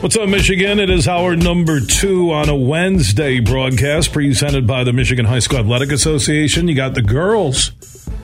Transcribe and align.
What's 0.00 0.14
up, 0.14 0.28
Michigan? 0.28 0.78
It 0.78 0.90
is 0.90 1.08
our 1.08 1.34
number 1.34 1.80
two 1.80 2.30
on 2.30 2.50
a 2.50 2.54
Wednesday 2.54 3.40
broadcast 3.40 4.12
presented 4.12 4.66
by 4.66 4.84
the 4.84 4.92
Michigan 4.92 5.24
High 5.24 5.38
School 5.38 5.60
Athletic 5.60 5.90
Association. 5.90 6.68
You 6.68 6.76
got 6.76 6.94
the 6.94 7.02
girls' 7.02 7.72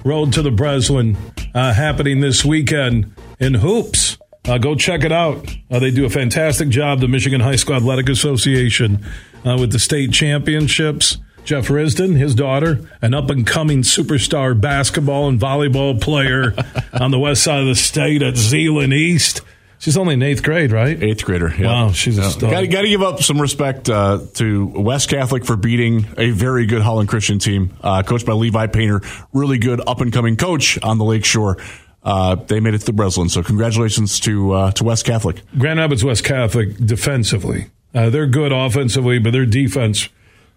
road 0.05 0.35
to 0.35 0.43
the 0.43 0.51
Breslin 0.51 1.17
uh, 1.55 1.73
happening 1.73 2.21
this 2.21 2.45
weekend 2.45 3.15
in 3.41 3.55
hoops. 3.55 4.19
Uh, 4.47 4.59
go 4.59 4.75
check 4.75 5.03
it 5.03 5.13
out. 5.13 5.57
Uh, 5.71 5.79
they 5.79 5.91
do 5.91 6.05
a 6.05 6.11
fantastic 6.11 6.69
job, 6.69 7.01
the 7.01 7.09
Michigan 7.09 7.41
High 7.41 7.57
School 7.57 7.77
Athletic 7.77 8.11
Association, 8.11 9.05
uh, 9.45 9.57
with 9.59 9.73
the 9.73 9.79
state 9.79 10.13
championships. 10.13 11.19
Jeff 11.43 11.69
Risdon, 11.69 12.17
his 12.17 12.35
daughter, 12.35 12.89
an 13.01 13.15
up 13.15 13.31
and 13.31 13.47
coming 13.47 13.83
superstar 13.83 14.61
basketball 14.61 15.27
and 15.27 15.41
volleyball 15.41 16.01
player 16.01 16.55
on 16.93 17.11
the 17.11 17.19
west 17.19 17.43
side 17.43 17.61
of 17.61 17.67
the 17.67 17.75
state 17.75 18.23
at 18.23 18.37
Zeeland 18.37 18.93
East. 18.93 19.41
She's 19.83 19.97
only 19.97 20.15
in 20.15 20.23
eighth 20.23 20.45
grade, 20.45 20.71
right? 20.71 21.03
Eighth 21.03 21.25
grader. 21.25 21.53
Yeah. 21.53 21.67
Wow, 21.67 21.91
she's 21.91 22.17
a 22.17 22.31
star. 22.31 22.53
Got, 22.53 22.71
got 22.71 22.83
to 22.83 22.89
give 22.89 23.03
up 23.03 23.21
some 23.21 23.41
respect 23.41 23.91
uh, 23.91 24.21
to 24.35 24.67
West 24.67 25.11
Catholic 25.11 25.45
for 25.45 25.57
beating 25.57 26.07
a 26.17 26.31
very 26.31 26.67
good 26.67 26.83
Holland 26.83 27.09
Christian 27.09 27.41
team, 27.41 27.77
uh, 27.83 28.05
coached 28.05 28.25
by 28.25 28.33
Levi 28.33 28.69
Painter. 28.69 29.01
Really 29.33 29.59
good 29.59 29.81
up 29.85 30.01
and 30.01 30.13
coming 30.13 30.37
coach 30.37 30.81
on 30.85 30.99
the 30.99 31.05
Lakeshore. 31.05 31.57
Uh, 32.01 32.37
they 32.37 32.61
made 32.61 32.75
it 32.75 32.79
to 32.79 32.87
the 32.87 32.93
Breslin, 32.93 33.29
so 33.29 33.43
congratulations 33.43 34.21
to 34.21 34.53
uh, 34.53 34.71
to 34.71 34.85
West 34.85 35.05
Catholic. 35.05 35.43
Grand 35.59 35.81
Rapids 35.81 36.05
West 36.05 36.23
Catholic 36.23 36.77
defensively, 36.77 37.67
uh, 37.93 38.09
they're 38.09 38.29
good 38.29 38.53
offensively, 38.53 39.19
but 39.19 39.33
their 39.33 39.47
defense, 39.47 40.09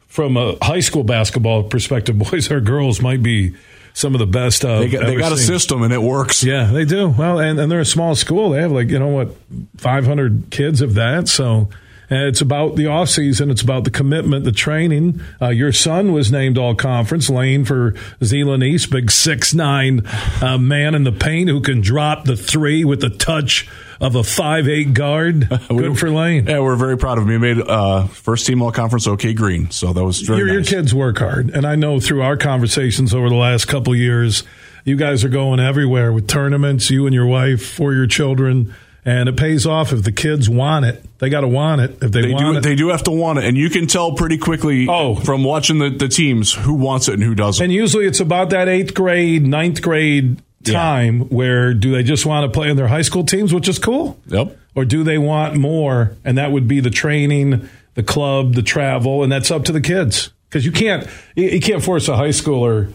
from 0.06 0.38
a 0.38 0.56
high 0.64 0.82
school 0.82 1.04
basketball 1.04 1.64
perspective, 1.64 2.20
boys 2.32 2.52
or 2.52 2.62
girls, 2.62 3.02
might 3.02 3.24
be 3.24 3.56
some 3.96 4.14
of 4.14 4.20
the 4.20 4.28
best. 4.28 4.64
Uh, 4.66 4.80
They 4.82 4.90
got, 4.90 5.06
they 5.06 5.16
got 5.16 5.32
a 5.32 5.38
system 5.38 5.82
and 5.82 5.92
it 5.94 6.02
works. 6.02 6.44
Yeah, 6.44 6.66
they 6.66 6.84
do. 6.86 7.08
Well, 7.10 7.40
and, 7.40 7.58
and 7.60 7.72
they're 7.72 7.80
a 7.80 7.86
small 7.86 8.14
school. 8.14 8.50
They 8.52 8.62
have 8.62 8.72
like, 8.72 8.90
you 8.90 9.00
know 9.00 9.08
what, 9.08 9.30
500 9.78 10.48
kids 10.52 10.82
of 10.82 10.96
that. 10.96 11.30
So 11.30 11.70
and 12.10 12.24
it's 12.24 12.42
about 12.42 12.76
the 12.76 12.88
off 12.88 13.10
season. 13.10 13.50
It's 13.50 13.62
about 13.62 13.84
the 13.84 13.92
commitment, 13.92 14.46
the 14.46 14.52
training. 14.52 15.22
Uh, 15.42 15.50
your 15.50 15.72
son 15.72 16.12
was 16.12 16.32
named 16.32 16.58
all 16.58 16.76
conference, 16.76 17.30
Lane 17.30 17.66
for 17.66 17.96
Zeeland 18.24 18.64
East, 18.64 18.90
big 18.92 19.12
six 19.12 19.54
nine 19.54 20.06
uh, 20.42 20.58
man 20.58 20.96
in 20.96 21.04
the 21.04 21.12
paint 21.12 21.50
who 21.50 21.62
can 21.62 21.82
drop 21.82 22.26
the 22.26 22.36
three 22.36 22.84
with 22.84 23.02
the 23.02 23.10
touch 23.10 23.68
of 24.00 24.16
a 24.16 24.24
five 24.24 24.68
eight 24.68 24.94
guard. 24.94 25.50
Good 25.70 25.98
for 25.98 26.10
Lane. 26.10 26.48
Yeah, 26.48 26.60
we're 26.60 26.76
very 26.76 26.98
proud 26.98 27.18
of 27.18 27.26
him. 27.26 27.32
He 27.32 27.38
made 27.38 27.62
uh, 27.62 28.08
first 28.08 28.46
team 28.46 28.62
all 28.62 28.72
conference 28.72 29.08
OK 29.08 29.34
Green, 29.34 29.72
so 29.72 29.94
that 29.94 30.04
was 30.04 30.28
your, 30.28 30.46
nice. 30.46 30.54
your 30.54 30.64
kids 30.64 30.94
work 30.94 31.18
hard, 31.18 31.50
and 31.50 31.66
I 31.66 31.76
know 31.76 32.00
through 32.00 32.22
our 32.22 32.38
conversations 32.38 33.14
over 33.14 33.30
the 33.30 33.36
last 33.36 33.66
couple 33.66 33.94
of 33.94 34.00
years, 34.00 34.44
you 34.84 34.96
guys 34.96 35.24
are 35.24 35.30
going 35.30 35.60
everywhere 35.60 36.12
with 36.12 36.28
tournaments. 36.28 36.90
You 36.90 37.06
and 37.08 37.14
your 37.14 37.26
wife 37.26 37.66
for 37.66 37.94
your 37.94 38.08
children. 38.08 38.74
And 39.08 39.30
it 39.30 39.38
pays 39.38 39.68
off 39.68 39.94
if 39.94 40.04
the 40.04 40.12
kids 40.12 40.50
want 40.50 40.84
it. 40.86 41.06
They 41.20 41.30
got 41.30 41.42
to 41.42 41.48
want 41.48 41.80
it. 41.82 41.92
If 42.02 42.12
they, 42.12 42.22
They 42.24 42.34
want 42.34 42.54
do. 42.54 42.58
it, 42.58 42.62
They 42.64 42.76
do 42.76 42.90
have 42.90 43.04
to 43.04 43.12
want 43.12 43.38
it, 43.38 43.46
and 43.46 43.56
you 43.56 43.70
can 43.70 43.86
tell 43.86 44.14
pretty 44.14 44.40
quickly. 44.40 44.88
Oh. 44.90 45.14
from 45.16 45.44
watching 45.44 45.78
the, 45.78 45.92
the 45.92 46.08
teams 46.08 46.54
who 46.54 46.74
wants 46.74 47.08
it 47.08 47.14
and 47.14 47.22
who 47.24 47.36
doesn't. 47.36 47.64
And 47.64 47.72
usually 47.72 48.08
it's 48.08 48.20
about 48.20 48.50
that 48.50 48.68
eighth 48.68 48.96
grade, 48.96 49.46
ninth 49.46 49.82
grade 49.84 50.42
time 50.64 51.30
where 51.30 51.76
do 51.76 51.92
they 51.92 52.02
just 52.02 52.26
want 52.26 52.52
to 52.52 52.58
play 52.58 52.70
in 52.72 52.76
their 52.78 52.88
high 52.88 53.04
school 53.04 53.24
teams, 53.24 53.54
which 53.54 53.68
is 53.70 53.78
cool? 53.78 54.20
Yep. 54.26 54.58
Or 54.74 54.84
do 54.84 55.04
they 55.04 55.20
want 55.20 55.56
more? 55.56 56.18
And 56.26 56.40
that 56.40 56.52
would 56.52 56.68
be 56.68 56.80
the 56.80 56.90
training, 56.90 57.70
the 57.94 58.02
club, 58.02 58.56
the 58.56 58.64
travel, 58.64 59.22
and 59.22 59.32
that's 59.32 59.52
up 59.52 59.66
to 59.66 59.72
the 59.72 59.82
kids. 59.82 60.32
Because 60.50 60.66
you 60.66 60.72
can't 60.72 61.08
you 61.36 61.60
can't 61.62 61.84
force 61.84 62.08
a 62.08 62.16
high 62.18 62.30
schooler 62.30 62.92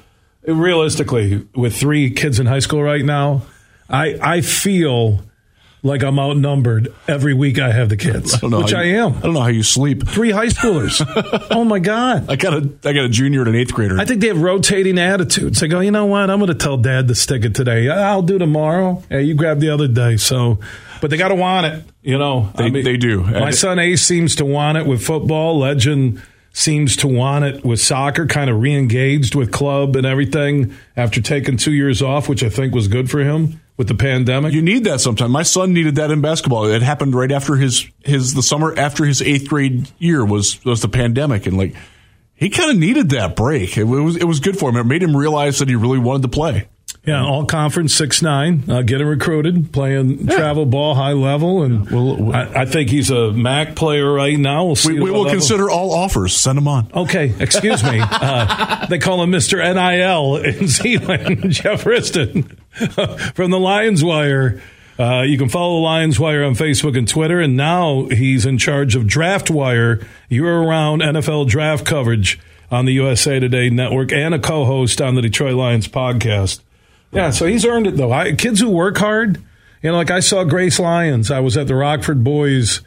realistically 0.47 1.47
with 1.55 1.77
three 1.77 2.11
kids 2.11 2.41
in 2.41 2.47
high 2.47 2.59
school 2.59 2.83
right 2.83 3.05
now. 3.05 3.43
I 3.89 4.19
I 4.21 4.41
feel 4.41 5.21
like 5.83 6.03
I'm 6.03 6.19
outnumbered 6.19 6.95
every 7.09 7.33
week 7.35 7.59
I 7.59 7.73
have 7.73 7.89
the 7.89 7.97
kids, 7.97 8.43
know 8.43 8.59
which 8.61 8.73
how 8.73 8.81
I 8.81 8.85
am. 8.85 9.15
I 9.17 9.21
don't 9.21 9.35
know 9.35 9.41
how 9.41 9.47
you 9.49 9.63
sleep. 9.63 10.07
Three 10.07 10.31
high 10.31 10.47
schoolers. 10.49 11.01
oh 11.51 11.65
my 11.65 11.79
god. 11.79 12.29
I 12.31 12.37
got 12.37 12.55
a 12.55 12.71
I 12.85 12.93
got 12.93 13.05
a 13.05 13.09
junior 13.09 13.41
and 13.41 13.49
an 13.51 13.55
eighth 13.57 13.73
grader. 13.73 13.99
I 13.99 14.05
think 14.05 14.21
they 14.21 14.29
have 14.29 14.41
rotating 14.41 14.99
attitudes. 14.99 15.61
They 15.61 15.69
go, 15.69 15.81
you 15.81 15.91
know 15.91 16.07
what? 16.07 16.29
I'm 16.31 16.39
going 16.39 16.49
to 16.49 16.55
tell 16.55 16.77
dad 16.77 17.09
to 17.09 17.15
stick 17.15 17.45
it 17.45 17.55
today. 17.55 17.89
I'll 17.89 18.23
do 18.23 18.39
tomorrow. 18.39 19.03
Hey, 19.09 19.23
you 19.23 19.35
grab 19.35 19.61
the 19.61 19.71
other 19.71 19.89
day. 19.89 20.17
So, 20.17 20.61
but 21.01 21.11
they 21.11 21.17
got 21.17 21.29
to 21.29 21.35
want 21.35 21.67
it. 21.67 21.85
You 22.03 22.19
know, 22.19 22.51
They- 22.57 22.71
they 22.83 22.97
do. 22.97 23.23
My 23.23 23.51
son 23.51 23.79
Ace 23.79 24.03
seems 24.03 24.37
to 24.37 24.45
want 24.45 24.79
it 24.79 24.87
with 24.87 25.03
football. 25.05 25.59
Legend 25.59 26.23
seems 26.53 26.97
to 26.97 27.09
want 27.09 27.45
it 27.45 27.65
with 27.65 27.81
soccer. 27.81 28.27
Kind 28.27 28.51
of 28.51 28.61
re-engaged 28.61 29.35
with 29.35 29.53
club 29.53 29.97
and 29.97 30.07
everything 30.07 30.75
after 30.97 31.21
taking 31.21 31.57
two 31.57 31.73
years 31.73 32.03
off, 32.03 32.29
which 32.29 32.43
I 32.43 32.49
think 32.49 32.75
was 32.75 32.89
good 32.89 33.11
for 33.11 33.21
him 33.21 33.61
with 33.77 33.89
the 33.89 33.95
pandemic. 33.95 34.53
you 34.53 34.61
need 34.61 34.85
that 34.85 35.01
sometimes. 35.01 35.31
My 35.31 35.43
son 35.43 35.73
needed 35.73 35.95
that 35.95 36.11
in 36.11 36.21
basketball. 36.21 36.67
It 36.67 36.83
happened 36.83 37.15
right 37.15 37.33
after 37.33 37.57
his 37.57 37.89
his 38.05 38.35
the 38.35 38.43
summer 38.43 38.75
after 38.77 39.07
his 39.07 39.23
eighth 39.23 39.49
grade 39.49 39.91
year 39.99 40.23
was 40.25 40.63
was 40.67 40.83
the 40.83 40.89
pandemic, 40.89 41.47
and 41.47 41.57
like 41.57 41.75
he 42.35 42.51
kind 42.51 42.71
of 42.71 42.77
needed 42.77 43.11
that 43.11 43.37
break. 43.37 43.79
It 43.79 43.85
was 43.85 44.17
it 44.17 44.25
was 44.25 44.41
good 44.41 44.59
for 44.59 44.69
him. 44.69 44.77
It 44.77 44.85
made 44.85 45.03
him 45.03 45.17
realize 45.17 45.61
that 45.61 45.69
he 45.69 45.77
really 45.77 45.99
wanted 45.99 46.23
to 46.23 46.29
play. 46.29 46.69
Yeah, 47.07 47.25
all 47.25 47.47
conference 47.47 47.95
six 47.95 48.21
nine, 48.21 48.65
uh, 48.69 48.83
getting 48.83 49.07
recruited, 49.07 49.73
playing 49.73 50.27
travel 50.27 50.67
ball 50.67 50.95
high 50.95 51.15
level, 51.15 51.63
and 51.63 51.91
Well, 51.91 52.35
I, 52.35 52.61
I 52.61 52.65
think 52.67 52.91
he's 52.91 53.11
a 53.11 53.33
MAC 53.33 53.75
player 53.75 54.13
right 54.13 54.39
now. 54.39 54.67
We'll 54.67 54.77
see. 54.77 54.93
We, 54.93 55.01
we 55.01 55.11
will 55.11 55.23
level- 55.23 55.33
consider 55.33 55.71
all 55.71 55.95
offers. 55.95 56.37
Send 56.37 56.59
them 56.59 56.69
on. 56.69 56.91
Okay, 56.95 57.35
excuse 57.39 57.83
me. 57.83 58.01
Uh, 58.23 58.87
they 58.87 58.99
call 58.99 59.23
him 59.23 59.31
Mister 59.31 59.57
Nil 59.57 60.37
in 60.37 60.67
Zeeland, 60.69 61.51
Jeff 61.53 61.85
Risdon 61.85 62.45
from 63.35 63.51
the 63.51 63.59
Lions 63.59 64.05
Wire. 64.05 64.61
Uh, 64.99 65.23
you 65.23 65.39
can 65.39 65.49
follow 65.49 65.77
the 65.77 65.83
Lions 65.83 66.21
Wire 66.21 66.45
on 66.45 66.55
Facebook 66.55 66.99
and 66.99 67.09
Twitter, 67.09 67.41
and 67.41 67.57
now 67.57 68.09
he's 68.11 68.45
in 68.45 68.59
charge 68.59 68.95
of 68.95 69.07
Draft 69.07 69.51
Wire, 69.51 70.07
year-round 70.29 71.01
NFL 71.01 71.49
draft 71.49 71.87
coverage 71.87 72.39
on 72.71 72.85
the 72.85 72.93
USA 72.93 73.41
Today 73.41 73.71
network, 73.71 74.13
and 74.13 74.35
a 74.35 74.39
co-host 74.39 75.01
on 75.01 75.15
the 75.15 75.23
Detroit 75.23 75.55
Lions 75.55 75.89
podcast. 75.89 76.61
Yeah, 77.13 77.31
so 77.31 77.47
he's 77.47 77.65
earned 77.65 77.87
it 77.87 77.97
though. 77.97 78.13
I, 78.13 78.33
kids 78.35 78.61
who 78.61 78.71
work 78.71 78.97
hard, 78.99 79.37
you 79.83 79.91
know, 79.91 79.97
like 79.97 80.11
I 80.11 80.21
saw 80.21 80.45
Grace 80.45 80.79
Lyons. 80.79 81.31
I 81.31 81.41
was 81.41 81.57
at 81.57 81.67
the 81.67 81.75
Rockford 81.75 82.23
boys, 82.23 82.81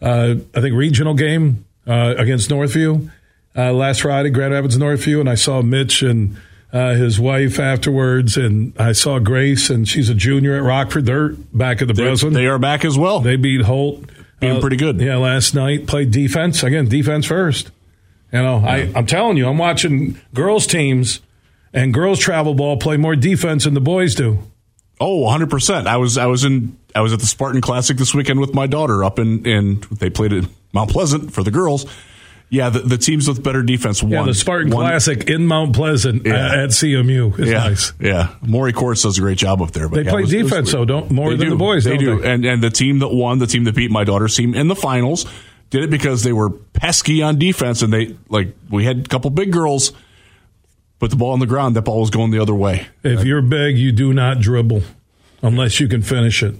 uh, 0.00 0.36
I 0.54 0.60
think 0.60 0.74
regional 0.74 1.14
game 1.14 1.64
uh, 1.86 2.14
against 2.16 2.48
Northview 2.50 3.10
uh, 3.56 3.72
last 3.72 4.02
Friday, 4.02 4.30
Grand 4.30 4.52
Rapids 4.54 4.76
Northview, 4.78 5.20
and 5.20 5.28
I 5.28 5.34
saw 5.34 5.60
Mitch 5.62 6.02
and 6.02 6.36
uh, 6.72 6.94
his 6.94 7.18
wife 7.20 7.58
afterwards, 7.58 8.36
and 8.36 8.72
I 8.78 8.92
saw 8.92 9.18
Grace, 9.18 9.70
and 9.70 9.88
she's 9.88 10.08
a 10.08 10.14
junior 10.14 10.54
at 10.56 10.62
Rockford. 10.62 11.06
They're 11.06 11.30
back 11.30 11.80
at 11.82 11.88
the 11.88 11.94
Breslin. 11.94 12.32
They 12.32 12.46
are 12.46 12.58
back 12.58 12.84
as 12.84 12.98
well. 12.98 13.20
They 13.20 13.36
beat 13.36 13.62
Holt. 13.62 14.04
uh, 14.04 14.12
Being 14.40 14.60
pretty 14.60 14.76
good. 14.76 15.00
Yeah, 15.00 15.16
last 15.16 15.54
night 15.54 15.86
played 15.86 16.10
defense 16.10 16.62
again. 16.62 16.88
Defense 16.88 17.24
first. 17.26 17.70
You 18.32 18.42
know, 18.42 18.56
I, 18.58 18.90
I'm 18.94 19.06
telling 19.06 19.36
you, 19.36 19.48
I'm 19.48 19.56
watching 19.58 20.18
girls 20.34 20.66
teams 20.66 21.20
and 21.72 21.92
girls 21.94 22.18
travel 22.18 22.54
ball 22.54 22.76
play 22.76 22.96
more 22.96 23.16
defense 23.16 23.64
than 23.64 23.74
the 23.74 23.80
boys 23.80 24.14
do. 24.14 24.38
Oh, 25.00 25.24
100%. 25.26 25.86
I 25.86 25.96
was 25.98 26.16
I 26.16 26.26
was 26.26 26.44
in 26.44 26.76
I 26.94 27.00
was 27.02 27.12
at 27.12 27.20
the 27.20 27.26
Spartan 27.26 27.60
Classic 27.60 27.96
this 27.96 28.14
weekend 28.14 28.40
with 28.40 28.54
my 28.54 28.66
daughter 28.66 29.04
up 29.04 29.18
in 29.18 29.44
in 29.46 29.82
they 29.90 30.08
played 30.10 30.32
at 30.32 30.44
Mount 30.72 30.90
Pleasant 30.90 31.32
for 31.34 31.42
the 31.42 31.50
girls. 31.50 31.84
Yeah, 32.48 32.70
the, 32.70 32.78
the 32.78 32.96
teams 32.96 33.26
with 33.26 33.42
better 33.42 33.60
defense 33.64 34.02
won. 34.04 34.12
Yeah, 34.12 34.22
the 34.22 34.32
Spartan 34.32 34.70
won- 34.70 34.84
Classic 34.86 35.28
in 35.28 35.46
Mount 35.46 35.74
Pleasant 35.74 36.24
uh, 36.26 36.30
Yeah. 36.30 36.46
at, 36.52 36.58
at 36.60 36.70
CMU 36.70 37.36
is 37.40 37.48
Yeah, 37.50 37.58
nice. 37.58 37.92
yeah. 38.00 38.34
Maury 38.40 38.72
Courts 38.72 39.02
does 39.02 39.18
a 39.18 39.20
great 39.20 39.36
job 39.36 39.60
up 39.60 39.72
there. 39.72 39.88
But 39.88 39.96
They 39.96 40.02
yeah, 40.04 40.10
play 40.12 40.20
was- 40.22 40.30
defense, 40.30 40.70
though, 40.72 40.84
don't- 40.84 41.10
more 41.10 41.30
They 41.30 41.36
than 41.38 41.46
do. 41.46 41.50
the 41.50 41.56
boys, 41.56 41.82
They 41.84 41.96
do, 41.96 42.20
they? 42.20 42.30
and 42.32 42.44
and 42.44 42.62
the 42.62 42.70
team 42.70 43.00
that 43.00 43.08
won, 43.08 43.40
the 43.40 43.48
team 43.48 43.64
that 43.64 43.74
beat 43.74 43.90
my 43.90 44.04
daughter's 44.04 44.36
team 44.36 44.54
in 44.54 44.68
the 44.68 44.76
finals, 44.76 45.26
did 45.70 45.82
it 45.82 45.90
because 45.90 46.22
they 46.22 46.32
were 46.32 46.50
pesky 46.50 47.20
on 47.20 47.36
defense, 47.38 47.82
and 47.82 47.92
they 47.92 48.14
like 48.28 48.54
we 48.70 48.84
had 48.84 48.98
a 49.00 49.08
couple 49.08 49.28
big 49.30 49.50
girls 49.52 49.92
put 50.98 51.10
the 51.10 51.16
ball 51.16 51.32
on 51.32 51.40
the 51.40 51.46
ground. 51.46 51.76
That 51.76 51.82
ball 51.82 52.00
was 52.00 52.10
going 52.10 52.30
the 52.30 52.38
other 52.40 52.54
way. 52.54 52.86
If 53.02 53.24
you're 53.24 53.42
big, 53.42 53.76
you 53.78 53.92
do 53.92 54.12
not 54.12 54.40
dribble 54.40 54.82
unless 55.42 55.80
you 55.80 55.88
can 55.88 56.02
finish 56.02 56.42
it. 56.42 56.54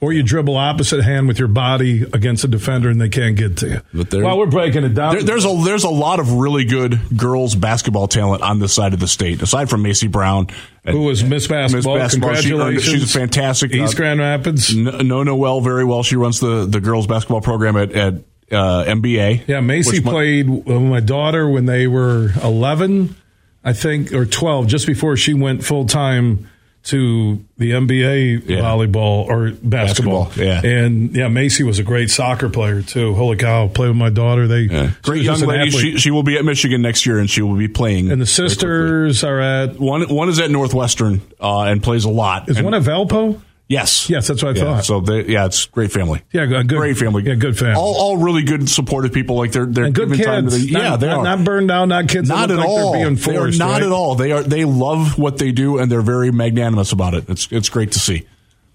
Or 0.00 0.12
you 0.12 0.22
dribble 0.22 0.56
opposite 0.56 1.02
hand 1.02 1.26
with 1.26 1.40
your 1.40 1.48
body 1.48 2.02
against 2.02 2.44
a 2.44 2.46
defender 2.48 2.88
and 2.88 3.00
they 3.00 3.08
can't 3.08 3.34
get 3.36 3.56
to 3.56 3.68
you. 3.68 3.80
But 3.92 4.36
we're 4.36 4.46
breaking 4.46 4.84
it 4.84 4.94
down, 4.94 5.14
There, 5.14 5.22
there's 5.24 5.44
a 5.44 5.52
there's 5.64 5.82
a 5.82 5.88
lot 5.90 6.20
of 6.20 6.34
really 6.34 6.64
good 6.64 7.00
girls 7.16 7.56
basketball 7.56 8.06
talent 8.06 8.42
on 8.42 8.60
this 8.60 8.72
side 8.72 8.94
of 8.94 9.00
the 9.00 9.08
state. 9.08 9.42
Aside 9.42 9.68
from 9.68 9.82
Macy 9.82 10.06
Brown, 10.06 10.46
who 10.84 11.02
was 11.02 11.24
Miss 11.24 11.48
Basketball? 11.48 11.96
Basketball, 11.98 12.34
she 12.36 12.52
earned. 12.52 12.60
Congratulations. 12.78 12.84
She's 13.02 13.16
a 13.16 13.18
fantastic. 13.18 13.72
East 13.72 13.94
uh, 13.94 13.96
Grand 13.96 14.20
Rapids. 14.20 14.72
kn- 14.72 15.08
know 15.08 15.24
Noel 15.24 15.60
very 15.62 15.84
well. 15.84 16.04
She 16.04 16.14
runs 16.14 16.38
the 16.38 16.64
the 16.64 16.80
girls 16.80 17.08
basketball 17.08 17.40
program 17.40 17.76
at 17.76 17.90
at 17.90 18.14
uh, 18.52 18.84
MBA. 18.84 19.48
Yeah, 19.48 19.58
Macy 19.58 19.96
which 19.96 20.04
my- 20.04 20.12
played 20.12 20.48
with 20.48 20.80
my 20.80 21.00
daughter 21.00 21.48
when 21.50 21.66
they 21.66 21.88
were 21.88 22.30
11, 22.44 23.16
I 23.64 23.72
think, 23.72 24.12
or 24.12 24.24
12, 24.24 24.66
just 24.68 24.86
before 24.86 25.16
she 25.16 25.34
went 25.34 25.64
full 25.64 25.86
time 25.86 26.48
to 26.84 27.44
the 27.58 27.72
NBA 27.72 28.44
Yeah. 28.48 28.58
volleyball 28.60 29.26
or 29.26 29.50
basketball. 29.62 30.26
Basketball, 30.26 30.44
yeah. 30.44 30.64
And 30.64 31.14
yeah, 31.14 31.28
Macy 31.28 31.62
was 31.64 31.78
a 31.78 31.82
great 31.82 32.08
soccer 32.08 32.48
player 32.48 32.80
too. 32.82 33.14
Holy 33.14 33.36
cow, 33.36 33.66
Play 33.68 33.88
with 33.88 33.96
my 33.96 34.08
daughter. 34.10 34.46
They 34.46 34.60
Yeah. 34.60 34.90
Great 35.02 35.22
young 35.22 35.40
lady. 35.40 35.70
She, 35.70 35.98
she 35.98 36.10
will 36.10 36.22
be 36.22 36.38
at 36.38 36.44
Michigan 36.46 36.80
next 36.80 37.04
year, 37.04 37.18
and 37.18 37.28
she 37.28 37.42
will 37.42 37.56
be 37.56 37.68
playing. 37.68 38.10
and 38.10 38.22
the 38.22 38.26
sisters 38.26 39.22
are 39.24 39.40
at. 39.40 39.78
one 39.78 40.02
one 40.08 40.28
is 40.30 40.38
at 40.40 40.50
Northwestern 40.50 41.20
uh, 41.40 41.62
and 41.64 41.82
plays 41.82 42.04
a 42.04 42.10
lot. 42.10 42.48
Is 42.48 42.56
And- 42.56 42.64
one 42.64 42.74
at 42.74 42.82
Valpo? 42.82 43.38
Yes, 43.70 44.08
Yes, 44.08 44.26
that's 44.26 44.42
what 44.42 44.56
I 44.56 44.58
Yeah, 44.58 44.64
thought. 44.76 44.84
So 44.86 45.00
they, 45.00 45.26
yeah, 45.26 45.44
it's 45.44 45.66
great 45.66 45.92
family. 45.92 46.22
Yeah, 46.32 46.46
good- 46.46 46.68
good- 46.68 46.78
great 46.78 46.96
family. 46.96 47.22
yeah, 47.24 47.34
good 47.34 47.58
family. 47.58 47.74
All, 47.74 47.94
all 47.96 48.16
really 48.16 48.42
good, 48.42 48.66
supportive 48.70 49.12
people. 49.12 49.36
Like 49.36 49.52
they're 49.52 49.66
they're 49.66 49.84
And 49.84 49.94
good 49.94 50.08
giving 50.08 50.24
time 50.24 50.44
to 50.46 50.50
kids. 50.52 50.66
the- 50.66 50.72
Not- 50.72 50.82
yeah, 50.82 50.96
they 50.96 51.06
not, 51.08 51.18
are 51.18 51.24
not 51.24 51.44
burned 51.44 51.68
down, 51.68 51.90
not 51.90 52.08
kids. 52.08 52.30
not 52.30 52.50
at 52.50 52.56
like 52.56 52.66
all. 52.66 52.92
They're 52.92 53.10
being 53.10 53.16
They 53.16 53.58
not 53.58 53.72
right? 53.72 53.82
at 53.82 53.92
all. 53.92 54.14
They 54.14 54.32
are. 54.32 54.42
They 54.42 54.64
love 54.64 55.18
what 55.18 55.36
they 55.36 55.52
do, 55.52 55.76
and 55.76 55.92
they're 55.92 56.00
very 56.00 56.30
magnanimous 56.32 56.92
about 56.92 57.12
it. 57.12 57.28
It's 57.28 57.46
it's 57.50 57.68
great 57.68 57.92
to 57.92 57.98
see. 57.98 58.26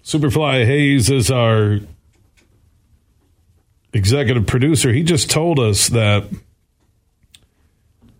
Superfly 0.04 0.64
Hayes 0.64 1.10
is 1.10 1.28
our 1.28 1.80
executive 3.92 4.46
producer. 4.46 4.92
He 4.92 5.02
just 5.02 5.30
told 5.30 5.58
us 5.58 5.88
that 5.88 6.24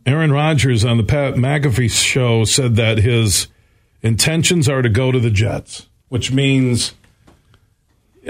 Aaron 0.06 0.32
Rodgers 0.32 0.84
on 0.84 0.96
the 0.96 1.02
Pat 1.04 1.34
McAfee 1.34 1.90
show 1.90 2.44
said 2.44 2.76
that 2.76 2.98
his 2.98 3.48
intentions 4.02 4.68
are 4.68 4.82
to 4.82 4.88
go 4.88 5.10
to 5.12 5.18
the 5.18 5.30
Jets, 5.30 5.88
which 6.14 6.30
means 6.30 6.94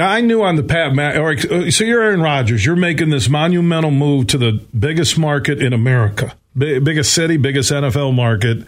I 0.00 0.22
knew 0.22 0.42
on 0.42 0.56
the 0.56 0.62
Pat 0.62 0.94
Mac. 0.94 1.16
Or, 1.16 1.36
so 1.70 1.84
you're 1.84 2.02
Aaron 2.02 2.22
Rodgers. 2.22 2.64
You're 2.64 2.76
making 2.76 3.10
this 3.10 3.28
monumental 3.28 3.90
move 3.90 4.28
to 4.28 4.38
the 4.38 4.52
biggest 4.76 5.18
market 5.18 5.62
in 5.62 5.74
America, 5.74 6.34
bi- 6.56 6.78
biggest 6.78 7.12
city, 7.12 7.36
biggest 7.36 7.70
NFL 7.70 8.14
market. 8.14 8.66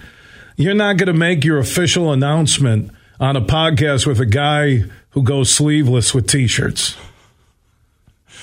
You're 0.57 0.75
not 0.75 0.99
going 0.99 1.07
to 1.07 1.15
make 1.15 1.45
your 1.45 1.57
official 1.59 2.13
announcement 2.13 2.91
on 3.19 3.37
a 3.37 3.41
podcast 3.41 4.07
with 4.07 4.21
a 4.21 4.27
guy 4.27 4.85
who 5.13 5.23
goes 5.23 5.51
sleeveless 5.51 6.13
with 6.15 6.29
t-shirts. 6.29 6.95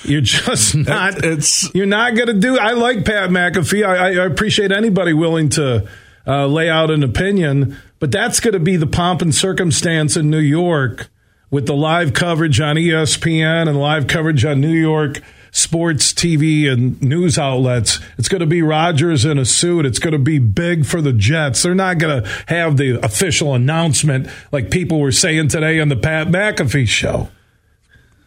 You're 0.03 0.21
just 0.21 0.73
not. 0.75 1.23
it's- 1.23 1.69
you're 1.75 1.85
not 1.85 2.15
going 2.15 2.29
to 2.29 2.33
do. 2.39 2.57
I 2.57 2.71
like 2.71 3.05
Pat 3.05 3.29
McAfee. 3.29 3.85
I, 3.85 4.19
I 4.23 4.25
appreciate 4.25 4.71
anybody 4.71 5.13
willing 5.13 5.49
to 5.49 5.87
uh, 6.25 6.47
lay 6.47 6.67
out 6.69 6.89
an 6.89 7.03
opinion, 7.03 7.77
but 8.03 8.11
that's 8.11 8.41
going 8.41 8.51
to 8.51 8.59
be 8.59 8.75
the 8.75 8.85
pomp 8.85 9.21
and 9.21 9.33
circumstance 9.33 10.17
in 10.17 10.29
New 10.29 10.37
York 10.37 11.07
with 11.49 11.67
the 11.67 11.73
live 11.73 12.11
coverage 12.11 12.59
on 12.59 12.75
ESPN 12.75 13.69
and 13.69 13.79
live 13.79 14.07
coverage 14.07 14.43
on 14.43 14.59
New 14.59 14.73
York 14.73 15.21
sports 15.53 16.11
TV 16.11 16.69
and 16.69 17.01
news 17.01 17.39
outlets. 17.39 18.01
It's 18.17 18.27
going 18.27 18.41
to 18.41 18.45
be 18.45 18.61
Rodgers 18.61 19.23
in 19.23 19.37
a 19.37 19.45
suit. 19.45 19.85
It's 19.85 19.99
going 19.99 20.11
to 20.11 20.19
be 20.19 20.37
big 20.37 20.85
for 20.85 21.01
the 21.01 21.13
Jets. 21.13 21.63
They're 21.63 21.73
not 21.73 21.97
going 21.97 22.23
to 22.23 22.29
have 22.47 22.75
the 22.75 22.99
official 23.01 23.55
announcement 23.55 24.27
like 24.51 24.69
people 24.69 24.99
were 24.99 25.13
saying 25.13 25.47
today 25.47 25.79
on 25.79 25.87
the 25.87 25.95
Pat 25.95 26.27
McAfee 26.27 26.89
show. 26.89 27.29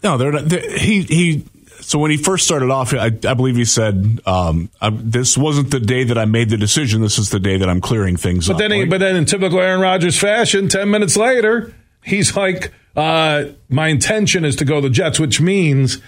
No, 0.03 0.17
they're 0.17 0.33
not. 0.33 0.49
They're, 0.49 0.79
he 0.79 1.03
he. 1.03 1.45
So 1.87 2.01
when 2.01 2.11
he 2.11 2.17
first 2.17 2.45
started 2.45 2.69
off, 2.69 2.93
I, 2.93 3.07
I 3.07 3.35
believe 3.35 3.55
he 3.55 3.65
said, 3.65 4.21
um, 4.27 4.71
I, 4.81 4.91
"This 4.91 5.39
wasn't 5.39 5.71
the 5.71 5.79
day 5.79 6.03
that 6.03 6.19
I 6.19 6.25
made 6.25 6.51
the 6.51 6.57
decision. 6.57 7.01
This 7.01 7.17
is 7.17 7.31
the 7.31 7.39
day 7.39 7.59
that 7.59 7.69
I'm 7.69 7.81
clearing 7.81 8.17
things 8.17 8.49
But 8.49 8.55
up." 8.55 8.59
then, 8.59 8.73
he, 8.73 8.85
but 8.87 8.99
then, 8.99 9.15
in 9.15 9.25
typical 9.25 9.61
Aaron 9.61 9.81
Rodgers 9.81 10.19
fashion, 10.19 10.69
ten 10.69 10.91
minutes 10.91 11.17
later, 11.17 11.73
he's 12.03 12.37
like, 12.37 12.73
uh, 12.97 13.45
"My 13.69 13.87
intention 13.87 14.45
is 14.45 14.57
to 14.57 14.65
go 14.65 14.81
to 14.81 14.89
the 14.89 14.91
Jets," 14.93 15.21
which 15.21 15.41
means 15.41 15.99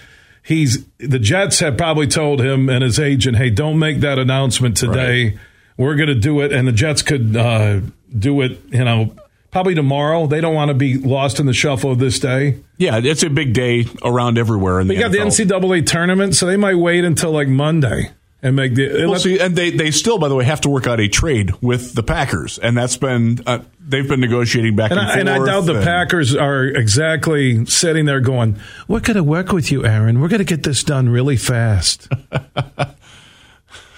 he's 0.43 0.85
the 0.97 1.17
Jets 1.17 1.61
have 1.61 1.77
probably 1.77 2.07
told 2.07 2.41
him 2.41 2.67
and 2.67 2.83
his 2.83 2.99
agent, 2.99 3.37
"Hey, 3.37 3.49
don't 3.49 3.79
make 3.79 4.01
that 4.01 4.19
announcement 4.19 4.75
today. 4.75 5.39
We're 5.77 5.95
going 5.95 6.09
to 6.09 6.15
do 6.15 6.41
it," 6.41 6.51
and 6.51 6.67
the 6.67 6.73
Jets 6.73 7.03
could 7.03 7.37
uh, 7.37 7.79
do 8.17 8.41
it, 8.41 8.59
you 8.69 8.83
know, 8.83 9.13
probably 9.51 9.75
tomorrow. 9.75 10.27
They 10.27 10.41
don't 10.41 10.55
want 10.55 10.69
to 10.69 10.75
be 10.75 10.97
lost 10.97 11.39
in 11.39 11.45
the 11.45 11.53
shuffle 11.53 11.91
of 11.91 11.99
this 11.99 12.19
day. 12.19 12.57
yeah, 12.77 12.99
it's 13.03 13.23
a 13.23 13.29
big 13.29 13.53
day 13.53 13.85
around 14.03 14.37
everywhere. 14.37 14.79
In 14.79 14.87
They 14.87 14.95
the 14.95 15.01
got 15.01 15.11
the 15.11 15.17
NCAA 15.19 15.85
tournament, 15.85 16.35
so 16.35 16.45
they 16.45 16.57
might 16.57 16.75
wait 16.75 17.03
until 17.05 17.31
like 17.31 17.47
Monday 17.47 18.11
and 18.41 18.55
make 18.55 18.75
the. 18.75 19.05
Well, 19.07 19.19
see, 19.19 19.39
and 19.39 19.55
they, 19.55 19.69
they 19.71 19.91
still, 19.91 20.17
by 20.17 20.27
the 20.29 20.35
way, 20.35 20.45
have 20.45 20.61
to 20.61 20.69
work 20.69 20.87
out 20.87 20.99
a 20.99 21.07
trade 21.07 21.51
with 21.61 21.93
the 21.93 22.03
Packers, 22.03 22.57
and 22.59 22.77
that's 22.77 22.95
been 22.97 23.39
uh, 23.45 23.59
they've 23.85 24.07
been 24.07 24.21
negotiating 24.21 24.75
back 24.77 24.91
And 24.91 24.99
and, 24.99 25.09
I, 25.09 25.13
forth. 25.13 25.19
and 25.19 25.29
I 25.29 25.45
doubt 25.45 25.65
the 25.65 25.75
and- 25.75 25.83
Packers 25.83 26.35
are 26.35 26.63
exactly 26.65 27.65
sitting 27.65 28.05
there 28.05 28.21
going, 28.21 28.57
"We're 28.87 29.01
going 29.01 29.17
to 29.17 29.23
work 29.23 29.51
with 29.51 29.71
you, 29.71 29.85
Aaron. 29.85 30.21
We're 30.21 30.29
going 30.29 30.39
to 30.39 30.45
get 30.45 30.63
this 30.63 30.83
done 30.83 31.09
really 31.09 31.37
fast." 31.37 32.07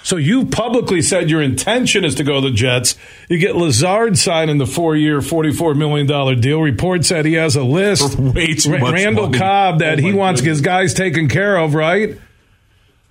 so 0.03 0.15
you 0.15 0.45
publicly 0.45 1.01
said 1.01 1.29
your 1.29 1.41
intention 1.41 2.03
is 2.03 2.15
to 2.15 2.23
go 2.23 2.41
to 2.41 2.49
the 2.49 2.55
Jets. 2.55 2.95
You 3.29 3.37
get 3.37 3.55
Lazard 3.55 4.17
signing 4.17 4.57
the 4.57 4.65
four-year, 4.65 5.21
forty-four 5.21 5.75
million 5.75 6.07
dollar 6.07 6.35
deal. 6.35 6.61
Report 6.61 7.05
said 7.05 7.25
he 7.25 7.33
has 7.33 7.55
a 7.55 7.63
list. 7.63 8.17
Way 8.17 8.55
too 8.55 8.77
much 8.77 8.93
Randall 8.93 9.27
money. 9.27 9.37
Cobb 9.37 9.79
that 9.79 9.99
Oh 9.99 10.01
he 10.01 10.13
wants 10.13 10.41
goodness. 10.41 10.57
his 10.57 10.65
guys 10.65 10.93
taken 10.93 11.27
care 11.29 11.57
of, 11.57 11.73
right? 11.75 12.19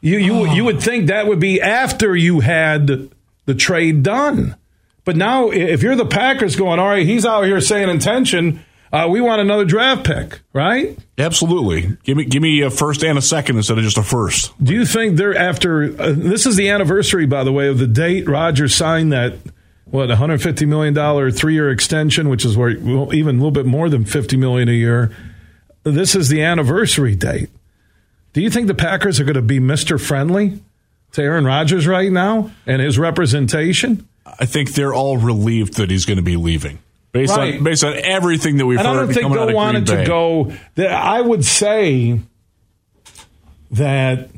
You 0.00 0.18
you 0.18 0.34
ah. 0.46 0.54
you 0.54 0.64
would 0.64 0.80
think 0.82 1.08
that 1.08 1.26
would 1.26 1.40
be 1.40 1.60
after 1.60 2.16
you 2.16 2.40
had 2.40 3.10
the 3.46 3.54
trade 3.54 4.02
done. 4.02 4.56
But 5.04 5.16
now, 5.16 5.50
if 5.50 5.82
you're 5.82 5.96
the 5.96 6.04
Packers 6.06 6.56
going, 6.56 6.78
all 6.78 6.88
right, 6.88 7.06
he's 7.06 7.24
out 7.24 7.44
here 7.44 7.60
saying 7.60 7.88
intention, 7.88 8.64
uh, 8.92 9.06
we 9.08 9.20
want 9.20 9.40
another 9.40 9.64
draft 9.64 10.04
pick, 10.04 10.40
right? 10.52 10.98
Absolutely, 11.18 11.96
give 12.04 12.16
me 12.16 12.24
give 12.24 12.42
me 12.42 12.62
a 12.62 12.70
first 12.70 13.04
and 13.04 13.16
a 13.16 13.22
second 13.22 13.56
instead 13.56 13.78
of 13.78 13.84
just 13.84 13.98
a 13.98 14.02
first. 14.02 14.52
Do 14.62 14.74
you 14.74 14.84
think 14.84 15.16
they're 15.16 15.36
after? 15.36 15.84
Uh, 16.00 16.12
this 16.16 16.46
is 16.46 16.56
the 16.56 16.68
anniversary, 16.70 17.26
by 17.26 17.44
the 17.44 17.52
way, 17.52 17.68
of 17.68 17.78
the 17.78 17.86
date 17.86 18.28
Rodgers 18.28 18.74
signed 18.74 19.12
that 19.12 19.34
what 19.86 20.08
150 20.08 20.66
million 20.66 20.94
dollar 20.94 21.30
three 21.30 21.54
year 21.54 21.70
extension, 21.70 22.28
which 22.28 22.44
is 22.44 22.56
where 22.56 22.76
well, 22.80 23.14
even 23.14 23.36
a 23.36 23.38
little 23.38 23.50
bit 23.50 23.66
more 23.66 23.88
than 23.88 24.04
50 24.04 24.36
million 24.36 24.68
a 24.68 24.72
year. 24.72 25.14
This 25.82 26.14
is 26.14 26.28
the 26.28 26.42
anniversary 26.42 27.16
date. 27.16 27.48
Do 28.32 28.40
you 28.40 28.50
think 28.50 28.66
the 28.66 28.74
Packers 28.74 29.18
are 29.18 29.24
going 29.24 29.34
to 29.34 29.42
be 29.42 29.58
Mister 29.60 29.98
Friendly 29.98 30.60
to 31.12 31.22
Aaron 31.22 31.44
Rodgers 31.44 31.86
right 31.86 32.10
now 32.12 32.50
and 32.66 32.80
his 32.80 32.98
representation? 32.98 34.06
I 34.38 34.46
think 34.46 34.72
they're 34.72 34.94
all 34.94 35.16
relieved 35.16 35.74
that 35.74 35.90
he's 35.90 36.04
going 36.04 36.18
to 36.18 36.22
be 36.22 36.36
leaving, 36.36 36.78
based 37.12 37.36
Right. 37.36 37.56
on 37.58 37.64
based 37.64 37.84
on 37.84 37.94
everything 37.96 38.56
that 38.58 38.66
we've 38.66 38.78
heard, 38.78 38.86
And 38.86 38.96
I 38.96 39.00
don't 39.00 39.12
think 39.12 39.32
they 39.48 39.54
wanted 39.54 39.86
to 39.86 40.04
go. 40.04 40.52
that- 40.76 40.90
I 40.92 41.20
would 41.20 41.44
say 41.44 42.20
that 43.72 44.30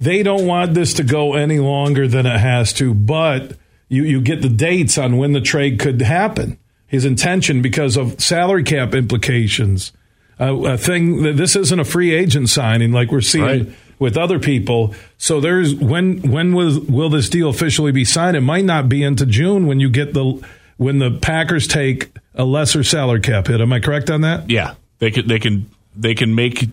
they 0.00 0.22
don't 0.22 0.46
want 0.46 0.74
this 0.74 0.94
to 0.94 1.02
go 1.02 1.34
any 1.34 1.58
longer 1.58 2.08
than 2.08 2.26
it 2.26 2.38
has 2.40 2.72
to, 2.74 2.92
but 2.94 3.56
you, 3.88 4.04
you 4.04 4.20
get 4.20 4.42
the 4.42 4.48
dates 4.48 4.98
on 4.98 5.16
when 5.16 5.32
the 5.32 5.40
trade 5.40 5.78
could 5.78 6.00
happen. 6.02 6.58
His 6.86 7.04
intention 7.04 7.62
because 7.62 7.96
of 7.96 8.20
salary 8.20 8.64
cap 8.64 8.94
implications. 8.94 9.92
Uh, 10.40 10.54
a 10.64 10.76
thing 10.78 11.22
that 11.22 11.36
this 11.36 11.56
isn't 11.56 11.78
a 11.78 11.84
free 11.84 12.12
agent 12.12 12.48
signing 12.48 12.92
like 12.92 13.10
we're 13.12 13.20
seeing 13.20 13.44
Right. 13.44 13.68
with 13.98 14.16
other 14.18 14.38
people. 14.38 14.94
So 15.16 15.40
there's 15.40 15.74
when 15.74 16.18
when 16.18 16.52
will 16.52 16.80
will 16.80 17.08
this 17.10 17.28
deal 17.28 17.48
officially 17.48 17.92
be 17.92 18.04
signed? 18.04 18.36
It 18.36 18.40
might 18.40 18.64
not 18.64 18.88
be 18.88 19.02
into 19.02 19.24
June 19.24 19.66
when 19.66 19.78
you 19.80 19.88
get 19.88 20.12
the 20.14 20.40
when 20.82 20.98
the 20.98 21.10
Packers 21.10 21.66
take 21.66 22.10
a 22.34 22.44
lesser 22.44 22.82
salary 22.82 23.20
cap 23.20 23.46
hit. 23.46 23.60
Am 23.60 23.72
I 23.72 23.80
correct 23.80 24.10
on 24.10 24.22
that? 24.22 24.50
Yeah, 24.50 24.74
they 24.98 25.10
can 25.10 25.26
they 25.28 25.38
can 25.38 25.70
they 25.96 26.14
can 26.14 26.34
make. 26.34 26.68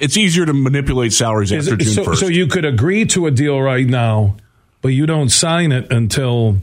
It's 0.00 0.16
easier 0.16 0.46
to 0.46 0.52
manipulate 0.54 1.12
salaries 1.12 1.52
Is 1.52 1.68
after 1.68 1.74
it- 1.80 1.84
June 1.84 1.94
so, 1.94 2.04
first. 2.04 2.20
so 2.20 2.26
you 2.26 2.46
could 2.46 2.64
agree 2.64 3.04
to 3.06 3.26
a 3.26 3.30
deal 3.30 3.60
right 3.60 3.86
now, 3.86 4.36
but 4.80 4.88
you 4.88 5.04
don't 5.06 5.28
sign 5.28 5.72
it 5.72 5.92
until 5.92 6.56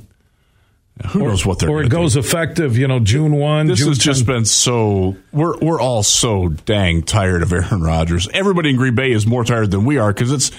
Who 1.09 1.19
knows 1.19 1.45
what 1.45 1.59
they're 1.59 1.69
or 1.69 1.83
it 1.83 1.89
goes 1.89 2.13
do. 2.15 2.19
effective. 2.19 2.77
You 2.77 2.87
know, 2.87 2.99
June 2.99 3.33
one. 3.35 3.67
This 3.67 3.79
June 3.79 3.89
has 3.89 3.97
just 3.99 4.25
been 4.25 4.45
so 4.45 5.15
we're 5.31 5.57
we're 5.59 5.79
all 5.79 6.01
so 6.03 6.49
dang 6.49 7.03
tired 7.03 7.43
of 7.43 7.53
Aaron 7.53 7.81
Rodgers. 7.81 8.27
Everybody 8.33 8.71
in 8.71 8.75
Green 8.75 8.95
Bay 8.95 9.11
is 9.11 9.25
more 9.27 9.43
tired 9.43 9.69
than 9.71 9.85
we 9.85 9.97
are 9.99 10.11
because 10.11 10.31
it's 10.31 10.51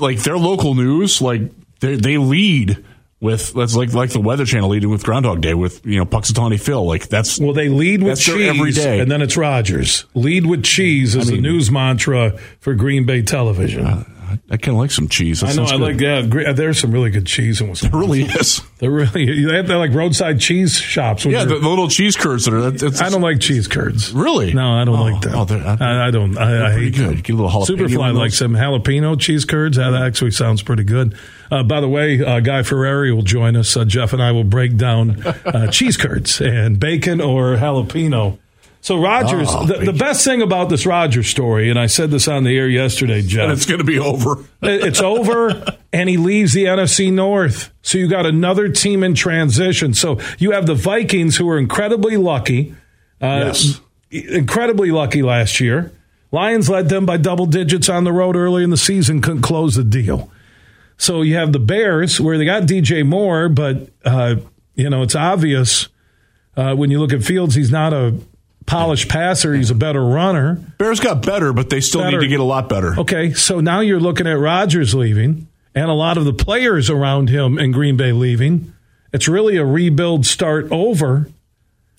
like 0.00 0.18
their 0.24 0.36
local 0.36 0.74
news. 0.74 1.22
Like 1.22 1.42
they 1.80 1.94
they 1.94 2.18
lead 2.18 2.84
with 3.20 3.52
that's 3.52 3.74
like 3.74 3.92
like 3.94 4.10
the 4.10 4.20
Weather 4.20 4.44
Channel 4.44 4.68
leading 4.70 4.90
with 4.90 5.02
Groundhog 5.04 5.40
Day 5.40 5.54
with 5.54 5.84
you 5.84 5.98
know 5.98 6.04
Punxsutawney 6.06 6.60
Phil. 6.60 6.84
Like 6.86 7.08
that's 7.08 7.38
Well, 7.40 7.52
they 7.52 7.68
lead 7.68 8.02
with 8.02 8.20
cheese, 8.20 8.48
every 8.48 8.72
day. 8.72 9.00
and 9.00 9.10
then 9.10 9.22
it's 9.22 9.36
Rodgers. 9.36 10.04
Lead 10.14 10.46
with 10.46 10.62
cheese 10.64 11.14
is 11.16 11.26
the 11.26 11.32
mean- 11.34 11.42
news 11.42 11.70
mantra 11.70 12.38
for 12.60 12.74
Green 12.74 13.04
Bay 13.06 13.22
television. 13.22 13.86
Uh, 13.86 14.04
I 14.50 14.56
kind 14.56 14.76
of 14.76 14.80
like 14.80 14.90
some 14.90 15.08
cheese. 15.08 15.40
That 15.40 15.50
I 15.50 15.52
know. 15.54 15.64
I 15.64 15.70
good. 15.72 15.80
like 15.80 16.00
yeah. 16.00 16.22
great- 16.22 16.56
There's 16.56 16.78
some 16.80 16.90
really 16.92 17.10
good 17.10 17.26
cheese 17.26 17.60
in 17.60 17.68
Wisconsin. 17.70 17.96
It 17.96 18.00
really 18.00 18.22
is. 18.22 18.60
They're 18.78 18.90
really 18.90 19.44
they 19.46 19.56
have 19.56 19.66
they're 19.66 19.76
like 19.78 19.92
roadside 19.92 20.40
cheese 20.40 20.76
shops. 20.78 21.24
Yeah, 21.24 21.44
the, 21.44 21.58
the 21.58 21.68
little 21.68 21.88
cheese 21.88 22.16
curds 22.16 22.44
that 22.44 22.54
are. 22.54 22.70
That, 22.70 22.82
it's, 22.82 23.00
I 23.00 23.08
don't 23.10 23.22
like 23.22 23.40
cheese 23.40 23.66
curds. 23.68 24.12
Really? 24.12 24.52
No, 24.54 24.72
I 24.72 24.84
don't 24.84 24.98
Oh, 24.98 25.02
like 25.02 25.22
that. 25.22 25.34
oh, 25.34 25.44
they're- 25.44 25.64
I, 25.66 26.08
I 26.08 26.10
don't. 26.10 26.36
I, 26.38 26.68
I 26.68 26.72
hate 26.72 26.94
good. 26.94 27.06
them. 27.08 27.16
You 27.16 27.22
get 27.22 27.32
a 27.34 27.36
little 27.42 27.50
jalapeno 27.62 27.88
Superfly 27.88 28.14
likes 28.14 28.38
some 28.38 28.52
jalapeno 28.54 29.18
cheese 29.20 29.44
curds. 29.44 29.76
That 29.76 29.94
actually 29.94 30.30
sounds 30.32 30.62
pretty 30.62 30.84
good. 30.84 31.16
Uh, 31.50 31.62
by 31.62 31.80
the 31.80 31.88
way, 31.88 32.22
uh, 32.22 32.40
Guy 32.40 32.62
Ferrari 32.62 33.12
will 33.12 33.22
join 33.22 33.56
us. 33.56 33.76
Uh, 33.76 33.84
Jeff 33.84 34.12
and 34.12 34.22
I 34.22 34.32
will 34.32 34.44
break 34.44 34.76
down 34.76 35.22
uh, 35.26 35.66
cheese 35.70 35.96
curds 35.96 36.40
and 36.40 36.78
bacon 36.78 37.20
or 37.20 37.56
jalapeno. 37.56 38.38
So 38.80 39.00
Rodgers, 39.02 39.48
Oh, 39.50 39.66
the, 39.66 39.86
the 39.86 39.92
best 39.92 40.24
thing 40.24 40.40
about 40.40 40.68
this 40.68 40.86
Rodgers 40.86 41.28
story, 41.28 41.68
and 41.68 41.78
I 41.78 41.86
said 41.86 42.10
this 42.10 42.28
on 42.28 42.44
the 42.44 42.56
air 42.56 42.68
yesterday, 42.68 43.18
And 43.20 43.28
Jeff. 43.28 43.50
it's 43.50 43.66
going 43.66 43.78
to 43.78 43.84
be 43.84 43.98
over. 43.98 44.44
It's 44.62 45.00
over, 45.00 45.76
and 45.92 46.08
he 46.08 46.16
leaves 46.16 46.52
the 46.52 46.64
NFC 46.64 47.12
North. 47.12 47.72
So 47.82 47.96
you 47.98 48.08
got 48.08 48.26
another 48.26 48.68
team 48.68 49.04
in 49.04 49.14
transition. 49.14 49.94
So 49.94 50.20
you 50.38 50.50
have 50.52 50.66
the 50.66 50.74
Vikings, 50.74 51.36
who 51.36 51.46
were 51.46 51.58
incredibly 51.58 52.16
lucky, 52.16 52.74
uh, 53.20 53.52
Yes. 53.52 53.80
incredibly 54.10 54.90
lucky 54.90 55.22
last 55.22 55.60
year. 55.60 55.92
Lions 56.32 56.68
led 56.68 56.88
them 56.88 57.06
by 57.06 57.16
double 57.18 57.46
digits 57.46 57.88
on 57.88 58.04
the 58.04 58.12
road 58.12 58.36
early 58.36 58.62
in 58.64 58.70
the 58.70 58.76
season, 58.76 59.20
couldn't 59.20 59.42
close 59.42 59.74
the 59.76 59.84
deal. 59.84 60.30
So 60.96 61.22
you 61.22 61.36
have 61.36 61.52
the 61.52 61.58
Bears, 61.60 62.20
where 62.20 62.36
they 62.36 62.44
got 62.44 62.64
DJ 62.64 63.04
Moore, 63.06 63.48
but 63.48 63.88
uh, 64.04 64.36
you 64.74 64.90
know 64.90 65.02
it's 65.02 65.14
obvious 65.14 65.88
uh, 66.56 66.74
when 66.74 66.90
you 66.90 66.98
look 66.98 67.12
at 67.12 67.22
Fields, 67.22 67.54
he's 67.54 67.70
not 67.70 67.92
a 67.92 68.16
polished 68.68 69.08
passer; 69.08 69.54
he's 69.54 69.70
a 69.70 69.74
better 69.74 70.04
runner. 70.04 70.54
Bears 70.78 71.00
got 71.00 71.26
better, 71.26 71.52
but 71.52 71.70
they 71.70 71.80
still 71.80 72.02
Better. 72.02 72.18
need 72.18 72.24
to 72.24 72.28
get 72.28 72.38
a 72.38 72.44
lot 72.44 72.68
better. 72.68 73.00
Okay, 73.00 73.32
so 73.32 73.58
now 73.58 73.80
you're 73.80 73.98
looking 73.98 74.26
at 74.28 74.38
Rodgers 74.38 74.94
leaving 74.94 75.48
and 75.74 75.90
a 75.90 75.94
lot 75.94 76.16
of 76.16 76.24
the 76.24 76.32
players 76.32 76.90
around 76.90 77.30
him 77.30 77.58
in 77.58 77.72
Green 77.72 77.96
Bay 77.96 78.12
leaving. 78.12 78.72
It's 79.12 79.26
really 79.26 79.56
a 79.56 79.64
rebuild 79.64 80.26
start 80.26 80.68
over. 80.70 81.28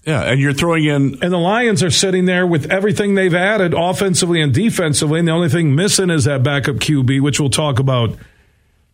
Yeah, 0.05 0.21
and 0.21 0.39
you're 0.39 0.53
throwing 0.53 0.85
in 0.85 1.17
And 1.21 1.31
the 1.31 1.37
Lions 1.37 1.83
are 1.83 1.91
sitting 1.91 2.25
there 2.25 2.47
with 2.47 2.71
everything 2.71 3.15
they've 3.15 3.33
added 3.33 3.73
offensively 3.73 4.41
and 4.41 4.53
defensively. 4.53 5.19
And 5.19 5.27
the 5.27 5.31
only 5.33 5.49
thing 5.49 5.75
missing 5.75 6.09
is 6.09 6.23
that 6.23 6.41
backup 6.41 6.77
QB, 6.77 7.21
which 7.21 7.39
we'll 7.39 7.49
talk 7.49 7.79
about 7.79 8.15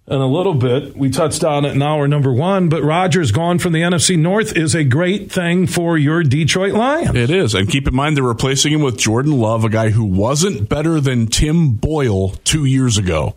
in 0.07 0.17
a 0.17 0.27
little 0.27 0.53
bit. 0.53 0.95
We 0.95 1.09
touched 1.09 1.43
on 1.43 1.65
it 1.65 1.71
in 1.71 1.81
hour 1.81 2.07
number 2.07 2.31
one, 2.31 2.69
but 2.69 2.83
Rodgers 2.83 3.31
gone 3.31 3.57
from 3.57 3.73
the 3.73 3.81
NFC 3.81 4.17
North 4.17 4.55
is 4.55 4.75
a 4.75 4.83
great 4.83 5.31
thing 5.31 5.65
for 5.65 5.97
your 5.97 6.23
Detroit 6.23 6.73
Lions. 6.73 7.15
It 7.15 7.31
is. 7.31 7.55
And 7.55 7.67
keep 7.69 7.87
in 7.87 7.95
mind, 7.95 8.15
they're 8.15 8.23
replacing 8.23 8.73
him 8.73 8.81
with 8.81 8.97
Jordan 8.97 9.39
Love, 9.39 9.63
a 9.65 9.69
guy 9.69 9.89
who 9.89 10.05
wasn't 10.05 10.69
better 10.69 10.99
than 10.99 11.27
Tim 11.27 11.71
Boyle 11.71 12.29
two 12.43 12.65
years 12.65 12.97
ago. 12.97 13.35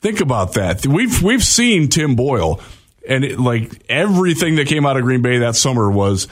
Think 0.00 0.20
about 0.20 0.54
that. 0.54 0.86
We've 0.86 1.22
we've 1.22 1.42
seen 1.42 1.88
Tim 1.88 2.14
Boyle, 2.14 2.60
and 3.08 3.24
it, 3.24 3.38
like 3.40 3.82
everything 3.88 4.56
that 4.56 4.68
came 4.68 4.86
out 4.86 4.96
of 4.96 5.02
Green 5.02 5.22
Bay 5.22 5.38
that 5.38 5.56
summer 5.56 5.90
was, 5.90 6.28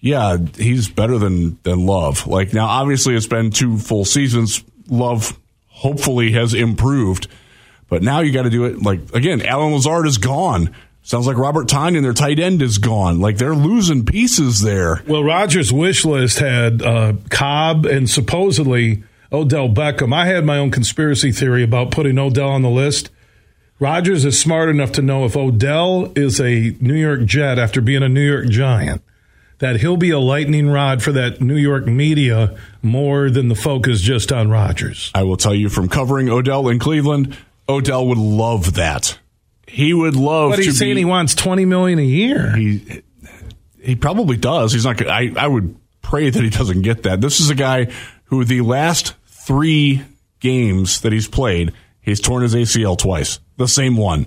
yeah, 0.00 0.36
he's 0.56 0.88
better 0.88 1.16
than 1.18 1.58
than 1.62 1.86
Love. 1.86 2.26
Like 2.26 2.52
now, 2.52 2.66
obviously, 2.66 3.14
it's 3.14 3.26
been 3.26 3.50
two 3.50 3.78
full 3.78 4.04
seasons. 4.04 4.62
Love 4.88 5.38
hopefully 5.68 6.32
has 6.32 6.52
improved, 6.52 7.28
but 7.88 8.02
now 8.02 8.20
you 8.20 8.32
got 8.32 8.42
to 8.42 8.50
do 8.50 8.64
it. 8.64 8.82
Like 8.82 9.14
again, 9.14 9.42
Allen 9.42 9.72
Lazard 9.72 10.06
is 10.06 10.18
gone. 10.18 10.74
Sounds 11.02 11.28
like 11.28 11.36
Robert 11.36 11.68
Tonyan, 11.68 12.02
their 12.02 12.12
tight 12.12 12.40
end, 12.40 12.62
is 12.62 12.78
gone. 12.78 13.20
Like 13.20 13.38
they're 13.38 13.54
losing 13.54 14.04
pieces 14.04 14.60
there. 14.60 15.02
Well, 15.06 15.22
Rodgers' 15.22 15.72
wish 15.72 16.04
list 16.04 16.40
had 16.40 16.82
uh, 16.82 17.12
Cobb 17.30 17.86
and 17.86 18.10
supposedly 18.10 19.04
Odell 19.32 19.68
Beckham. 19.68 20.12
I 20.12 20.26
had 20.26 20.44
my 20.44 20.58
own 20.58 20.72
conspiracy 20.72 21.30
theory 21.30 21.62
about 21.62 21.92
putting 21.92 22.18
Odell 22.18 22.48
on 22.48 22.62
the 22.62 22.70
list. 22.70 23.10
Rodgers 23.78 24.24
is 24.24 24.40
smart 24.40 24.68
enough 24.68 24.90
to 24.92 25.02
know 25.02 25.24
if 25.26 25.36
Odell 25.36 26.10
is 26.16 26.40
a 26.40 26.74
New 26.80 26.94
York 26.94 27.24
Jet 27.24 27.58
after 27.58 27.80
being 27.80 28.02
a 28.02 28.08
New 28.08 28.26
York 28.26 28.48
Giant, 28.48 29.02
that 29.58 29.80
he'll 29.80 29.96
be 29.96 30.10
a 30.10 30.18
lightning 30.18 30.68
rod 30.68 31.02
for 31.02 31.12
that 31.12 31.40
New 31.40 31.56
York 31.56 31.86
media 31.86 32.56
more 32.82 33.30
than 33.30 33.48
the 33.48 33.54
focus 33.54 34.00
just 34.00 34.32
on 34.32 34.50
Rodgers. 34.50 35.10
I 35.14 35.24
will 35.24 35.36
tell 35.36 35.54
you 35.54 35.68
from 35.68 35.88
covering 35.88 36.28
Odell 36.30 36.68
in 36.68 36.78
Cleveland, 36.78 37.36
Odell 37.68 38.06
would 38.08 38.18
love 38.18 38.74
that. 38.74 39.18
He 39.66 39.92
would 39.92 40.14
love 40.16 40.50
But 40.50 40.56
to 40.56 40.62
he's 40.62 40.78
saying 40.78 40.94
be, 40.94 41.00
he 41.00 41.04
wants 41.04 41.34
twenty 41.34 41.64
million 41.64 41.98
a 41.98 42.02
year. 42.02 42.54
he 42.56 43.02
he 43.82 43.96
probably 43.96 44.36
does. 44.36 44.72
He's 44.72 44.84
not. 44.84 44.96
gonna- 44.96 45.10
I 45.10 45.32
I 45.36 45.46
would 45.48 45.76
pray 46.02 46.30
that 46.30 46.42
he 46.42 46.50
doesn't 46.50 46.82
get 46.82 47.02
that. 47.04 47.20
This 47.20 47.40
is 47.40 47.50
a 47.50 47.54
guy 47.54 47.88
who 48.26 48.44
the 48.44 48.60
last 48.60 49.14
three 49.26 50.02
games 50.40 51.00
that 51.00 51.12
he's 51.12 51.26
played, 51.28 51.72
he's 52.00 52.20
torn 52.20 52.42
his 52.42 52.54
ACL 52.54 52.96
twice, 52.96 53.40
the 53.56 53.66
same 53.68 53.96
one. 53.96 54.26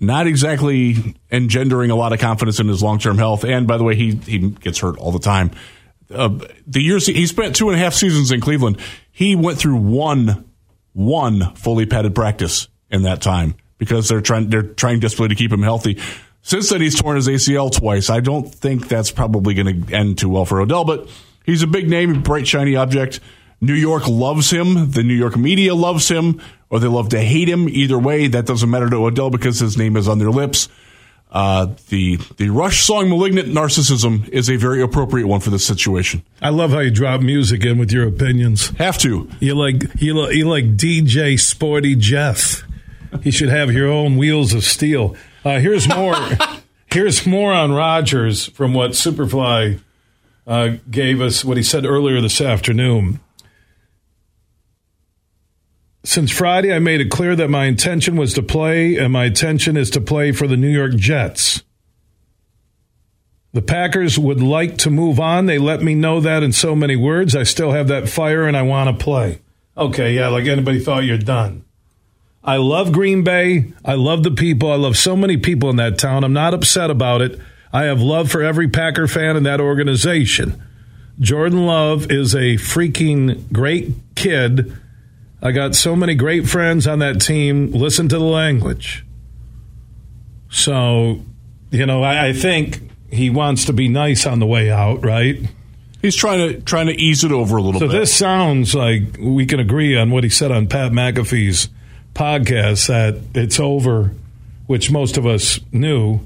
Not 0.00 0.26
exactly 0.26 1.14
engendering 1.30 1.90
a 1.90 1.94
lot 1.96 2.12
of 2.12 2.18
confidence 2.18 2.58
in 2.60 2.68
his 2.68 2.82
long 2.82 2.98
term 2.98 3.16
health. 3.16 3.44
And 3.44 3.66
by 3.66 3.78
the 3.78 3.84
way, 3.84 3.94
he 3.94 4.16
he 4.16 4.38
gets 4.50 4.78
hurt 4.80 4.98
all 4.98 5.12
the 5.12 5.18
time. 5.18 5.52
Uh, 6.14 6.38
the 6.66 6.82
years 6.82 7.06
he 7.06 7.26
spent 7.26 7.56
two 7.56 7.70
and 7.70 7.80
a 7.80 7.82
half 7.82 7.94
seasons 7.94 8.30
in 8.30 8.40
Cleveland, 8.40 8.78
he 9.10 9.34
went 9.36 9.56
through 9.58 9.76
one 9.76 10.44
one 10.94 11.54
fully 11.54 11.84
padded 11.84 12.14
practice 12.14 12.68
in 12.90 13.02
that 13.02 13.20
time 13.20 13.54
because 13.76 14.08
they're 14.08 14.22
trying 14.22 14.48
they're 14.48 14.62
trying 14.62 15.00
desperately 15.00 15.34
to 15.34 15.38
keep 15.38 15.52
him 15.52 15.62
healthy. 15.62 16.00
Since 16.42 16.70
then, 16.70 16.80
he's 16.80 17.00
torn 17.00 17.16
his 17.16 17.28
ACL 17.28 17.72
twice. 17.72 18.10
I 18.10 18.20
don't 18.20 18.52
think 18.54 18.88
that's 18.88 19.10
probably 19.10 19.54
going 19.54 19.86
to 19.86 19.94
end 19.94 20.18
too 20.18 20.28
well 20.28 20.44
for 20.44 20.60
Odell, 20.60 20.84
but 20.84 21.08
he's 21.44 21.62
a 21.62 21.66
big 21.66 21.88
name, 21.88 22.22
bright 22.22 22.46
shiny 22.46 22.76
object. 22.76 23.20
New 23.60 23.74
York 23.74 24.06
loves 24.06 24.50
him. 24.50 24.90
The 24.90 25.02
New 25.02 25.14
York 25.14 25.38
media 25.38 25.74
loves 25.74 26.06
him, 26.08 26.42
or 26.68 26.80
they 26.80 26.86
love 26.86 27.08
to 27.10 27.20
hate 27.20 27.48
him. 27.48 27.66
Either 27.68 27.98
way, 27.98 28.26
that 28.26 28.44
doesn't 28.44 28.68
matter 28.68 28.90
to 28.90 28.96
Odell 28.96 29.30
because 29.30 29.58
his 29.58 29.78
name 29.78 29.96
is 29.96 30.06
on 30.06 30.18
their 30.18 30.30
lips. 30.30 30.68
Uh, 31.34 31.74
the 31.88 32.16
the 32.36 32.48
Rush 32.48 32.86
song 32.86 33.08
"Malignant 33.08 33.48
Narcissism" 33.48 34.28
is 34.28 34.48
a 34.48 34.54
very 34.54 34.80
appropriate 34.80 35.26
one 35.26 35.40
for 35.40 35.50
this 35.50 35.66
situation. 35.66 36.22
I 36.40 36.50
love 36.50 36.70
how 36.70 36.78
you 36.78 36.92
drop 36.92 37.20
music 37.20 37.64
in 37.64 37.76
with 37.76 37.90
your 37.90 38.06
opinions. 38.06 38.68
Have 38.78 38.98
to. 38.98 39.28
You 39.40 39.56
like 39.56 40.00
you 40.00 40.14
like, 40.14 40.34
you 40.36 40.48
like 40.48 40.76
DJ 40.76 41.38
Sporty 41.38 41.96
Jeff. 41.96 42.62
You 43.22 43.32
should 43.32 43.48
have 43.48 43.72
your 43.72 43.88
own 43.88 44.16
wheels 44.16 44.54
of 44.54 44.62
steel. 44.62 45.16
Uh, 45.44 45.58
here's 45.58 45.88
more. 45.88 46.14
here's 46.86 47.26
more 47.26 47.52
on 47.52 47.72
Rodgers 47.72 48.46
from 48.46 48.72
what 48.72 48.92
Superfly 48.92 49.80
uh, 50.46 50.76
gave 50.88 51.20
us. 51.20 51.44
What 51.44 51.56
he 51.56 51.64
said 51.64 51.84
earlier 51.84 52.20
this 52.20 52.40
afternoon. 52.40 53.18
Since 56.04 56.30
Friday, 56.30 56.72
I 56.72 56.78
made 56.80 57.00
it 57.00 57.10
clear 57.10 57.34
that 57.34 57.48
my 57.48 57.64
intention 57.64 58.16
was 58.16 58.34
to 58.34 58.42
play, 58.42 58.96
and 58.96 59.10
my 59.12 59.24
intention 59.24 59.76
is 59.76 59.88
to 59.90 60.02
play 60.02 60.32
for 60.32 60.46
the 60.46 60.56
New 60.56 60.68
York 60.68 60.94
Jets. 60.96 61.62
The 63.54 63.62
Packers 63.62 64.18
would 64.18 64.42
like 64.42 64.76
to 64.78 64.90
move 64.90 65.18
on. 65.18 65.46
They 65.46 65.58
let 65.58 65.80
me 65.80 65.94
know 65.94 66.20
that 66.20 66.42
in 66.42 66.52
so 66.52 66.74
many 66.74 66.96
words. 66.96 67.34
I 67.34 67.44
still 67.44 67.70
have 67.70 67.88
that 67.88 68.08
fire 68.08 68.46
and 68.46 68.56
I 68.56 68.62
want 68.62 68.90
to 68.98 69.02
play. 69.02 69.40
Okay, 69.76 70.12
yeah, 70.12 70.26
like 70.28 70.46
anybody 70.46 70.80
thought 70.80 71.04
you're 71.04 71.18
done. 71.18 71.64
I 72.42 72.56
love 72.56 72.92
Green 72.92 73.22
Bay. 73.22 73.72
I 73.84 73.94
love 73.94 74.24
the 74.24 74.32
people. 74.32 74.72
I 74.72 74.76
love 74.76 74.96
so 74.96 75.16
many 75.16 75.36
people 75.36 75.70
in 75.70 75.76
that 75.76 75.98
town. 75.98 76.24
I'm 76.24 76.32
not 76.32 76.52
upset 76.52 76.90
about 76.90 77.22
it. 77.22 77.40
I 77.72 77.84
have 77.84 78.00
love 78.00 78.30
for 78.30 78.42
every 78.42 78.68
Packer 78.68 79.06
fan 79.06 79.36
in 79.36 79.44
that 79.44 79.60
organization. 79.60 80.60
Jordan 81.20 81.64
Love 81.64 82.10
is 82.10 82.34
a 82.34 82.56
freaking 82.56 83.50
great 83.52 83.94
kid. 84.16 84.76
I 85.44 85.52
got 85.52 85.74
so 85.74 85.94
many 85.94 86.14
great 86.14 86.48
friends 86.48 86.86
on 86.86 87.00
that 87.00 87.20
team. 87.20 87.70
Listen 87.72 88.08
to 88.08 88.18
the 88.18 88.24
language. 88.24 89.04
So, 90.50 91.20
you 91.70 91.84
know, 91.84 92.02
I, 92.02 92.28
I 92.28 92.32
think 92.32 92.80
he 93.10 93.28
wants 93.28 93.66
to 93.66 93.72
be 93.72 93.88
nice 93.88 94.26
on 94.26 94.38
the 94.38 94.46
way 94.46 94.70
out, 94.70 95.04
right? 95.04 95.38
He's 96.00 96.16
trying 96.16 96.38
to 96.48 96.60
trying 96.62 96.86
to 96.86 96.94
ease 96.94 97.24
it 97.24 97.32
over 97.32 97.56
a 97.56 97.62
little 97.62 97.80
So 97.80 97.86
bit. 97.86 97.92
So 97.92 97.98
this 97.98 98.14
sounds 98.14 98.74
like 98.74 99.02
we 99.18 99.46
can 99.46 99.60
agree 99.60 99.96
on 99.96 100.10
what 100.10 100.24
he 100.24 100.30
said 100.30 100.50
on 100.50 100.66
Pat 100.66 100.92
McAfee's 100.92 101.68
podcast 102.14 102.88
that 102.88 103.20
it's 103.34 103.60
over, 103.60 104.12
which 104.66 104.90
most 104.90 105.16
of 105.16 105.26
us 105.26 105.60
knew. 105.72 106.20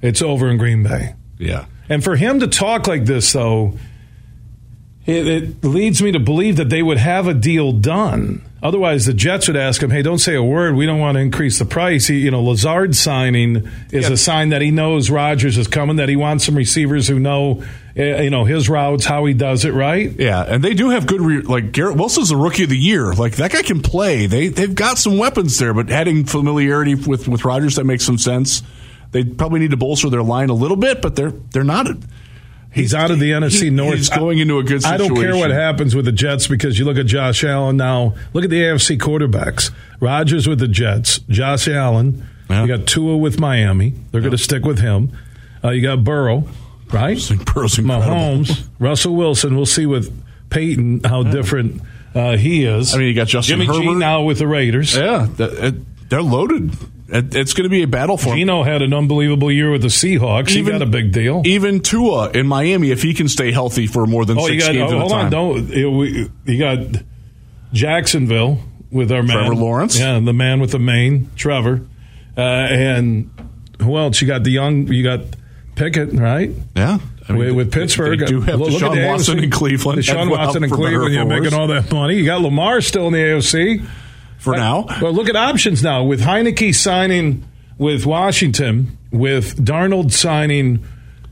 It's 0.00 0.22
over 0.22 0.48
in 0.48 0.58
Green 0.58 0.82
Bay. 0.82 1.14
yeah. 1.38 1.66
And 1.88 2.04
for 2.04 2.16
him 2.16 2.40
to 2.40 2.46
talk 2.46 2.86
like 2.86 3.06
this, 3.06 3.32
though, 3.32 3.78
it, 5.08 5.26
it 5.26 5.64
leads 5.64 6.00
me 6.02 6.12
to 6.12 6.20
believe 6.20 6.56
that 6.56 6.68
they 6.70 6.82
would 6.82 6.98
have 6.98 7.26
a 7.26 7.34
deal 7.34 7.72
done. 7.72 8.42
Otherwise, 8.60 9.06
the 9.06 9.12
Jets 9.14 9.46
would 9.46 9.56
ask 9.56 9.80
him, 9.82 9.90
"Hey, 9.90 10.02
don't 10.02 10.18
say 10.18 10.34
a 10.34 10.42
word. 10.42 10.74
We 10.74 10.84
don't 10.84 10.98
want 10.98 11.14
to 11.14 11.20
increase 11.20 11.58
the 11.60 11.64
price." 11.64 12.08
He, 12.08 12.18
you 12.18 12.30
know, 12.32 12.42
Lazard 12.42 12.96
signing 12.96 13.68
is 13.92 14.08
Yeah. 14.08 14.14
a 14.14 14.16
sign 14.16 14.48
that 14.48 14.60
he 14.62 14.72
knows 14.72 15.10
Rodgers 15.10 15.56
is 15.56 15.68
coming. 15.68 15.96
That 15.96 16.08
he 16.08 16.16
wants 16.16 16.44
some 16.44 16.56
receivers 16.56 17.06
who 17.06 17.20
know, 17.20 17.62
eh, 17.96 18.22
you 18.22 18.30
know, 18.30 18.44
his 18.44 18.68
routes, 18.68 19.04
how 19.04 19.24
he 19.26 19.32
does 19.32 19.64
it, 19.64 19.74
right? 19.74 20.12
Yeah, 20.18 20.42
and 20.42 20.62
they 20.64 20.74
do 20.74 20.90
have 20.90 21.06
good 21.06 21.20
re- 21.20 21.40
like 21.42 21.70
Garrett 21.70 21.96
Wilson's 21.96 22.30
the 22.30 22.36
rookie 22.36 22.64
of 22.64 22.68
the 22.68 22.76
year. 22.76 23.12
Like 23.14 23.36
that 23.36 23.52
guy 23.52 23.62
can 23.62 23.80
play. 23.80 24.26
They 24.26 24.48
they've 24.48 24.74
got 24.74 24.98
some 24.98 25.18
weapons 25.18 25.56
there, 25.58 25.72
but 25.72 25.88
adding 25.90 26.24
familiarity 26.24 26.96
with 26.96 27.28
with 27.28 27.44
Rodgers 27.44 27.76
that 27.76 27.84
makes 27.84 28.02
some 28.04 28.18
sense. 28.18 28.64
They 29.12 29.22
probably 29.22 29.60
need 29.60 29.70
to 29.70 29.76
bolster 29.76 30.10
their 30.10 30.24
line 30.24 30.50
a 30.50 30.54
little 30.54 30.76
bit, 30.76 31.00
but 31.00 31.14
they're 31.14 31.32
they're 31.52 31.62
not 31.64 31.86
He's 32.72 32.94
out 32.94 33.10
of 33.10 33.18
the 33.18 33.30
NFC 33.30 33.72
North. 33.72 33.96
he's 33.96 34.10
going 34.10 34.38
into 34.38 34.58
a 34.58 34.62
good 34.62 34.82
situation. 34.82 35.04
I 35.04 35.08
don't 35.08 35.16
care 35.16 35.36
what 35.36 35.50
happens 35.50 35.94
with 35.94 36.04
the 36.04 36.12
Jets 36.12 36.46
because 36.46 36.78
you 36.78 36.84
look 36.84 36.98
at 36.98 37.06
Josh 37.06 37.42
Allen 37.42 37.76
now. 37.76 38.14
Look 38.34 38.44
at 38.44 38.50
the 38.50 38.60
AFC 38.60 38.98
quarterbacks. 38.98 39.70
Rodgers 40.00 40.46
with 40.46 40.58
the 40.60 40.68
Jets. 40.68 41.18
Josh 41.28 41.66
Allen. 41.66 42.26
Yeah. 42.50 42.62
You 42.62 42.76
got 42.76 42.86
Tua 42.86 43.16
with 43.16 43.40
Miami. 43.40 43.94
They're 44.10 44.20
going 44.20 44.32
to 44.32 44.38
stick 44.38 44.64
with 44.64 44.78
him. 44.80 45.16
Uh, 45.64 45.70
you 45.70 45.82
got 45.82 46.04
Burrow, 46.04 46.48
right? 46.92 47.18
Burrow's. 47.54 47.76
Mahomes, 47.76 48.66
Russell 48.78 49.16
Wilson. 49.16 49.56
We'll 49.56 49.66
see 49.66 49.86
with 49.86 50.12
Payton 50.50 51.04
how 51.04 51.24
different 51.24 51.82
uh, 52.14 52.36
he 52.36 52.64
is. 52.64 52.94
I 52.94 52.98
mean, 52.98 53.08
you 53.08 53.14
got 53.14 53.26
Justin 53.26 53.60
Jimmy 53.60 53.78
G 53.78 53.94
now 53.94 54.22
with 54.22 54.38
the 54.38 54.46
Raiders. 54.46 54.96
Yeah, 54.96 55.26
they're 56.08 56.22
loaded. 56.22 56.72
It, 57.10 57.34
it's 57.34 57.54
going 57.54 57.64
to 57.64 57.70
be 57.70 57.82
a 57.82 57.86
battle 57.86 58.18
for 58.18 58.30
him. 58.30 58.36
Gino 58.36 58.62
had 58.62 58.82
an 58.82 58.92
unbelievable 58.92 59.50
year 59.50 59.70
with 59.72 59.80
the 59.82 59.88
Seahawks. 59.88 60.50
he 60.50 60.62
got 60.62 60.82
a 60.82 60.86
big 60.86 61.10
deal. 61.12 61.42
Even 61.46 61.80
Tua 61.80 62.30
in 62.32 62.46
Miami, 62.46 62.90
if 62.90 63.02
he 63.02 63.14
can 63.14 63.28
stay 63.28 63.50
healthy 63.50 63.86
for 63.86 64.04
more 64.06 64.24
than 64.26 64.38
Oh, 64.38 64.46
you 64.46 64.60
six 64.60 64.66
got 64.66 64.72
games 64.74 64.92
oh, 64.92 64.96
at 64.96 65.00
hold 65.00 65.12
on, 65.12 65.30
don't 65.30 65.68
we, 65.96 66.28
you 66.44 66.58
got 66.58 66.78
Jacksonville 67.72 68.58
with 68.90 69.12
our 69.12 69.22
man 69.22 69.36
Trevor 69.38 69.54
Lawrence. 69.54 69.98
yeah, 69.98 70.18
the 70.20 70.32
man 70.32 70.60
with 70.60 70.72
the 70.72 70.78
mane, 70.78 71.30
Trevor, 71.36 71.82
uh, 72.36 72.40
and 72.40 73.30
who 73.80 73.96
else? 73.96 74.20
You 74.20 74.26
got 74.26 74.44
the 74.44 74.50
young, 74.50 74.86
you 74.88 75.02
got 75.02 75.20
Pickett, 75.76 76.12
right? 76.12 76.50
Yeah, 76.74 76.98
I 77.28 77.32
mean, 77.32 77.38
with, 77.38 77.56
with 77.56 77.72
Pittsburgh, 77.72 78.20
They 78.20 78.26
do 78.26 78.40
have 78.42 78.58
Look 78.58 78.70
at 78.70 78.80
Deshaun 78.80 78.94
the 78.94 79.06
Watson 79.06 79.38
AFC. 79.38 79.42
in 79.44 79.50
Cleveland. 79.50 79.98
Deshaun 80.00 80.22
and 80.22 80.30
Watson 80.30 80.64
in 80.64 80.70
for 80.70 80.76
better 80.78 80.86
or 80.86 81.06
Cleveland. 81.06 81.14
You're 81.14 81.40
making 81.42 81.58
all 81.58 81.66
that 81.68 81.92
money. 81.92 82.16
You 82.16 82.24
got 82.24 82.40
Lamar 82.40 82.80
still 82.80 83.06
in 83.08 83.12
the 83.12 83.18
AFC 83.18 83.86
for 84.38 84.56
now. 84.56 84.86
Well, 85.02 85.12
look 85.12 85.28
at 85.28 85.36
options 85.36 85.82
now 85.82 86.04
with 86.04 86.20
Heinicke 86.22 86.74
signing 86.74 87.44
with 87.76 88.06
Washington, 88.06 88.98
with 89.12 89.56
Darnold 89.64 90.12
signing 90.12 90.84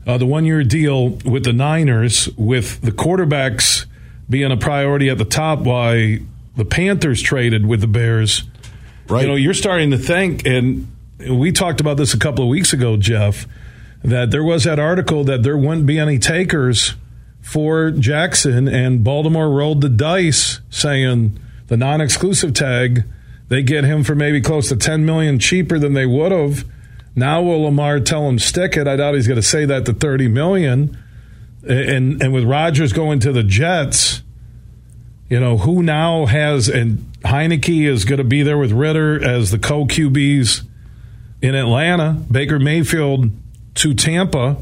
uh, 0.05 0.17
the 0.17 0.25
one-year 0.25 0.63
deal 0.63 1.09
with 1.09 1.43
the 1.43 1.53
Niners, 1.53 2.29
with 2.37 2.79
the 2.81 2.91
quarterbacks 2.91 3.85
being 4.29 4.51
a 4.51 4.57
priority 4.57 5.09
at 5.09 5.17
the 5.17 5.25
top. 5.25 5.59
Why 5.59 6.19
the 6.55 6.65
Panthers 6.65 7.21
traded 7.21 7.65
with 7.65 7.81
the 7.81 7.87
Bears? 7.87 8.43
Right. 9.09 9.21
You 9.21 9.27
know, 9.27 9.35
you're 9.35 9.53
starting 9.53 9.91
to 9.91 9.97
think, 9.97 10.45
and 10.45 10.87
we 11.29 11.51
talked 11.51 11.81
about 11.81 11.97
this 11.97 12.13
a 12.13 12.19
couple 12.19 12.43
of 12.43 12.49
weeks 12.49 12.73
ago, 12.73 12.97
Jeff, 12.97 13.47
that 14.03 14.31
there 14.31 14.43
was 14.43 14.65
that 14.65 14.79
article 14.79 15.23
that 15.25 15.43
there 15.43 15.57
wouldn't 15.57 15.85
be 15.85 15.97
any 15.97 16.19
takers 16.19 16.95
for 17.41 17.91
Jackson, 17.91 18.67
and 18.67 19.03
Baltimore 19.03 19.49
rolled 19.49 19.81
the 19.81 19.89
dice, 19.89 20.59
saying 20.69 21.39
the 21.67 21.77
non-exclusive 21.77 22.53
tag 22.53 23.03
they 23.49 23.63
get 23.63 23.83
him 23.83 24.03
for 24.03 24.15
maybe 24.15 24.41
close 24.41 24.69
to 24.69 24.75
10 24.75 25.05
million 25.05 25.39
cheaper 25.39 25.79
than 25.79 25.93
they 25.93 26.05
would 26.05 26.31
have. 26.31 26.65
Now 27.15 27.41
will 27.41 27.63
Lamar 27.63 27.99
tell 27.99 28.27
him 28.27 28.39
stick 28.39 28.77
it? 28.77 28.87
I 28.87 28.97
doubt 28.97 29.15
he's 29.15 29.27
going 29.27 29.37
to 29.39 29.47
say 29.47 29.65
that 29.65 29.85
to 29.85 29.93
30 29.93 30.27
million. 30.27 30.97
And 31.67 32.21
and 32.21 32.33
with 32.33 32.43
Rodgers 32.43 32.93
going 32.93 33.19
to 33.21 33.31
the 33.31 33.43
Jets, 33.43 34.21
you 35.29 35.39
know, 35.39 35.57
who 35.57 35.81
now 35.81 36.25
has 36.25 36.69
and 36.69 36.99
Heinicke 37.23 37.87
is 37.87 38.05
going 38.05 38.19
to 38.19 38.23
be 38.23 38.43
there 38.43 38.57
with 38.57 38.71
Ridder 38.71 39.23
as 39.23 39.51
the 39.51 39.59
co 39.59 39.85
QBs 39.85 40.63
in 41.41 41.55
Atlanta. 41.55 42.13
Baker 42.31 42.59
Mayfield 42.59 43.31
to 43.75 43.93
Tampa. 43.93 44.57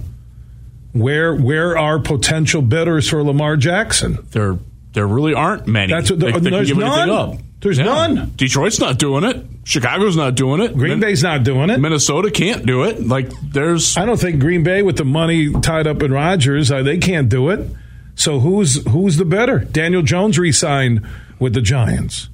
Where 0.94 1.36
where 1.36 1.78
are 1.78 2.00
potential 2.00 2.62
bidders 2.62 3.10
for 3.10 3.22
Lamar 3.22 3.58
Jackson? 3.58 4.26
There, 4.32 4.58
there 4.96 5.08
really 5.08 5.36
aren't 5.36 5.68
many. 5.68 5.94
That's 5.94 6.10
what- 6.10 6.20
They- 6.20 6.28
they 6.32 6.42
can 6.42 6.44
there's 6.52 6.76
none. 6.76 7.10
up. 7.12 7.36
There's 7.62 7.80
none. 7.80 8.32
Detroit's 8.36 8.80
not 8.80 8.98
doing 9.00 9.24
it. 9.24 9.44
Chicago's 9.64 10.16
not 10.16 10.36
doing 10.36 10.62
it. 10.62 10.76
Green 10.76 11.00
Min- 11.00 11.00
Bay's 11.00 11.24
not 11.24 11.44
doing 11.44 11.70
it. 11.70 11.80
Minnesota 11.80 12.30
can't 12.30 12.66
do 12.66 12.84
it. 12.84 13.08
Like 13.08 13.30
there's 13.42 13.98
I 13.98 14.06
don't 14.06 14.20
think 14.20 14.40
Green 14.40 14.64
Bay 14.64 14.82
with 14.84 14.98
the 14.98 15.06
money 15.06 15.52
tied 15.62 15.88
up 15.88 16.04
in 16.04 16.12
Rodgers, 16.12 16.72
uh, 16.72 16.84
they 16.84 16.98
can't 16.98 17.30
do 17.30 17.50
it. 17.50 17.68
So 18.16 18.40
who's 18.40 18.84
who's 18.90 19.18
the 19.18 19.26
better? 19.26 19.60
Daniel 19.60 20.02
Jones 20.04 20.38
re-signed 20.40 21.02
with 21.40 21.54
the 21.54 21.62
Giants. 21.62 22.30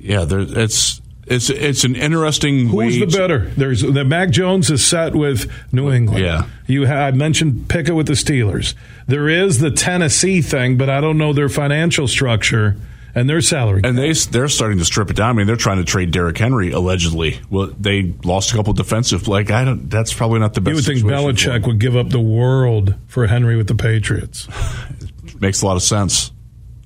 yeah, 0.00 0.24
there 0.24 0.40
it's 0.40 1.00
it's 1.30 1.50
it's 1.50 1.84
an 1.84 1.96
interesting 1.96 2.68
Who's 2.68 2.98
the 2.98 3.06
better? 3.06 3.50
There's 3.56 3.82
the 3.82 4.04
Mac 4.04 4.30
Jones 4.30 4.70
is 4.70 4.86
set 4.86 5.14
with 5.14 5.50
New 5.72 5.90
England. 5.90 6.24
Yeah. 6.24 6.46
you 6.66 6.86
had 6.86 6.98
I 6.98 7.10
mentioned 7.16 7.68
Pickett 7.68 7.94
with 7.94 8.06
the 8.06 8.14
Steelers. 8.14 8.74
There 9.06 9.28
is 9.28 9.58
the 9.58 9.70
Tennessee 9.70 10.42
thing, 10.42 10.76
but 10.76 10.90
I 10.90 11.00
don't 11.00 11.18
know 11.18 11.32
their 11.32 11.48
financial 11.48 12.08
structure 12.08 12.76
and 13.14 13.28
their 13.28 13.40
salary. 13.40 13.80
And 13.84 13.96
they 13.96 14.12
they're 14.12 14.48
starting 14.48 14.78
to 14.78 14.84
strip 14.84 15.10
it 15.10 15.16
down. 15.16 15.30
I 15.30 15.32
mean, 15.32 15.46
they're 15.46 15.56
trying 15.56 15.78
to 15.78 15.84
trade 15.84 16.10
Derrick 16.10 16.38
Henry 16.38 16.72
allegedly. 16.72 17.40
Well, 17.50 17.66
they 17.78 18.14
lost 18.24 18.52
a 18.52 18.56
couple 18.56 18.72
defensive. 18.72 19.28
Like 19.28 19.50
I 19.50 19.64
don't. 19.64 19.90
That's 19.90 20.12
probably 20.12 20.40
not 20.40 20.54
the 20.54 20.60
best. 20.60 20.70
you 20.70 20.76
would 20.76 20.84
think 20.84 21.12
Belichick 21.12 21.66
would 21.66 21.78
give 21.78 21.96
up 21.96 22.10
the 22.10 22.20
world 22.20 22.94
for 23.06 23.26
Henry 23.26 23.56
with 23.56 23.66
the 23.68 23.74
Patriots. 23.74 24.48
makes 25.40 25.62
a 25.62 25.66
lot 25.66 25.76
of 25.76 25.82
sense. 25.82 26.32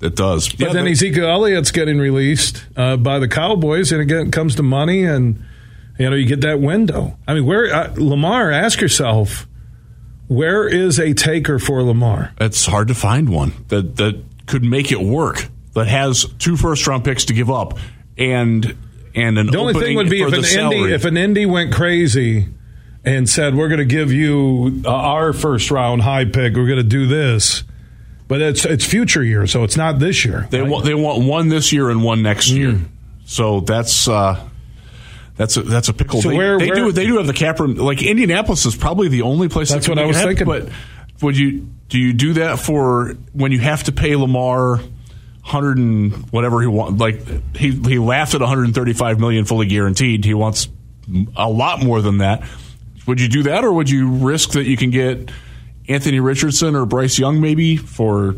It 0.03 0.17
does. 0.17 0.49
But 0.53 0.73
then 0.73 0.87
Ezekiel 0.89 1.29
Elliott's 1.29 1.71
getting 1.71 1.99
released 1.99 2.65
uh, 2.77 2.97
by 2.97 3.19
the 3.19 3.29
Cowboys, 3.29 3.93
and 3.93 4.01
again, 4.01 4.27
it 4.29 4.33
comes 4.33 4.57
to 4.57 4.63
money, 4.63 5.05
and 5.05 5.45
you 5.99 6.11
know 6.11 6.17
you 6.17 6.27
get 6.27 6.41
that 6.41 6.61
window. 6.61 7.17
I 7.27 7.35
mean, 7.35 7.47
where 7.47 7.73
uh, 7.73 7.95
Lamar? 7.97 8.51
Ask 8.51 8.81
yourself, 8.81 9.47
where 10.27 10.67
is 10.67 10.99
a 10.99 11.15
taker 11.15 11.59
for 11.59 11.83
Lamar? 11.83 12.33
it's 12.41 12.67
hard 12.67 12.89
to 12.89 12.95
find 12.95 13.29
one 13.29 13.53
that 13.69 13.97
that 13.97 14.23
could 14.47 14.65
make 14.65 14.91
it 14.91 15.01
work. 15.01 15.49
That 15.75 15.87
has 15.87 16.27
two 16.39 16.57
first 16.57 16.87
round 16.87 17.05
picks 17.05 17.27
to 17.27 17.33
give 17.33 17.51
up 17.51 17.79
and 18.19 18.77
and 19.15 19.39
an 19.39 19.47
The 19.47 19.59
only 19.59 19.75
thing 19.75 19.97
would 19.97 20.11
be 20.11 20.23
if 20.23 20.33
an 20.33 20.45
Indy 20.45 20.93
if 20.93 21.05
an 21.05 21.17
Indy 21.17 21.47
went 21.47 21.73
crazy 21.73 22.49
and 23.05 23.29
said, 23.29 23.55
"We're 23.55 23.69
going 23.69 23.79
to 23.79 23.85
give 23.85 24.13
you 24.13 24.83
uh, 24.85 24.91
our 24.91 25.33
first 25.33 25.71
round 25.71 26.03
high 26.03 26.25
pick. 26.25 26.57
We're 26.57 26.67
going 26.67 26.77
to 26.77 26.83
do 26.83 27.07
this." 27.07 27.65
But 28.33 28.41
it's 28.41 28.65
it's 28.65 28.87
future 28.87 29.23
year, 29.23 29.47
so 29.47 29.63
it's 29.63 29.77
not 29.77 29.99
this 29.99 30.25
year. 30.25 30.49
They 30.49 30.63
right? 30.63 30.71
want 30.71 30.87
they 30.87 30.95
want 30.95 31.27
one 31.27 31.51
this 31.51 31.71
year 31.71 31.91
and 31.91 32.03
one 32.03 32.23
next 32.23 32.49
year. 32.49 32.81
So 33.27 33.61
that's 33.61 34.09
uh, 34.09 34.43
that's 35.37 35.59
a, 35.59 35.63
that's 35.63 35.91
a 35.91 35.93
pickle. 35.93 36.23
So 36.23 36.31
they, 36.31 36.37
where- 36.39 36.59
they 36.59 36.69
where- 36.69 36.77
do 36.77 36.93
they 36.93 37.07
do 37.07 37.19
have 37.19 37.27
the 37.27 37.35
cap 37.35 37.61
room. 37.61 37.75
Like 37.75 38.03
Indianapolis 38.03 38.65
is 38.65 38.75
probably 38.75 39.09
the 39.09 39.21
only 39.21 39.51
place. 39.51 39.71
That's 39.71 39.85
that 39.85 39.93
what 39.93 39.99
I 39.99 40.07
was 40.07 40.17
happen. 40.17 40.35
thinking. 40.35 40.47
But 40.47 40.73
would 41.21 41.37
you 41.37 41.69
do 41.91 41.99
you 41.99 42.15
do 42.15 42.33
that 42.33 42.59
for 42.59 43.17
when 43.35 43.53
you 43.53 43.59
have 43.59 43.83
to 43.83 43.93
pay 43.93 44.17
Lamar? 44.17 44.81
Hundred 45.43 45.77
and 45.77 46.15
whatever 46.31 46.63
he 46.63 46.69
wants. 46.69 46.99
Like 46.99 47.27
he 47.55 47.73
he 47.73 47.99
laughed 47.99 48.33
at 48.33 48.41
135 48.41 49.21
million 49.21 49.45
fully 49.45 49.67
guaranteed. 49.67 50.25
He 50.25 50.33
wants 50.33 50.69
a 51.37 51.51
lot 51.51 51.85
more 51.85 52.01
than 52.01 52.17
that. 52.19 52.49
Would 53.07 53.21
you 53.21 53.29
do 53.29 53.43
that, 53.43 53.63
or 53.63 53.75
would 53.75 53.91
you 53.91 54.09
risk 54.09 54.53
that 54.53 54.65
you 54.65 54.79
can 54.79 54.89
get 54.89 55.31
Anthony 55.89 56.21
Richardson 56.21 56.75
or 56.77 56.87
Bryce 56.87 57.19
Young 57.19 57.41
maybe 57.41 57.77
for 57.77 58.35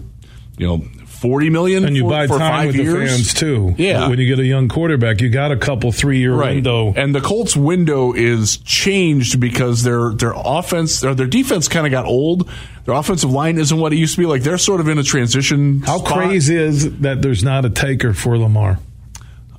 you 0.59 0.67
know 0.67 0.85
40 1.07 1.49
million 1.51 1.85
and 1.87 1.97
you 1.97 2.03
for, 2.03 2.11
buy 2.11 2.27
for 2.27 2.39
time 2.39 2.67
with 2.67 2.77
years? 2.77 2.93
the 2.93 3.07
fans 3.07 3.35
too. 3.35 3.75
Yeah. 3.79 4.09
when 4.09 4.19
you 4.19 4.27
get 4.27 4.39
a 4.39 4.45
young 4.47 4.69
quarterback, 4.69 5.21
you 5.23 5.31
got 5.31 5.53
a 5.53 5.57
couple 5.57 5.91
three 5.91 6.19
year 6.19 6.35
Right. 6.35 6.57
window. 6.57 6.93
And 6.95 7.15
the 7.15 7.21
Colts 7.23 7.57
window 7.57 8.13
is 8.13 8.59
changed 8.59 9.41
because 9.41 9.83
their 9.85 10.11
their 10.13 10.33
offense 10.37 11.03
or 11.03 11.15
their 11.15 11.27
defense 11.27 11.67
kind 11.69 11.87
of 11.87 11.91
got 11.93 12.05
old. 12.05 12.49
Their 12.85 12.95
offensive 12.95 13.31
line 13.31 13.57
isn't 13.59 13.79
what 13.79 13.95
it 13.95 13.97
used 13.97 14.17
to 14.17 14.21
be. 14.21 14.27
Like 14.27 14.43
they're 14.43 14.59
sort 14.59 14.81
of 14.81 14.89
in 14.89 14.99
a 14.99 15.03
transition. 15.03 15.81
How 15.81 15.99
spot. 15.99 16.13
crazy 16.13 16.57
is 16.57 16.99
that 17.01 17.23
there's 17.23 17.43
not 17.43 17.65
a 17.65 17.71
taker 17.71 18.13
for 18.13 18.37
Lamar? 18.37 18.79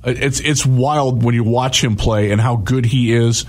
It's 0.04 0.38
it's 0.38 0.64
wild 0.64 1.24
when 1.24 1.34
you 1.34 1.42
watch 1.42 1.82
him 1.82 1.96
play 1.96 2.30
and 2.30 2.40
how 2.40 2.54
good 2.56 2.86
he 2.86 3.12
is. 3.12 3.44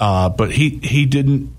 Uh, 0.00 0.28
but 0.30 0.50
he 0.50 0.80
he 0.82 1.06
didn't. 1.06 1.54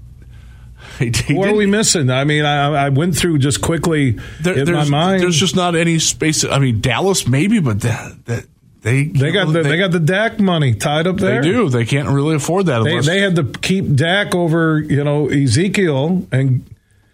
He, 0.99 1.09
he 1.15 1.33
What 1.33 1.49
are 1.49 1.55
we 1.55 1.65
missing? 1.65 2.09
I 2.09 2.23
mean, 2.23 2.45
I, 2.45 2.85
I 2.85 2.89
went 2.89 3.15
through 3.17 3.39
just 3.39 3.61
quickly 3.61 4.11
there- 4.41 4.57
in 4.57 4.65
my 4.65 4.71
there's, 4.73 4.89
mind. 4.89 5.21
there's 5.21 5.37
just 5.37 5.55
not 5.55 5.75
any 5.75 5.99
space. 5.99 6.43
I 6.43 6.59
mean, 6.59 6.81
Dallas 6.81 7.27
maybe, 7.27 7.59
but 7.59 7.81
that, 7.81 8.25
that 8.25 8.45
they 8.81 9.03
they 9.05 9.31
got 9.31 9.51
the, 9.51 9.63
they, 9.63 9.77
got 9.77 9.91
the 9.91 9.99
Dak 9.99 10.39
money 10.39 10.73
tied 10.73 11.07
up 11.07 11.17
there. 11.17 11.41
they 11.41 11.49
do. 11.49 11.69
They 11.69 11.85
can't 11.85 12.07
really 12.07 12.35
afford 12.35 12.67
that. 12.67 12.83
They, 12.83 12.99
they 12.99 13.19
had 13.19 13.35
to 13.35 13.43
keep 13.43 13.93
Dak 13.95 14.33
over, 14.33 14.79
you 14.79 15.03
know, 15.03 15.27
Ezekiel, 15.27 16.25
and 16.31 16.63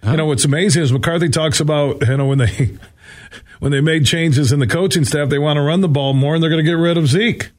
you 0.04 0.18
know 0.18 0.26
what's 0.26 0.46
amazing 0.46 0.84
is 0.84 0.92
McCarthy 0.92 1.30
talks 1.30 1.60
about, 1.60 2.06
you 2.06 2.18
know, 2.18 2.28
when 2.28 2.38
they 2.38 2.78
when 3.60 3.72
they 3.72 3.82
made 3.82 4.06
changes 4.06 4.52
in 4.52 4.60
the 4.60 4.68
coaching 4.68 5.06
staff, 5.06 5.30
they 5.30 5.40
want 5.40 5.58
to 5.58 5.62
run 5.62 5.82
the 5.82 5.88
ball 5.88 6.14
more, 6.14 6.36
and 6.36 6.44
they're 6.44 6.50
going 6.50 6.64
to 6.64 6.70
get 6.70 6.78
rid 6.78 6.98
of 6.98 7.08
Zeke. 7.08 7.50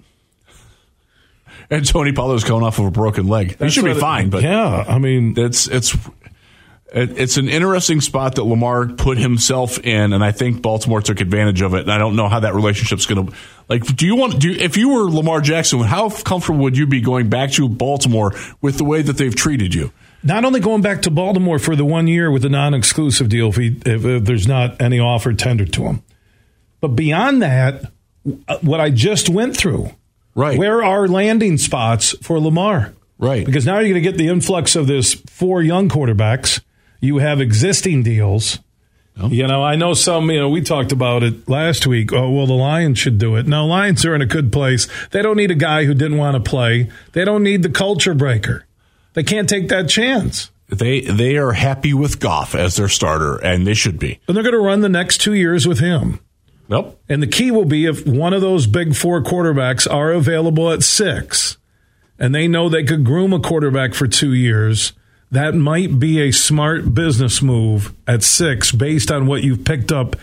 And 1.71 1.87
Tony 1.87 2.13
Pollard's 2.13 2.45
coming 2.45 2.63
off 2.63 2.79
of 2.79 2.87
a 2.87 2.91
broken 2.91 3.27
leg. 3.27 3.57
he 3.59 3.71
should 3.71 3.85
be 3.85 3.93
it- 3.93 3.99
fine, 3.99 4.31
but 4.31 4.43
yeah, 4.43 4.85
I 4.87 4.99
mean, 4.99 5.35
it's 5.37 5.67
it's 5.69 5.95
it, 6.93 7.19
it's 7.19 7.37
an 7.37 7.49
interesting 7.49 8.01
spot 8.01 8.37
that 8.37 8.45
Lamar 8.45 8.87
put 8.87 9.19
himself 9.19 9.79
in, 9.79 10.13
and 10.13 10.25
I 10.25 10.31
think 10.31 10.63
Baltimore 10.63 11.01
took 11.01 11.21
advantage 11.21 11.61
of 11.61 11.75
it. 11.75 11.81
And 11.81 11.93
I 11.93 11.99
don't 11.99 12.15
know 12.15 12.29
how 12.29 12.41
that 12.41 12.55
relationship's 12.55 13.07
going 13.07 13.27
to 13.27 13.33
like. 13.69 13.85
Do 13.97 14.07
you 14.07 14.15
want 14.17 14.39
do 14.39 14.51
you, 14.53 14.61
if 14.61 14.77
you 14.77 14.91
were 14.91 15.11
Lamar 15.11 15.41
Jackson, 15.41 15.81
how 15.81 16.09
comfortable 16.11 16.61
would 16.61 16.77
you 16.79 16.87
be 16.87 17.01
going 17.01 17.29
back 17.29 17.51
to 17.53 17.69
Baltimore 17.69 18.33
with 18.61 18.79
the 18.79 18.85
way 18.85 19.03
that 19.03 19.17
they've 19.17 19.35
treated 19.35 19.75
you? 19.75 19.93
not 20.27 20.43
only 20.47 20.59
going 20.59 20.81
back 20.81 21.03
to 21.03 21.11
Baltimore 21.11 21.59
for 21.59 21.77
the 21.77 21.85
one 21.85 22.07
year 22.07 22.31
with 22.31 22.41
the 22.41 22.49
non-exclusive 22.49 23.29
deal 23.29 23.51
if, 23.51 23.57
he, 23.57 23.77
if, 23.85 24.07
if 24.07 24.25
there's 24.25 24.49
not 24.49 24.81
any 24.81 24.99
offer 24.99 25.35
tendered 25.35 25.71
to 25.75 25.83
him, 25.83 26.03
but 26.81 26.89
beyond 26.89 27.43
that, 27.43 27.93
uh, 28.49 28.57
what 28.63 28.81
I 28.81 28.89
just 28.89 29.29
went 29.29 29.55
through, 29.55 29.91
Right. 30.35 30.59
Where 30.59 30.83
are 30.83 31.07
landing 31.07 31.59
spots 31.59 32.17
for 32.23 32.41
Lamar? 32.41 32.95
Right. 33.19 33.47
Because 33.47 33.65
now 33.65 33.75
you're 33.75 33.91
going 33.91 33.95
to 33.95 34.01
get 34.01 34.17
the 34.19 34.29
influx 34.29 34.75
of 34.77 34.87
this 34.87 35.15
four 35.15 35.63
young 35.63 35.89
quarterbacks. 35.89 36.61
you 37.01 37.19
have 37.19 37.41
existing 37.41 38.03
deals. 38.03 38.59
You 39.17 39.47
know, 39.47 39.63
I 39.63 39.77
know 39.77 39.95
some, 39.95 40.29
you 40.29 40.41
know, 40.41 40.49
we 40.49 40.61
talked 40.61 40.91
about 40.91 41.23
it 41.23 41.49
last 41.49 41.87
week. 41.87 42.13
Oh, 42.13 42.31
well, 42.31 42.47
the 42.49 42.53
Lions 42.55 42.99
should 42.99 43.17
do 43.17 43.37
it. 43.37 43.47
No, 43.47 43.65
Lions 43.65 44.05
are 44.05 44.13
in 44.13 44.23
a 44.23 44.27
good 44.27 44.51
place. 44.53 44.89
They 45.13 45.23
don't 45.23 45.37
need 45.37 45.53
a 45.53 45.55
guy 45.55 45.85
who 45.85 45.95
didn't 45.95 46.19
want 46.19 46.35
to 46.35 46.51
play. 46.51 46.91
They 47.13 47.25
don't 47.25 47.45
need 47.45 47.63
the 47.63 47.69
culture 47.69 48.15
breaker. 48.15 48.67
They 49.13 49.23
can't 49.23 49.49
take 49.49 49.69
that 49.69 49.89
chance. 49.89 50.51
They 50.69 51.03
they 51.03 51.37
are 51.37 51.53
happy 51.53 51.95
with 51.95 52.19
Goff 52.19 52.57
as 52.57 52.75
their 52.75 52.89
starter, 52.89 53.37
and 53.37 53.65
they 53.65 53.75
should 53.75 54.01
be. 54.01 54.19
And 54.27 54.37
they're 54.37 54.43
going 54.43 54.53
to 54.55 54.59
run 54.59 54.81
the 54.81 54.89
next 54.89 55.19
two 55.21 55.35
years 55.35 55.69
with 55.69 55.79
him. 55.79 56.19
Nope. 56.69 57.01
And 57.09 57.23
the 57.23 57.27
key 57.27 57.51
will 57.51 57.65
be 57.65 57.87
if 57.87 58.07
one 58.07 58.33
of 58.33 58.41
those 58.41 58.67
big 58.67 58.97
four 58.97 59.23
quarterbacks 59.23 59.91
are 59.91 60.13
available 60.13 60.71
at 60.71 60.83
six 60.83 61.59
and 62.19 62.35
they 62.35 62.49
know 62.49 62.69
they 62.69 62.85
could 62.85 63.05
groom 63.05 63.33
a 63.33 63.41
quarterback 63.41 63.95
for 63.95 64.07
two 64.07 64.33
years, 64.33 64.93
that 65.31 65.55
might 65.55 65.99
be 65.99 66.21
a 66.21 66.31
smart 66.31 66.95
business 66.95 67.43
move 67.43 67.93
at 68.07 68.23
six 68.23 68.73
based 68.73 69.11
on 69.11 69.27
what 69.27 69.43
you've 69.43 69.65
picked 69.65 69.93
up 69.93 70.17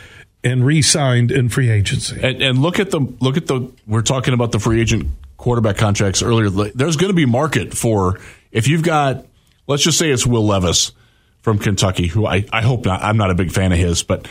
and 0.44 0.66
re-signed 0.66 1.32
in 1.32 1.50
free 1.50 1.70
agency. 1.70 2.20
And, 2.22 2.42
and 2.42 2.60
look 2.60 2.80
at 2.80 2.92
the 2.92 3.00
look 3.20 3.38
at 3.38 3.48
the. 3.48 3.72
We're 3.86 4.02
talking 4.02 4.34
about 4.34 4.52
the 4.52 4.60
free 4.60 4.82
agent 4.82 5.10
quarterback 5.38 5.78
contracts 5.78 6.24
earlier. 6.24 6.50
There's 6.50 6.96
going 6.96 7.12
to 7.12 7.16
be 7.16 7.26
market 7.26 7.76
for 7.76 8.20
if 8.52 8.68
you've 8.68 8.84
got. 8.84 9.26
Let's 9.68 9.84
just 9.84 9.98
say 9.98 10.10
it's 10.10 10.26
Will 10.26 10.46
Levis 10.46 10.92
from 11.42 11.60
Kentucky, 11.60 12.08
who 12.08 12.26
I, 12.26 12.46
I 12.52 12.62
hope 12.62 12.86
not. 12.86 13.04
I'm 13.04 13.18
not 13.18 13.32
a 13.32 13.36
big 13.36 13.52
fan 13.52 13.72
of 13.72 13.78
his, 13.78 14.04
but 14.04 14.28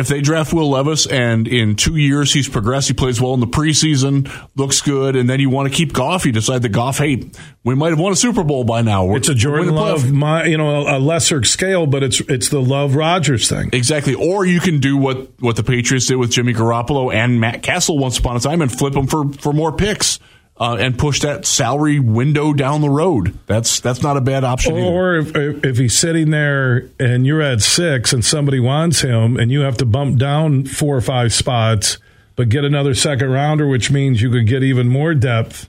if 0.00 0.08
they 0.08 0.20
draft 0.20 0.52
Will 0.52 0.70
Levis 0.70 1.06
and 1.06 1.46
in 1.46 1.76
two 1.76 1.96
years 1.96 2.32
he's 2.32 2.48
progressed, 2.48 2.88
he 2.88 2.94
plays 2.94 3.20
well 3.20 3.34
in 3.34 3.40
the 3.40 3.46
preseason, 3.46 4.28
looks 4.56 4.80
good, 4.80 5.14
and 5.14 5.30
then 5.30 5.38
you 5.38 5.50
want 5.50 5.68
to 5.68 5.74
keep 5.74 5.92
Goff, 5.92 6.26
you 6.26 6.32
decide 6.32 6.62
that 6.62 6.70
Goff, 6.70 6.98
hey, 6.98 7.30
we 7.62 7.74
might 7.74 7.90
have 7.90 8.00
won 8.00 8.10
a 8.10 8.16
Super 8.16 8.42
Bowl 8.42 8.64
by 8.64 8.82
now. 8.82 9.04
We're, 9.04 9.18
It's 9.18 9.28
a 9.28 9.34
Jordan 9.34 9.74
Love, 9.74 10.10
my, 10.10 10.46
you 10.46 10.56
know, 10.56 10.88
a 10.88 10.98
lesser 10.98 11.44
scale, 11.44 11.86
but 11.86 12.02
it's 12.02 12.20
it's 12.20 12.48
the 12.48 12.60
Love 12.60 12.96
Rodgers 12.96 13.48
thing. 13.48 13.70
Exactly. 13.72 14.14
Or 14.14 14.44
you 14.44 14.58
can 14.60 14.80
do 14.80 14.96
what, 14.96 15.28
what 15.40 15.56
the 15.56 15.62
Patriots 15.62 16.06
did 16.06 16.16
with 16.16 16.30
Jimmy 16.30 16.54
Garoppolo 16.54 17.14
and 17.14 17.38
Matt 17.38 17.62
Cassel 17.62 17.98
once 17.98 18.18
upon 18.18 18.36
a 18.36 18.40
time 18.40 18.62
and 18.62 18.72
flip 18.72 18.94
them 18.94 19.06
for, 19.06 19.30
for 19.34 19.52
more 19.52 19.72
picks. 19.72 20.18
Uh, 20.62 20.76
and 20.78 20.98
push 20.98 21.20
that 21.20 21.46
salary 21.46 21.98
window 21.98 22.52
down 22.52 22.82
the 22.82 22.90
road. 22.90 23.38
That's 23.46 23.80
that's 23.80 24.02
not 24.02 24.18
a 24.18 24.20
bad 24.20 24.44
option. 24.44 24.74
Or 24.76 25.16
if, 25.16 25.34
if 25.34 25.78
he's 25.78 25.96
sitting 25.98 26.28
there 26.32 26.90
and 27.00 27.24
you're 27.26 27.40
at 27.40 27.62
six 27.62 28.12
and 28.12 28.22
somebody 28.22 28.60
wants 28.60 29.00
him 29.00 29.38
and 29.38 29.50
you 29.50 29.60
have 29.60 29.78
to 29.78 29.86
bump 29.86 30.18
down 30.18 30.66
four 30.66 30.94
or 30.94 31.00
five 31.00 31.32
spots, 31.32 31.96
but 32.36 32.50
get 32.50 32.62
another 32.66 32.92
second 32.92 33.30
rounder, 33.30 33.66
which 33.66 33.90
means 33.90 34.20
you 34.20 34.30
could 34.30 34.46
get 34.46 34.62
even 34.62 34.86
more 34.86 35.14
depth. 35.14 35.66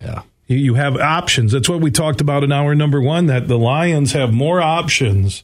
yeah. 0.00 0.22
You- 0.46 0.56
You 0.58 0.74
have 0.74 0.96
options. 0.96 1.50
That's 1.50 1.68
what 1.68 1.80
we 1.80 1.90
talked 1.90 2.20
about 2.20 2.44
in 2.44 2.52
hour 2.52 2.76
number 2.76 3.00
one 3.02 3.26
that 3.26 3.48
the 3.48 3.58
Lions 3.58 4.12
have 4.12 4.32
more 4.32 4.62
options. 4.62 5.42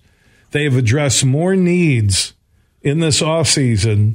They've 0.53 0.75
addressed 0.77 1.25
more 1.25 1.57
needs 1.57 2.33
in 2.81 3.01
this 3.01 3.21
offseason 3.21 4.15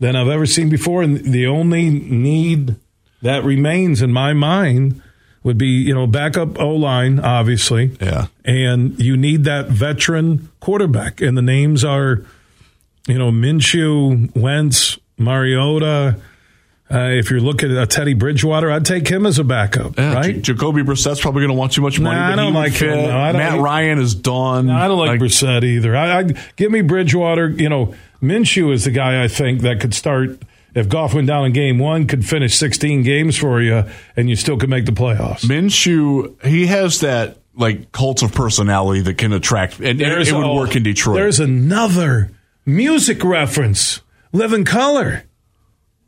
than 0.00 0.16
I've 0.16 0.28
ever 0.28 0.44
seen 0.44 0.68
before. 0.68 1.02
And 1.02 1.16
the 1.24 1.46
only 1.46 1.88
need 1.88 2.76
that 3.22 3.44
remains 3.44 4.02
in 4.02 4.12
my 4.12 4.32
mind 4.32 5.00
would 5.44 5.58
be, 5.58 5.66
you 5.66 5.94
know, 5.94 6.06
backup 6.06 6.58
O 6.60 6.70
line, 6.74 7.18
obviously. 7.18 7.90
Yeah. 8.00 8.26
And 8.44 8.98
you 9.00 9.16
need 9.16 9.44
that 9.44 9.68
veteran 9.68 10.48
quarterback. 10.60 11.20
And 11.20 11.36
the 11.36 11.42
names 11.42 11.84
are, 11.84 12.22
you 13.08 13.18
know, 13.18 13.30
Minshew, 13.32 14.34
Wentz, 14.36 14.98
Mariota. 15.18 16.16
Uh, 16.90 17.08
if 17.08 17.30
you're 17.30 17.40
looking 17.40 17.70
at 17.74 17.82
a 17.82 17.86
Teddy 17.86 18.12
Bridgewater, 18.12 18.70
I'd 18.70 18.84
take 18.84 19.08
him 19.08 19.24
as 19.24 19.38
a 19.38 19.44
backup, 19.44 19.96
Yeah, 19.96 20.12
right? 20.12 20.34
J- 20.34 20.40
Jacoby 20.52 20.82
Brissett's 20.82 21.20
probably 21.22 21.40
going 21.40 21.48
to 21.52 21.58
want 21.58 21.72
too 21.72 21.80
much 21.80 21.98
money. 21.98 22.16
Nah, 22.16 22.30
but 22.30 22.38
I 22.38 22.42
don't 22.44 22.52
like 22.54 22.72
him. 22.74 22.90
No, 22.90 23.18
I 23.18 23.32
don't 23.32 23.40
Matt 23.40 23.52
like- 23.54 23.62
Ryan 23.62 23.98
is 23.98 24.14
done. 24.14 24.68
I 24.68 24.88
don't 24.88 24.98
like, 24.98 25.18
Brissett 25.18 25.64
either. 25.64 25.96
I, 25.96 26.18
I 26.18 26.22
give 26.56 26.70
me 26.70 26.82
Bridgewater. 26.82 27.48
You 27.48 27.70
know, 27.70 27.94
Minshew 28.22 28.72
is 28.74 28.84
the 28.84 28.90
guy 28.90 29.24
I 29.24 29.28
think 29.28 29.62
that 29.62 29.80
could 29.80 29.94
start. 29.94 30.40
If 30.74 30.88
Goff 30.88 31.14
went 31.14 31.26
down 31.26 31.44
in 31.46 31.52
game 31.52 31.78
one, 31.78 32.06
could 32.06 32.24
finish 32.24 32.56
16 32.56 33.02
games 33.02 33.36
for 33.36 33.60
you, 33.60 33.84
and 34.16 34.30
you 34.30 34.36
still 34.36 34.56
could 34.56 34.70
make 34.70 34.86
the 34.86 34.92
playoffs. 34.92 35.44
Minshew, 35.44 36.42
he 36.44 36.66
has 36.66 37.00
that 37.00 37.38
like 37.54 37.92
cult 37.92 38.22
of 38.22 38.32
personality 38.32 39.02
that 39.02 39.18
can 39.18 39.32
attract, 39.32 39.78
and 39.80 40.00
it, 40.00 40.28
it 40.28 40.32
would 40.32 40.44
oh, 40.44 40.54
work 40.54 40.74
in 40.74 40.82
Detroit. 40.82 41.16
There's 41.16 41.40
another 41.40 42.30
music 42.64 43.22
reference. 43.22 44.00
Living 44.32 44.64
Colour. 44.64 45.24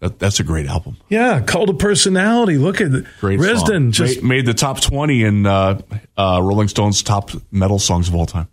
That- 0.01 0.19
that's 0.19 0.41
a 0.41 0.45
great 0.45 0.67
album. 0.67 0.97
Yeah, 1.09 1.41
cult 1.41 1.69
of 1.69 1.79
personality. 1.79 2.57
Look 2.57 2.81
at 2.81 2.93
it. 2.93 3.05
Great 3.21 3.39
Risdon 3.39 3.67
song. 3.67 3.93
just 3.93 4.23
Ma- 4.23 4.29
made 4.29 4.47
the 4.47 4.55
top 4.55 4.81
20 4.81 5.23
in 5.23 5.47
uh, 5.47 5.81
uh, 6.17 6.41
Rolling 6.43 6.69
Stone's 6.69 7.03
top 7.03 7.31
metal 7.51 7.79
songs 7.79 8.09
of 8.09 8.15
all 8.15 8.27
time. 8.27 8.49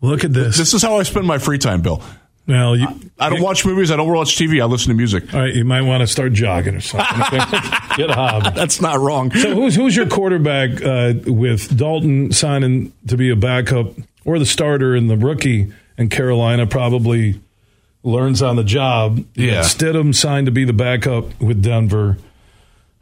look 0.00 0.24
at 0.24 0.32
this. 0.32 0.56
This 0.56 0.74
is 0.74 0.82
how 0.82 0.98
I 0.98 1.02
spend 1.02 1.26
my 1.26 1.38
free 1.38 1.58
time, 1.58 1.82
Bill. 1.82 2.02
Well, 2.48 2.74
you, 2.76 2.88
I 3.18 3.28
don't 3.28 3.42
watch 3.42 3.66
movies. 3.66 3.90
I 3.90 3.96
don't 3.96 4.10
watch 4.10 4.36
TV. 4.36 4.60
I 4.62 4.64
listen 4.64 4.88
to 4.88 4.94
music. 4.94 5.34
all 5.34 5.40
right, 5.40 5.54
you 5.54 5.64
might 5.66 5.82
want 5.82 6.00
to 6.00 6.06
start 6.06 6.32
jogging 6.32 6.74
or 6.74 6.80
something. 6.80 7.18
Get 7.96 8.08
a 8.10 8.14
hobby. 8.14 8.50
That's 8.54 8.80
not 8.80 8.98
wrong. 9.00 9.30
So 9.32 9.54
who's 9.54 9.74
who's 9.76 9.94
your 9.94 10.08
quarterback 10.08 10.82
uh, 10.82 11.12
with 11.26 11.76
Dalton 11.76 12.32
signing 12.32 12.92
to 13.06 13.18
be 13.18 13.28
a 13.30 13.36
backup 13.36 13.88
or 14.24 14.38
the 14.38 14.46
starter 14.46 14.94
and 14.94 15.10
the 15.10 15.16
rookie 15.18 15.70
in 15.98 16.08
Carolina 16.08 16.66
probably 16.66 17.38
learns 18.02 18.40
on 18.40 18.56
the 18.56 18.64
job. 18.64 19.18
You 19.34 19.48
Yeah. 19.48 19.60
Stidham 19.60 20.14
signed 20.14 20.46
to 20.46 20.52
be 20.52 20.64
the 20.64 20.72
backup 20.72 21.38
with 21.42 21.62
Denver. 21.62 22.16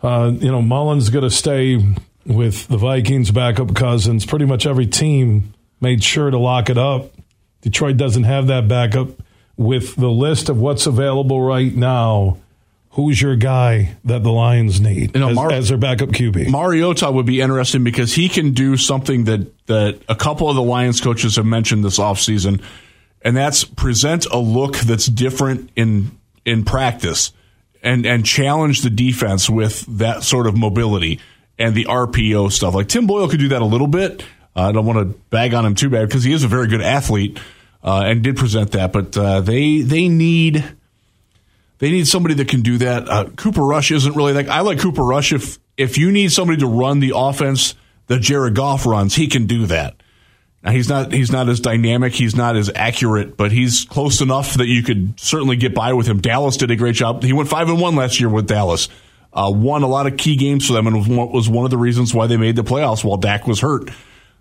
Uh, 0.03 0.33
you 0.35 0.51
know 0.51 0.61
Mullens 0.61 1.09
going 1.11 1.23
to 1.23 1.31
stay 1.31 1.81
with 2.25 2.67
the 2.67 2.79
Vikings 2.79 3.31
backup 3.31 3.75
Cousins. 3.77 4.27
Pretty 4.27 4.45
much 4.45 4.67
every 4.67 4.87
team 4.87 5.55
made 5.81 6.03
sure 6.03 6.31
to 6.31 6.39
lock 6.39 6.69
it 6.69 6.79
up. 6.79 7.13
Detroit 7.61 7.97
doesn't 7.97 8.25
have 8.25 8.49
that 8.49 8.67
backup. 8.67 9.09
With 9.57 9.97
the 9.97 10.11
list 10.11 10.49
of 10.49 10.59
what's 10.59 10.87
available 10.87 11.41
right 11.41 11.75
now, 11.75 12.39
who's 12.91 13.21
your 13.21 13.37
guy 13.37 13.97
that 14.05 14.23
the 14.23 14.33
Lions 14.33 14.81
need 14.81 15.15
You 15.15 15.21
know, 15.21 15.29
as, 15.29 15.35
Mar- 15.35 15.53
as 15.53 15.69
their 15.69 15.79
backup 15.79 16.11
QB? 16.11 16.51
Mariota 16.51 17.11
would 17.11 17.27
be 17.27 17.41
interesting 17.41 17.85
because 17.85 18.15
he 18.15 18.29
can 18.29 18.53
do 18.53 18.77
something 18.77 19.25
that, 19.25 19.67
that 19.67 20.01
a 20.09 20.15
couple 20.15 20.49
of 20.49 20.57
the 20.57 20.63
Lions 20.63 21.01
coaches 21.01 21.37
have 21.37 21.47
mentioned 21.47 21.85
this 21.85 21.99
offseason, 21.99 22.63
and 23.23 23.37
that's 23.37 23.65
present 23.65 24.27
a 24.27 24.39
look 24.39 24.77
that's 24.77 25.07
different 25.07 25.71
in 25.77 26.19
in 26.45 26.65
practice 26.65 27.33
and 27.83 28.07
and 28.07 28.25
challenge 28.25 28.83
the 28.83 28.91
defense 28.91 29.51
with 29.51 29.85
that 29.99 30.23
sort 30.23 30.47
of 30.47 30.57
mobility 30.57 31.21
and 31.59 31.75
the 31.75 31.85
RPO 31.85 32.53
stuff. 32.53 32.75
Like 32.75 32.89
Tim 32.89 33.07
Boyle 33.07 33.29
could 33.29 33.41
do 33.41 33.49
that 33.49 33.63
a 33.63 33.67
little 33.67 33.87
bit. 33.87 34.25
I 34.55 34.73
don't 34.73 34.87
want 34.87 34.99
to 34.99 35.19
bag 35.29 35.53
on 35.53 35.67
him 35.67 35.75
too 35.75 35.91
bad 35.91 36.09
because 36.09 36.25
he 36.25 36.33
is 36.33 36.45
a 36.45 36.49
very 36.49 36.67
good 36.67 36.81
athlete 36.81 37.39
uh, 37.87 38.03
and 38.05 38.23
did 38.23 38.37
present 38.37 38.73
that, 38.73 38.93
but 38.93 39.17
uh, 39.17 39.41
they 39.41 39.81
they 39.81 40.09
need 40.09 40.65
they 41.79 41.91
need 41.91 42.09
somebody 42.09 42.35
that 42.35 42.49
can 42.49 42.63
do 42.63 42.79
that. 42.79 43.09
Uh, 43.09 43.29
Cooper 43.37 43.63
Rush 43.63 43.93
isn't 43.93 44.17
really 44.17 44.33
like 44.33 44.49
I 44.49 44.61
like 44.61 44.81
Cooper 44.81 45.05
Rush. 45.05 45.33
If 45.33 45.59
if 45.77 45.97
you 45.97 46.11
need 46.11 46.33
somebody 46.33 46.59
to 46.61 46.67
run 46.67 46.99
the 46.99 47.13
offense 47.15 47.77
that 48.09 48.21
Jared 48.21 48.57
Goff 48.57 48.87
runs, 48.87 49.15
he 49.15 49.29
can 49.29 49.47
do 49.47 49.67
that. 49.67 49.95
Now, 50.65 50.73
he's 50.73 50.89
not 50.89 51.13
he's 51.13 51.31
not 51.31 51.49
as 51.49 51.61
dynamic, 51.61 52.13
he's 52.13 52.35
not 52.35 52.57
as 52.57 52.73
accurate, 52.75 53.37
but 53.37 53.53
he's 53.53 53.85
close 53.85 54.21
enough 54.21 54.55
that 54.55 54.67
you 54.67 54.83
could 54.83 55.19
certainly 55.21 55.55
get 55.55 55.73
by 55.73 55.93
with 55.93 56.09
him. 56.09 56.21
Dallas 56.21 56.57
did 56.57 56.73
a 56.73 56.77
great 56.77 56.97
job. 56.97 57.23
He 57.23 57.33
went 57.33 57.49
five 57.49 57.69
and 57.69 57.81
one 57.81 57.95
last 57.95 58.19
year 58.19 58.29
with 58.29 58.49
Dallas. 58.49 58.89
Uh, 59.33 59.53
won 59.55 59.85
a 59.85 59.87
lot 59.87 60.07
of 60.07 60.17
key 60.17 60.35
games 60.35 60.67
for 60.67 60.73
them, 60.73 60.89
and 60.89 60.97
was 60.97 61.07
one, 61.07 61.31
was 61.31 61.49
one 61.49 61.67
of 61.67 61.71
the 61.71 61.77
reasons 61.79 62.13
why 62.13 62.27
they 62.27 62.39
made 62.39 62.57
the 62.57 62.65
playoffs 62.65 63.05
while 63.05 63.19
Dak 63.19 63.47
was 63.47 63.61
hurt. 63.61 63.91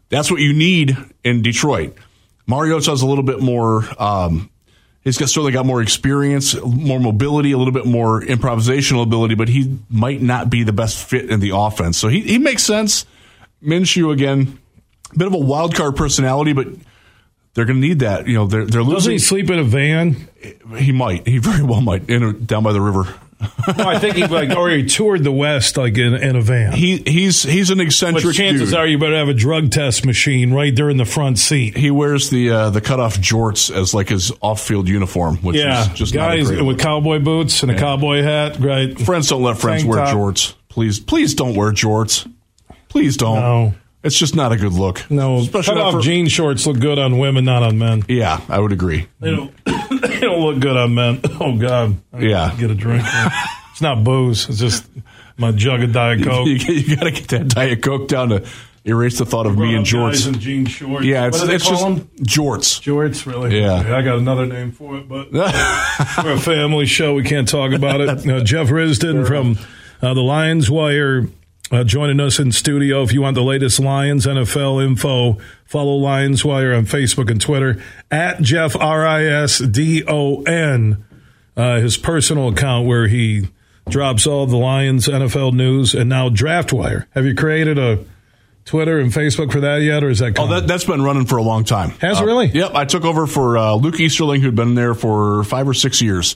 That's 0.10 0.32
what 0.32 0.40
you 0.40 0.54
need 0.54 0.98
in 1.24 1.42
Detroit. 1.44 1.96
Mariota's 2.48 3.02
a 3.02 3.06
little 3.08 3.24
bit 3.24 3.40
more. 3.42 3.84
Um, 4.02 4.50
he's 5.04 5.18
got 5.18 5.30
certainly 5.30 5.52
got 5.52 5.66
more 5.66 5.82
experience, 5.82 6.56
more 6.64 7.00
mobility, 7.00 7.52
a 7.52 7.58
little 7.58 7.74
bit 7.74 7.86
more 7.86 8.22
improvisational 8.22 9.04
ability, 9.04 9.36
but 9.36 9.50
he 9.50 9.78
might 9.90 10.22
not 10.22 10.50
be 10.50 10.64
the 10.64 10.74
best 10.74 10.98
fit 11.08 11.30
in 11.30 11.40
the 11.40 11.52
offense. 11.56 11.98
So 11.98 12.08
he 12.08 12.22
he 12.22 12.38
makes 12.38 12.64
sense. 12.64 13.06
Minshew 13.64 14.12
again, 14.14 14.60
a 15.14 15.18
bit 15.18 15.28
of 15.28 15.34
a 15.34 15.40
wild 15.40 15.74
card 15.76 15.96
personality, 15.96 16.54
but 16.54 16.68
they're 17.54 17.66
going 17.66 17.82
to 17.82 17.88
need 17.88 18.00
that. 18.00 18.28
You 18.28 18.36
know, 18.36 18.48
they're 18.48 18.66
they're 18.66 18.82
Doesn't 18.82 18.94
losing. 18.94 19.12
he 19.14 19.20
sleep 19.20 19.50
in 19.50 19.60
a 19.60 19.64
van? 19.64 20.28
He 20.78 20.92
might. 20.92 21.26
He 21.28 21.38
very 21.40 21.64
well 21.64 21.82
might. 21.82 22.10
In 22.10 22.22
a, 22.22 22.34
down 22.34 22.64
by 22.64 22.74
the 22.74 22.82
river. 22.82 23.14
No, 23.78 23.84
I 23.90 24.00
think 24.00 24.16
he 24.16 24.26
like 24.28 24.50
he 24.50 24.86
toured 24.86 25.24
the 25.24 25.32
West 25.32 25.76
like 25.78 25.98
in, 25.98 26.14
in 26.14 26.36
a 26.36 26.42
van. 26.42 26.72
He 26.74 26.98
he's 26.98 27.44
he's 27.44 27.70
an 27.70 27.78
but 27.80 27.86
eccentric. 27.88 28.34
chances 28.36 28.70
dude. 28.70 28.80
are 28.80 28.88
you 28.88 28.98
better 28.98 29.16
have 29.18 29.28
a 29.28 29.34
drug 29.34 29.72
test 29.72 30.06
machine 30.06 30.54
right 30.54 30.74
there 30.76 30.90
in 30.90 30.98
the 30.98 31.06
front 31.06 31.38
seat. 31.38 31.76
he 31.76 31.92
wears 31.92 32.30
the 32.30 32.50
uh, 32.50 32.70
the 32.70 32.82
cutoff 32.82 33.18
jorts 33.18 33.76
as 33.76 33.94
like 33.94 34.10
his 34.10 34.32
off 34.42 34.62
field 34.62 34.88
uniform, 34.88 35.38
which 35.38 35.58
Yeah, 35.58 35.82
is 35.82 35.88
just 35.90 36.16
not 36.16 36.34
a 36.34 36.38
guys 36.38 36.52
with 36.62 36.80
cowboy 36.80 37.20
boots 37.20 37.62
and 37.64 37.72
a 37.72 37.78
cowboy 37.78 38.22
hat. 38.24 38.58
Right. 38.60 38.98
Friends 39.00 39.28
don't 39.30 39.44
let 39.44 39.58
friends 39.58 39.82
Tank 39.84 39.94
wear 39.94 40.06
top. 40.06 40.16
jorts. 40.16 40.54
Please, 40.70 41.00
please 41.00 41.34
don't 41.34 41.56
wear 41.56 41.72
jorts. 41.72 42.32
Please 42.90 43.18
don't. 43.18 43.36
No. 43.36 43.74
It's 44.06 44.18
just 44.18 44.36
not 44.36 44.52
a 44.52 44.58
good 44.58 44.72
look. 44.74 45.10
No, 45.10 45.38
especially 45.40 45.74
cut 45.76 45.82
off 45.84 45.94
for- 45.96 46.00
jean 46.02 46.28
shorts 46.28 46.66
look 46.68 46.80
good 46.80 47.00
on 47.00 47.18
women, 47.18 47.44
not 47.44 47.64
on 47.64 47.78
men. 47.78 48.04
Yeah, 48.08 48.40
I 48.48 48.60
would 48.60 48.72
agree. 48.72 49.08
They 49.20 49.32
don't. 49.32 49.52
they 49.66 50.20
don't 50.22 50.40
look 50.42 50.60
good 50.60 50.78
on 50.78 50.94
men. 50.96 51.22
Oh 51.40 51.58
God. 51.58 51.98
I 52.14 52.20
Yeah. 52.20 52.56
Get 52.58 52.72
a 52.72 52.76
drink. 52.76 53.04
it's 53.72 53.82
not 53.82 54.04
booze. 54.04 54.48
It's 54.48 54.60
just 54.60 54.86
my 55.38 55.52
jug 55.52 55.84
of 55.84 55.92
Diet 55.92 56.24
Coke. 56.24 56.48
You, 56.48 56.54
you 56.56 56.96
got 56.96 57.04
to 57.06 57.12
get 57.12 57.28
that 57.30 57.48
diet 57.50 57.82
coke 57.84 58.08
down 58.08 58.30
to 58.30 58.46
erase 58.86 59.18
the 59.18 59.26
thought 59.26 59.48
of 59.48 59.58
me 59.58 59.76
and 59.76 59.84
jorts. 59.86 60.28
in 60.28 60.40
jean 60.40 60.66
shorts. 60.68 61.04
Yeah, 61.06 61.26
it's, 61.28 61.38
what 61.40 61.42
do 61.46 61.48
they 61.48 61.56
it's 61.56 61.64
call 61.68 61.74
just 61.74 61.84
them? 62.16 62.26
jorts. 62.26 62.82
Jorts, 62.82 63.26
really? 63.26 63.60
Yeah. 63.60 63.96
I 63.98 64.02
got 64.04 64.20
another 64.20 64.46
name 64.46 64.72
for 64.72 64.96
it, 64.98 65.10
but 65.10 65.32
we're 66.24 66.34
a 66.34 66.40
family 66.40 66.86
show. 66.86 67.16
We 67.16 67.24
can't 67.24 67.48
talk 67.48 67.74
about 67.74 68.00
it. 68.02 68.06
Uh, 68.30 68.42
Jeff 68.44 68.68
Risdon 68.70 69.26
from 69.28 69.58
uh, 70.02 70.14
the 70.14 70.22
Lions 70.22 70.70
Wire 70.70 71.28
uh, 71.76 71.84
joining 71.84 72.20
us 72.20 72.40
in 72.40 72.52
studio. 72.52 73.04
If 73.04 73.12
you 73.12 73.22
want 73.22 73.36
the 73.36 73.44
latest 73.44 73.80
Lions 73.80 74.26
NFL 74.26 74.84
info, 74.86 75.38
follow 75.66 75.96
Lions 75.96 76.46
Wire 76.46 76.74
on 76.74 76.86
Facebook 76.86 77.30
and 77.30 77.42
Twitter 77.42 77.84
at 78.10 78.42
Jeff 78.42 78.76
R 78.76 79.06
I 79.06 79.26
S 79.26 79.60
D 79.60 80.04
O 80.08 80.42
N, 80.44 81.04
uh, 81.58 81.80
his 81.80 81.98
personal 81.98 82.50
account 82.50 82.88
where 82.88 83.08
he 83.08 83.50
drops 83.90 84.26
all 84.26 84.46
the 84.48 84.58
Lions 84.58 85.08
NFL 85.08 85.54
news 85.54 85.94
and 85.94 86.10
now 86.10 86.30
Draft 86.30 86.72
Wire. 86.74 87.08
Have 87.12 87.26
you 87.26 87.36
created 87.36 87.78
a 87.78 88.04
Twitter 88.64 88.98
and 89.00 89.12
Facebook 89.12 89.52
for 89.52 89.60
that 89.60 89.82
yet, 89.84 90.04
or 90.04 90.10
is 90.10 90.20
that 90.20 90.40
Oh, 90.40 90.48
that, 90.48 90.68
that's 90.68 90.86
been 90.86 91.04
running 91.04 91.26
for 91.26 91.38
a 91.38 91.44
long 91.44 91.64
time. 91.66 91.92
Has 92.00 92.20
it 92.20 92.24
Uh, 92.24 92.26
really? 92.26 92.48
Yep. 92.48 92.72
I 92.74 92.86
took 92.86 93.06
over 93.06 93.28
for 93.28 93.58
uh, 93.60 93.76
Luke 93.76 94.00
Easterling, 94.00 94.42
who'd 94.42 94.56
been 94.56 94.74
there 94.74 94.96
for 94.96 95.44
five 95.44 95.68
or 95.68 95.74
six 95.76 96.02
years. 96.02 96.36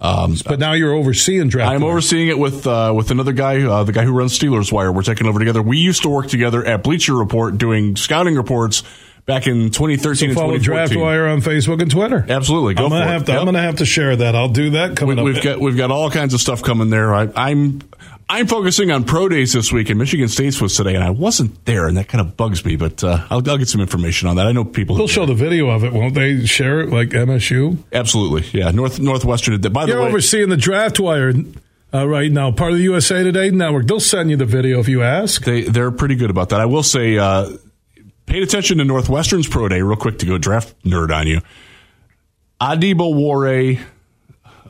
Um, 0.00 0.36
but 0.46 0.60
now 0.60 0.74
you're 0.74 0.94
overseeing 0.94 1.48
Draft 1.48 1.72
I'm 1.72 1.82
overseeing 1.82 2.28
it 2.28 2.38
with 2.38 2.66
uh, 2.66 2.92
with 2.94 3.10
another 3.10 3.32
guy, 3.32 3.62
uh, 3.62 3.82
the 3.82 3.92
guy 3.92 4.04
who 4.04 4.12
runs 4.12 4.38
Steelers 4.38 4.70
Wire. 4.70 4.92
We're 4.92 5.02
taking 5.02 5.26
over 5.26 5.40
together. 5.40 5.60
We 5.60 5.78
used 5.78 6.02
to 6.02 6.08
work 6.08 6.28
together 6.28 6.64
at 6.64 6.84
Bleacher 6.84 7.16
Report 7.16 7.58
doing 7.58 7.96
scouting 7.96 8.36
reports 8.36 8.84
back 9.28 9.46
in 9.46 9.70
2013 9.70 10.30
and 10.30 10.36
follow 10.36 10.54
2014. 10.58 10.62
Draft 10.62 10.96
Wire 10.96 11.28
on 11.28 11.40
Facebook 11.40 11.80
and 11.80 11.90
Twitter. 11.90 12.26
Absolutely, 12.28 12.74
go 12.74 12.86
I'm 12.86 12.90
gonna 12.90 13.04
for 13.04 13.08
it. 13.08 13.12
have 13.12 13.24
to. 13.26 13.32
Yep. 13.32 13.38
I'm 13.40 13.44
gonna 13.44 13.62
have 13.62 13.76
to 13.76 13.84
share 13.86 14.16
that. 14.16 14.34
I'll 14.34 14.48
do 14.48 14.70
that 14.70 14.96
coming 14.96 15.16
We, 15.16 15.20
up. 15.20 15.24
we've 15.36 15.42
got 15.44 15.60
we've 15.60 15.76
got 15.76 15.92
all 15.92 16.10
kinds 16.10 16.34
of 16.34 16.40
stuff 16.40 16.62
coming 16.64 16.90
there. 16.90 17.14
I, 17.14 17.28
I'm 17.36 17.80
I'm 18.30 18.46
focusing 18.46 18.90
on 18.90 19.04
pro 19.04 19.28
days 19.28 19.52
this 19.52 19.72
week, 19.72 19.88
and 19.90 19.98
Michigan 19.98 20.28
State's 20.28 20.60
was 20.60 20.76
today, 20.76 20.94
and 20.94 21.04
I 21.04 21.10
wasn't 21.10 21.64
there, 21.64 21.86
and 21.86 21.96
that 21.96 22.08
kind 22.08 22.20
of 22.20 22.36
bugs 22.36 22.64
me. 22.64 22.76
But 22.76 23.04
uh, 23.04 23.24
I'll, 23.30 23.48
I'll 23.48 23.58
get 23.58 23.68
some 23.68 23.80
information 23.80 24.28
on 24.28 24.36
that. 24.36 24.46
I 24.46 24.52
know 24.52 24.64
people. 24.64 24.96
They'll 24.96 25.06
show 25.08 25.26
the 25.26 25.34
video 25.34 25.68
of 25.68 25.84
it, 25.84 25.92
won't 25.92 26.14
they? 26.14 26.44
Share 26.46 26.80
it 26.80 26.90
like 26.90 27.10
MSU. 27.10 27.78
Absolutely, 27.92 28.58
yeah. 28.58 28.70
North 28.70 28.98
Northwestern 28.98 29.52
did 29.52 29.62
that. 29.62 29.70
By 29.70 29.84
You're 29.84 29.96
the 29.96 30.02
way, 30.02 30.08
overseeing 30.08 30.48
the 30.48 30.56
Draft 30.56 30.98
Wire 30.98 31.32
uh, 31.94 32.06
right 32.08 32.30
now, 32.32 32.50
part 32.50 32.72
of 32.72 32.78
the 32.78 32.84
USA 32.84 33.22
Today 33.22 33.50
network. 33.50 33.86
They'll 33.86 34.00
send 34.00 34.30
you 34.30 34.36
the 34.36 34.44
video 34.46 34.78
if 34.80 34.88
you 34.88 35.02
ask. 35.02 35.44
They 35.44 35.62
they're 35.62 35.90
pretty 35.90 36.16
good 36.16 36.30
about 36.30 36.50
that. 36.50 36.60
I 36.60 36.66
will 36.66 36.82
say, 36.82 37.16
uh, 37.16 37.50
paid 38.28 38.42
attention 38.42 38.78
to 38.78 38.84
Northwestern's 38.84 39.48
pro 39.48 39.68
day 39.68 39.82
real 39.82 39.96
quick 39.96 40.18
to 40.18 40.26
go 40.26 40.38
draft 40.38 40.74
nerd 40.84 41.14
on 41.14 41.26
you. 41.26 41.40
Adebawore, 42.60 43.80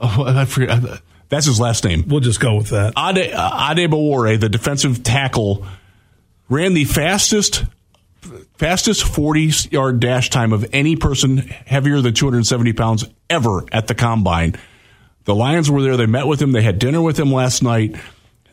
oh, 0.01 0.25
I 0.27 0.44
forget. 0.44 0.83
That's 1.29 1.47
his 1.47 1.61
last 1.61 1.85
name. 1.85 2.05
We'll 2.07 2.21
just 2.21 2.40
go 2.40 2.57
with 2.57 2.71
that. 2.71 2.94
Ade, 2.97 3.33
uh, 3.33 3.75
Adebawore, 3.75 4.40
the 4.40 4.49
defensive 4.49 5.03
tackle, 5.03 5.66
ran 6.49 6.75
the 6.75 6.85
fastest 6.85 7.64
fastest 8.57 9.05
40 9.05 9.53
yard 9.71 10.01
dash 10.01 10.31
time 10.31 10.53
of 10.53 10.68
any 10.73 10.97
person 10.97 11.38
heavier 11.38 12.01
than 12.01 12.14
270 12.14 12.73
pounds 12.73 13.05
ever 13.31 13.64
at 13.73 13.87
the 13.87 13.94
combine. 13.94 14.57
The 15.25 15.35
Lions 15.35 15.71
were 15.71 15.83
there. 15.83 15.97
They 15.97 16.07
met 16.07 16.27
with 16.27 16.40
him. 16.40 16.53
They 16.53 16.62
had 16.62 16.79
dinner 16.79 17.03
with 17.03 17.18
him 17.18 17.31
last 17.31 17.62
night. 17.62 17.94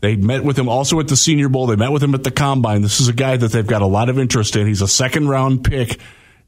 They 0.02 0.16
met 0.16 0.44
with 0.44 0.58
him 0.58 0.70
also 0.70 1.00
at 1.00 1.08
the 1.08 1.16
Senior 1.16 1.50
Bowl. 1.50 1.68
They 1.68 1.76
met 1.76 1.92
with 1.92 2.04
him 2.04 2.14
at 2.14 2.24
the 2.24 2.32
combine. 2.32 2.82
This 2.82 3.00
is 3.00 3.08
a 3.08 3.14
guy 3.14 3.38
that 3.38 3.52
they've 3.52 3.66
got 3.66 3.82
a 3.82 3.88
lot 3.88 4.10
of 4.10 4.20
interest 4.20 4.56
in. 4.56 4.68
He's 4.68 4.82
a 4.82 4.88
second 4.88 5.30
round 5.30 5.64
pick. 5.64 6.00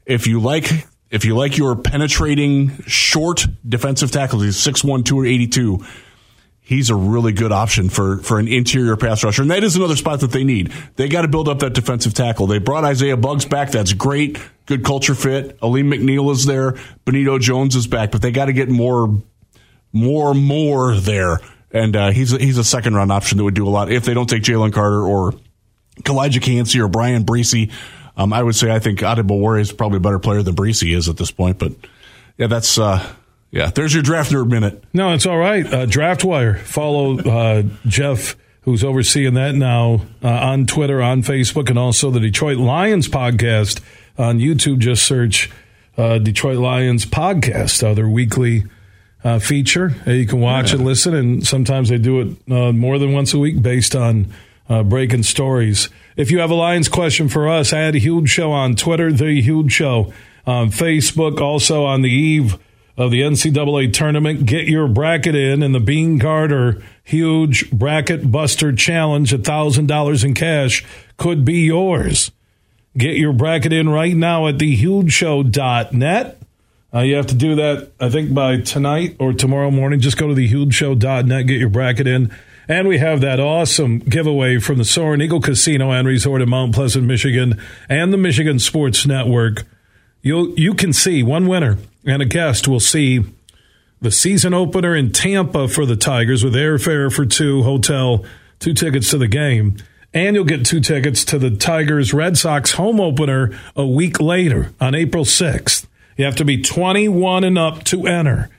If 0.05 0.27
you 0.27 0.39
like, 0.39 0.69
if 1.09 1.25
you 1.25 1.35
like 1.35 1.57
your 1.57 1.75
penetrating 1.75 2.83
short 2.83 3.45
defensive 3.67 4.11
tackles, 4.11 4.43
he's 4.43 4.57
6'1", 4.57 5.05
282 5.05 5.83
he's 6.67 6.89
a 6.89 6.95
really 6.95 7.31
good 7.31 7.53
option 7.53 7.89
for, 7.89 8.17
for 8.17 8.39
an 8.39 8.47
interior 8.47 8.97
pass 8.97 9.23
rusher. 9.23 9.41
And 9.41 9.51
that 9.51 9.63
is 9.63 9.77
another 9.77 9.95
spot 9.95 10.19
that 10.19 10.31
they 10.31 10.43
need. 10.43 10.71
They 10.97 11.07
got 11.07 11.21
to 11.21 11.27
build 11.29 11.47
up 11.47 11.59
that 11.59 11.73
defensive 11.73 12.13
tackle. 12.13 12.45
They 12.45 12.59
brought 12.59 12.83
Isaiah 12.83 13.15
Buggs 13.15 13.45
back. 13.45 13.71
That's 13.71 13.93
great. 13.93 14.37
Good 14.65 14.83
culture 14.83 15.15
fit. 15.15 15.57
Alim 15.61 15.89
McNeill 15.89 16.29
is 16.31 16.45
there. 16.45 16.75
Benito 17.05 17.39
Jones 17.39 17.75
is 17.75 17.87
back, 17.87 18.11
but 18.11 18.21
they 18.21 18.31
got 18.31 18.45
to 18.45 18.53
get 18.53 18.69
more, 18.69 19.23
more, 19.93 20.33
more 20.33 20.95
there. 20.95 21.39
And 21.71 21.95
uh, 21.95 22.11
he's 22.11 22.31
he's 22.31 22.57
a 22.57 22.63
second 22.63 22.95
round 22.95 23.11
option 23.11 23.37
that 23.37 23.43
would 23.43 23.53
do 23.53 23.67
a 23.67 23.69
lot 23.69 23.91
if 23.91 24.05
they 24.05 24.13
don't 24.13 24.29
take 24.29 24.43
Jalen 24.43 24.73
Carter 24.73 25.01
or 25.01 25.33
Calijah 26.03 26.41
Kancey 26.41 26.79
or 26.79 26.87
Bryan 26.87 27.25
Bresee. 27.25 27.71
Um, 28.15 28.33
I 28.33 28.41
would 28.41 28.55
say 28.55 28.71
I 28.73 28.79
think 28.79 28.99
Adebawore 28.99 29.59
is 29.59 29.71
probably 29.71 29.97
a 29.97 30.01
better 30.01 30.19
player 30.19 30.41
than 30.41 30.55
Breesy 30.55 30.95
is 30.95 31.07
at 31.07 31.17
this 31.17 31.29
point. 31.29 31.59
But 31.59 31.73
yeah, 32.37 32.47
that's 32.47 32.77
uh, 32.79 33.05
yeah. 33.51 33.69
There's 33.69 33.93
your 33.93 34.03
draft 34.03 34.31
nerd 34.31 34.49
minute. 34.49 34.83
No, 34.93 35.13
it's 35.13 35.25
all 35.25 35.37
right. 35.37 35.65
Uh, 35.71 35.85
Draft 35.85 36.23
Wire. 36.23 36.55
Follow 36.55 37.19
uh, 37.19 37.63
Jeff, 37.85 38.35
who's 38.61 38.83
overseeing 38.83 39.35
that 39.35 39.53
now 39.53 40.01
uh, 40.23 40.29
on 40.29 40.65
Twitter, 40.65 41.01
on 41.01 41.21
Facebook, 41.21 41.69
and 41.69 41.77
also 41.77 42.09
the 42.09 42.19
Detroit 42.19 42.57
Lions 42.57 43.07
podcast 43.07 43.81
on 44.17 44.39
YouTube. 44.39 44.79
Just 44.79 45.05
search 45.05 45.51
uh, 45.97 46.17
Detroit 46.17 46.57
Lions 46.57 47.05
podcast, 47.05 47.83
uh, 47.83 48.07
weekly 48.07 48.63
uh, 49.23 49.39
feature. 49.39 49.95
Uh, 50.05 50.11
you 50.11 50.25
can 50.25 50.39
watch 50.39 50.73
and 50.73 50.85
listen, 50.85 51.13
and 51.13 51.45
sometimes 51.45 51.89
they 51.89 51.97
do 51.97 52.21
it 52.21 52.51
uh, 52.51 52.71
more 52.71 52.99
than 52.99 53.13
once 53.13 53.33
a 53.33 53.39
week 53.39 53.61
based 53.61 53.95
on 53.95 54.33
uh, 54.69 54.83
breaking 54.83 55.23
stories. 55.23 55.89
If 56.15 56.31
you 56.31 56.39
have 56.39 56.51
a 56.51 56.55
Lions 56.55 56.89
question 56.89 57.29
for 57.29 57.49
us, 57.49 57.73
add 57.73 57.95
a 57.95 57.99
huge 57.99 58.29
show 58.29 58.51
on 58.51 58.75
Twitter, 58.75 59.11
the 59.11 59.41
huge 59.41 59.71
show 59.71 60.13
on 60.45 60.69
Facebook, 60.69 61.39
also 61.39 61.85
on 61.85 62.01
the 62.01 62.09
eve 62.09 62.57
of 62.97 63.11
the 63.11 63.21
NCAA 63.21 63.93
tournament. 63.93 64.45
Get 64.45 64.67
your 64.67 64.87
bracket 64.87 65.35
in 65.35 65.61
in 65.61 65.71
the 65.71 65.79
Beene 65.79 66.17
Garter 66.17 66.81
huge 67.07 67.71
bracket 67.71 68.29
buster 68.31 68.73
challenge. 68.73 69.31
A 69.31 69.37
thousand 69.37 69.87
dollars 69.87 70.23
in 70.23 70.33
cash 70.33 70.85
could 71.15 71.45
be 71.45 71.61
yours. 71.61 72.31
Get 72.97 73.15
your 73.15 73.33
bracket 73.33 73.71
in 73.71 73.89
right 73.89 74.15
now 74.15 74.47
at 74.47 74.57
thehugeshow.net. 74.57 76.36
Uh, 76.93 76.99
you 76.99 77.15
have 77.15 77.27
to 77.27 77.35
do 77.35 77.55
that, 77.55 77.91
I 77.99 78.09
think, 78.09 78.33
by 78.33 78.57
tonight 78.57 79.17
or 79.19 79.33
tomorrow 79.33 79.69
morning. 79.71 79.99
Just 79.99 80.17
go 80.17 80.27
to 80.27 80.33
thehugeshow.net, 80.33 81.47
get 81.47 81.59
your 81.59 81.69
bracket 81.69 82.07
in. 82.07 82.33
And 82.69 82.87
we 82.87 82.97
have 82.97 83.21
that 83.21 83.39
awesome 83.39 83.99
giveaway 83.99 84.59
from 84.59 84.77
the 84.77 84.85
Soaring 84.85 85.21
Eagle 85.21 85.41
Casino 85.41 85.91
and 85.91 86.07
Resort 86.07 86.41
in 86.41 86.49
Mount 86.49 86.73
Pleasant, 86.75 87.05
Michigan, 87.05 87.61
and 87.87 88.11
the 88.11 88.17
Michigan 88.17 88.59
Sports 88.59 89.05
Network. 89.05 89.65
You 90.21 90.53
you 90.57 90.73
can 90.73 90.91
see 90.91 91.23
one 91.23 91.47
winner 91.47 91.77
and 92.05 92.21
a 92.21 92.25
guest 92.25 92.67
will 92.67 92.81
see 92.81 93.23
the 94.01 94.11
season 94.11 94.53
opener 94.53 94.95
in 94.95 95.11
Tampa 95.11 95.67
for 95.67 95.85
the 95.85 95.95
Tigers 95.95 96.43
with 96.43 96.55
airfare 96.55 97.13
for 97.13 97.25
two, 97.25 97.63
hotel, 97.63 98.25
two 98.59 98.73
tickets 98.73 99.09
to 99.11 99.17
the 99.17 99.27
game. 99.27 99.77
And 100.13 100.35
you'll 100.35 100.45
get 100.45 100.65
two 100.65 100.79
tickets 100.79 101.23
to 101.25 101.39
the 101.39 101.51
Tigers 101.51 102.13
Red 102.13 102.37
Sox 102.37 102.73
home 102.73 102.99
opener 102.99 103.57
a 103.75 103.85
week 103.85 104.19
later 104.19 104.73
on 104.79 104.95
April 104.95 105.25
6th. 105.25 105.85
You 106.17 106.25
have 106.25 106.35
to 106.37 106.45
be 106.45 106.61
21 106.61 107.43
and 107.43 107.57
up 107.59 107.83
to 107.85 108.07
enter. 108.07 108.49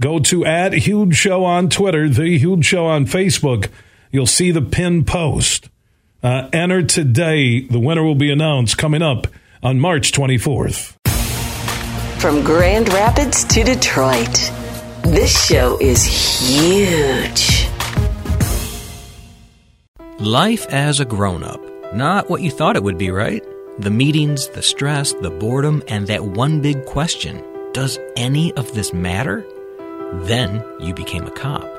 Go 0.00 0.18
to 0.18 0.44
at 0.44 0.74
Huge 0.74 1.16
Show 1.16 1.44
on 1.44 1.70
Twitter, 1.70 2.10
The 2.10 2.36
Huge 2.38 2.66
Show 2.66 2.84
on 2.84 3.06
Facebook. 3.06 3.70
You'll 4.12 4.26
see 4.26 4.50
the 4.50 4.60
pin 4.60 5.04
post. 5.04 5.70
Uh, 6.22 6.50
enter 6.52 6.82
today. 6.82 7.60
The 7.60 7.80
winner 7.80 8.02
will 8.02 8.14
be 8.14 8.30
announced 8.30 8.76
coming 8.76 9.00
up 9.00 9.26
on 9.62 9.80
March 9.80 10.12
24th. 10.12 10.92
From 12.20 12.44
Grand 12.44 12.92
Rapids 12.92 13.44
to 13.44 13.64
Detroit, 13.64 14.52
this 15.02 15.46
show 15.46 15.78
is 15.80 16.04
huge. 16.04 17.66
Life 20.18 20.66
as 20.68 21.00
a 21.00 21.04
grown 21.06 21.42
up. 21.42 21.60
Not 21.94 22.28
what 22.28 22.42
you 22.42 22.50
thought 22.50 22.76
it 22.76 22.82
would 22.82 22.98
be, 22.98 23.10
right? 23.10 23.42
The 23.78 23.90
meetings, 23.90 24.48
the 24.48 24.62
stress, 24.62 25.12
the 25.12 25.28
boredom, 25.28 25.82
and 25.86 26.06
that 26.06 26.24
one 26.24 26.62
big 26.62 26.86
question 26.86 27.44
Does 27.72 27.98
any 28.16 28.54
of 28.54 28.72
this 28.72 28.94
matter? 28.94 29.44
Then 30.24 30.64
you 30.80 30.94
became 30.94 31.26
a 31.26 31.30
cop. 31.30 31.70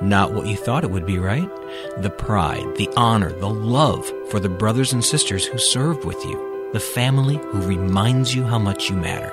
Not 0.00 0.32
what 0.32 0.46
you 0.46 0.56
thought 0.56 0.82
it 0.82 0.90
would 0.90 1.04
be, 1.04 1.18
right? 1.18 1.50
The 1.98 2.08
pride, 2.08 2.76
the 2.76 2.88
honor, 2.96 3.32
the 3.32 3.50
love 3.50 4.10
for 4.30 4.40
the 4.40 4.48
brothers 4.48 4.94
and 4.94 5.04
sisters 5.04 5.44
who 5.44 5.58
served 5.58 6.06
with 6.06 6.24
you, 6.24 6.70
the 6.72 6.80
family 6.80 7.36
who 7.36 7.60
reminds 7.60 8.34
you 8.34 8.44
how 8.44 8.58
much 8.58 8.88
you 8.88 8.96
matter. 8.96 9.30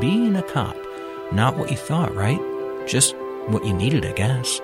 Being 0.00 0.34
a 0.34 0.42
cop, 0.42 0.76
not 1.30 1.56
what 1.56 1.70
you 1.70 1.76
thought, 1.76 2.12
right? 2.12 2.40
Just 2.88 3.14
what 3.46 3.64
you 3.64 3.72
needed, 3.72 4.04
I 4.04 4.12
guess. 4.12 4.60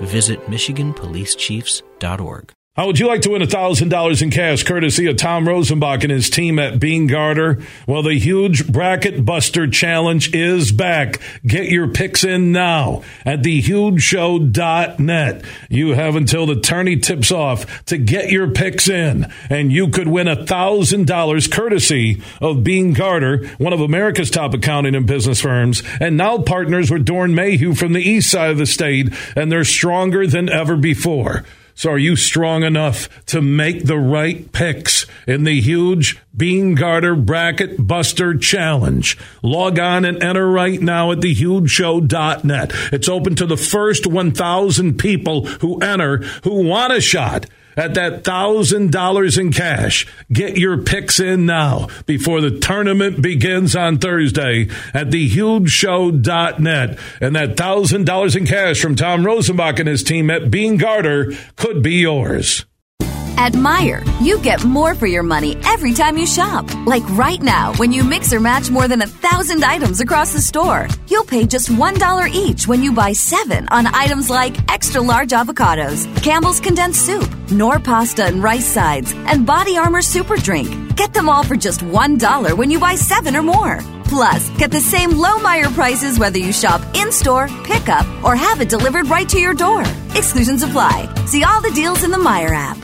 Visit 0.00 0.44
MichiganPoliceChiefs.org. 0.46 2.52
How 2.76 2.88
would 2.88 2.98
you 2.98 3.06
like 3.06 3.22
to 3.22 3.30
win 3.30 3.40
$1,000 3.40 4.20
in 4.20 4.30
cash 4.30 4.64
courtesy 4.64 5.06
of 5.06 5.16
Tom 5.16 5.44
Rosenbach 5.44 6.02
and 6.02 6.10
his 6.10 6.28
team 6.28 6.58
at 6.58 6.80
Beene 6.80 7.06
Garter? 7.06 7.62
Well, 7.86 8.02
the 8.02 8.18
huge 8.18 8.66
bracket 8.66 9.24
buster 9.24 9.68
challenge 9.68 10.34
is 10.34 10.72
back. 10.72 11.20
Get 11.46 11.68
your 11.68 11.86
picks 11.86 12.24
in 12.24 12.50
now 12.50 13.04
at 13.24 13.42
thehugeshow.net. 13.42 15.44
You 15.68 15.90
have 15.90 16.16
until 16.16 16.46
the 16.46 16.58
tourney 16.58 16.96
tips 16.96 17.30
off 17.30 17.84
to 17.84 17.96
get 17.96 18.32
your 18.32 18.50
picks 18.50 18.88
in, 18.88 19.32
and 19.48 19.70
you 19.70 19.90
could 19.90 20.08
win 20.08 20.26
$1,000 20.26 21.50
courtesy 21.52 22.22
of 22.40 22.64
Beene 22.64 22.92
Garter, 22.92 23.46
one 23.58 23.72
of 23.72 23.80
America's 23.80 24.32
top 24.32 24.52
accounting 24.52 24.96
and 24.96 25.06
business 25.06 25.40
firms, 25.40 25.84
and 26.00 26.16
now 26.16 26.38
partners 26.38 26.90
with 26.90 27.06
Doeren 27.06 27.34
Mayhew 27.34 27.76
from 27.76 27.92
the 27.92 28.02
east 28.02 28.32
side 28.32 28.50
of 28.50 28.58
the 28.58 28.66
state, 28.66 29.14
and 29.36 29.52
they're 29.52 29.62
stronger 29.62 30.26
than 30.26 30.48
ever 30.48 30.76
before. 30.76 31.44
So 31.74 31.90
are 31.90 31.98
you 31.98 32.16
strong 32.16 32.62
enough 32.62 33.08
to 33.26 33.42
make 33.42 33.84
the 33.84 33.98
right 33.98 34.50
picks 34.52 35.06
in 35.26 35.44
the 35.44 35.60
huge 35.60 36.18
Beene 36.36 36.74
Garter 36.74 37.16
Bracket 37.16 37.86
Buster 37.86 38.36
Challenge? 38.36 39.18
Log 39.42 39.78
on 39.78 40.04
and 40.04 40.22
enter 40.22 40.48
right 40.48 40.80
now 40.80 41.10
at 41.10 41.18
thehugeshow.net. 41.18 42.72
It's 42.92 43.08
open 43.08 43.34
to 43.36 43.46
the 43.46 43.56
first 43.56 44.06
1,000 44.06 44.98
people 44.98 45.46
who 45.46 45.80
enter 45.80 46.18
who 46.44 46.64
want 46.64 46.92
a 46.92 47.00
shot 47.00 47.46
at 47.76 47.94
that 47.94 48.24
thousand 48.24 48.92
dollars 48.92 49.38
in 49.38 49.52
cash. 49.52 50.06
Get 50.32 50.56
your 50.56 50.78
picks 50.78 51.20
in 51.20 51.46
now 51.46 51.88
before 52.06 52.40
the 52.40 52.58
tournament 52.58 53.22
begins 53.22 53.76
on 53.76 53.98
Thursday 53.98 54.68
at 54.92 55.08
thehugeshow.net. 55.08 56.98
And 57.20 57.36
that 57.36 57.56
thousand 57.56 58.06
dollars 58.06 58.36
in 58.36 58.46
cash 58.46 58.80
from 58.80 58.96
Tom 58.96 59.22
Rosenbach 59.24 59.78
and 59.78 59.88
his 59.88 60.02
team 60.02 60.30
at 60.30 60.50
Beene 60.50 60.76
Garter 60.76 61.32
could 61.56 61.82
be 61.82 61.94
yours. 61.94 62.64
At 63.36 63.52
Meijer, 63.52 64.04
you 64.24 64.38
get 64.40 64.64
more 64.64 64.94
for 64.94 65.06
your 65.06 65.22
money 65.22 65.56
every 65.64 65.92
time 65.92 66.16
you 66.16 66.26
shop. 66.26 66.66
Like 66.86 67.02
right 67.10 67.42
now, 67.42 67.72
when 67.74 67.92
you 67.92 68.04
mix 68.04 68.32
or 68.32 68.40
match 68.40 68.70
more 68.70 68.86
than 68.86 69.02
a 69.02 69.06
thousand 69.06 69.64
items 69.64 70.00
across 70.00 70.32
the 70.32 70.40
store, 70.40 70.88
you'll 71.08 71.24
pay 71.24 71.46
just 71.46 71.68
$1 71.68 72.30
each 72.30 72.68
when 72.68 72.82
you 72.82 72.92
buy 72.92 73.12
seven 73.12 73.68
on 73.68 73.88
items 73.88 74.30
like 74.30 74.56
extra 74.72 75.00
large 75.00 75.30
avocados, 75.30 76.06
Campbell's 76.22 76.60
condensed 76.60 77.04
soup, 77.04 77.28
Knorr 77.50 77.80
pasta 77.80 78.24
and 78.24 78.42
rice 78.42 78.66
sides, 78.66 79.12
and 79.12 79.44
Body 79.44 79.76
Armor 79.76 80.02
Super 80.02 80.36
Drink. 80.36 80.96
Get 80.96 81.12
them 81.12 81.28
all 81.28 81.42
for 81.42 81.56
just 81.56 81.80
$1 81.80 82.56
when 82.56 82.70
you 82.70 82.78
buy 82.78 82.94
seven 82.94 83.34
or 83.34 83.42
more. 83.42 83.80
Plus, 84.04 84.48
get 84.58 84.70
the 84.70 84.80
same 84.80 85.10
low 85.10 85.38
Meijer 85.38 85.74
prices 85.74 86.18
whether 86.20 86.38
you 86.38 86.52
shop 86.52 86.80
in 86.94 87.10
store, 87.10 87.48
pick 87.64 87.88
up, 87.88 88.06
or 88.22 88.36
have 88.36 88.60
it 88.60 88.68
delivered 88.68 89.08
right 89.08 89.28
to 89.28 89.40
your 89.40 89.54
door. 89.54 89.82
Exclusions 90.14 90.62
apply. 90.62 91.12
See 91.26 91.42
all 91.42 91.60
the 91.60 91.72
deals 91.72 92.04
in 92.04 92.12
the 92.12 92.18
Meijer 92.18 92.50
app. 92.54 92.83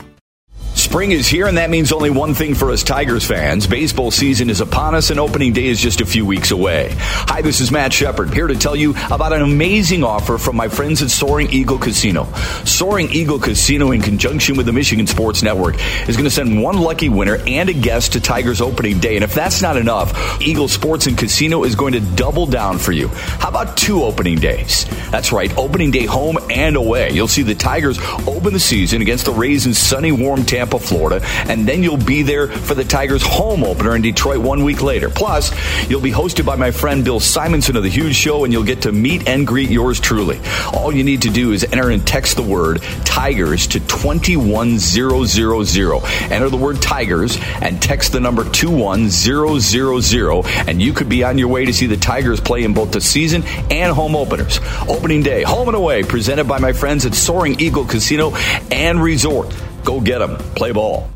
Spring 0.91 1.13
is 1.13 1.25
here, 1.25 1.47
and 1.47 1.57
that 1.57 1.69
means 1.69 1.93
only 1.93 2.09
one 2.09 2.33
thing 2.33 2.53
for 2.53 2.69
us 2.69 2.83
Tigers 2.83 3.25
fans. 3.25 3.65
Baseball 3.65 4.11
season 4.11 4.49
is 4.49 4.59
upon 4.59 4.93
us, 4.93 5.09
and 5.09 5.21
opening 5.21 5.53
day 5.53 5.67
is 5.67 5.79
just 5.79 6.01
a 6.01 6.05
few 6.05 6.25
weeks 6.25 6.51
away. 6.51 6.89
Hi, 6.99 7.41
this 7.41 7.61
is 7.61 7.71
Matt 7.71 7.93
Shepard, 7.93 8.33
here 8.33 8.45
to 8.45 8.55
tell 8.55 8.75
you 8.75 8.93
about 9.09 9.31
an 9.31 9.41
amazing 9.41 10.03
offer 10.03 10.37
from 10.37 10.57
my 10.57 10.67
friends 10.67 11.01
at 11.01 11.09
Soaring 11.09 11.49
Eagle 11.49 11.77
Casino. 11.77 12.25
Soaring 12.65 13.09
Eagle 13.09 13.39
Casino, 13.39 13.91
in 13.91 14.01
conjunction 14.01 14.57
with 14.57 14.65
the 14.65 14.73
Michigan 14.73 15.07
Sports 15.07 15.41
Network, 15.41 15.75
is 16.09 16.17
going 16.17 16.25
to 16.25 16.29
send 16.29 16.61
one 16.61 16.77
lucky 16.77 17.07
winner 17.07 17.37
and 17.47 17.69
a 17.69 17.73
guest 17.73 18.11
to 18.11 18.19
Tigers 18.19 18.59
opening 18.59 18.99
day. 18.99 19.15
And 19.15 19.23
if 19.23 19.33
that's 19.33 19.61
not 19.61 19.77
enough, 19.77 20.41
Eagle 20.41 20.67
Sports 20.67 21.07
and 21.07 21.17
Casino 21.17 21.63
is 21.63 21.73
going 21.73 21.93
to 21.93 22.01
double 22.01 22.47
down 22.47 22.77
for 22.77 22.91
you. 22.91 23.07
How 23.07 23.47
about 23.47 23.77
two 23.77 24.03
opening 24.03 24.39
days? 24.39 24.85
That's 25.09 25.31
right, 25.31 25.57
opening 25.57 25.91
day 25.91 26.05
home 26.05 26.37
and 26.49 26.75
away. 26.75 27.11
You'll 27.11 27.29
see 27.29 27.43
the 27.43 27.55
Tigers 27.55 27.97
open 28.27 28.51
the 28.51 28.59
season 28.59 29.01
against 29.01 29.23
the 29.23 29.31
Rays 29.31 29.65
in 29.65 29.73
sunny, 29.73 30.11
warm 30.11 30.43
Tampa, 30.43 30.80
Florida, 30.81 31.25
and 31.47 31.67
then 31.67 31.83
you'll 31.83 31.97
be 31.97 32.23
there 32.23 32.47
for 32.47 32.75
the 32.75 32.83
Tigers 32.83 33.23
home 33.23 33.63
opener 33.63 33.95
in 33.95 34.01
Detroit 34.01 34.39
one 34.39 34.63
week 34.63 34.81
later. 34.81 35.09
Plus, 35.09 35.51
you'll 35.89 36.01
be 36.01 36.11
hosted 36.11 36.45
by 36.45 36.55
my 36.55 36.71
friend 36.71 37.05
Bill 37.05 37.19
Simonson 37.19 37.75
of 37.75 37.83
The 37.83 37.89
Huge 37.89 38.15
Show, 38.15 38.43
and 38.43 38.53
you'll 38.53 38.63
get 38.63 38.81
to 38.83 38.91
meet 38.91 39.27
and 39.27 39.47
greet 39.47 39.69
yours 39.69 39.99
truly. 39.99 40.39
All 40.73 40.91
you 40.91 41.03
need 41.03 41.21
to 41.23 41.29
do 41.29 41.51
is 41.51 41.63
enter 41.63 41.89
and 41.89 42.05
text 42.05 42.35
the 42.35 42.43
word 42.43 42.81
Tigers 43.05 43.67
to 43.67 43.79
21000. 43.79 46.31
Enter 46.31 46.49
the 46.49 46.57
word 46.57 46.81
Tigers 46.81 47.37
and 47.61 47.81
text 47.81 48.11
the 48.11 48.19
number 48.19 48.43
21000, 48.49 50.67
and 50.67 50.81
you 50.81 50.93
could 50.93 51.09
be 51.09 51.23
on 51.23 51.37
your 51.37 51.47
way 51.47 51.65
to 51.65 51.73
see 51.73 51.87
the 51.87 51.97
Tigers 51.97 52.39
play 52.39 52.63
in 52.63 52.73
both 52.73 52.91
the 52.91 53.01
season 53.01 53.43
and 53.69 53.93
home 53.93 54.15
openers. 54.15 54.59
Opening 54.87 55.23
day, 55.23 55.43
home 55.43 55.67
and 55.67 55.77
away, 55.77 56.03
presented 56.03 56.47
by 56.47 56.59
my 56.59 56.73
friends 56.73 57.05
at 57.05 57.13
Soaring 57.13 57.59
Eagle 57.59 57.85
Casino 57.85 58.33
and 58.71 59.01
Resort. 59.01 59.53
Go 59.83 60.01
get 60.01 60.19
them. 60.19 60.37
Play 60.55 60.71
ball. 60.71 61.09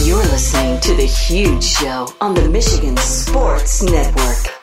You're 0.00 0.18
listening 0.18 0.80
to 0.80 0.94
The 0.94 1.06
Huge 1.06 1.64
Show 1.64 2.06
on 2.20 2.34
the 2.34 2.48
Michigan 2.48 2.96
Sports 2.98 3.82
Network. 3.82 4.54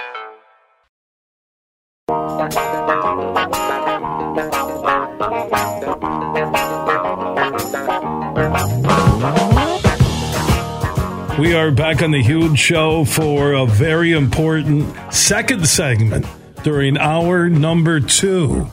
We 11.40 11.56
are 11.56 11.72
back 11.72 12.04
on 12.04 12.12
the 12.12 12.22
huge 12.22 12.60
show 12.60 13.04
for 13.04 13.54
a 13.54 13.66
very 13.66 14.12
important 14.12 14.94
second 15.12 15.68
segment 15.68 16.28
during 16.64 16.98
hour 16.98 17.50
number 17.50 18.00
two. 18.00 18.70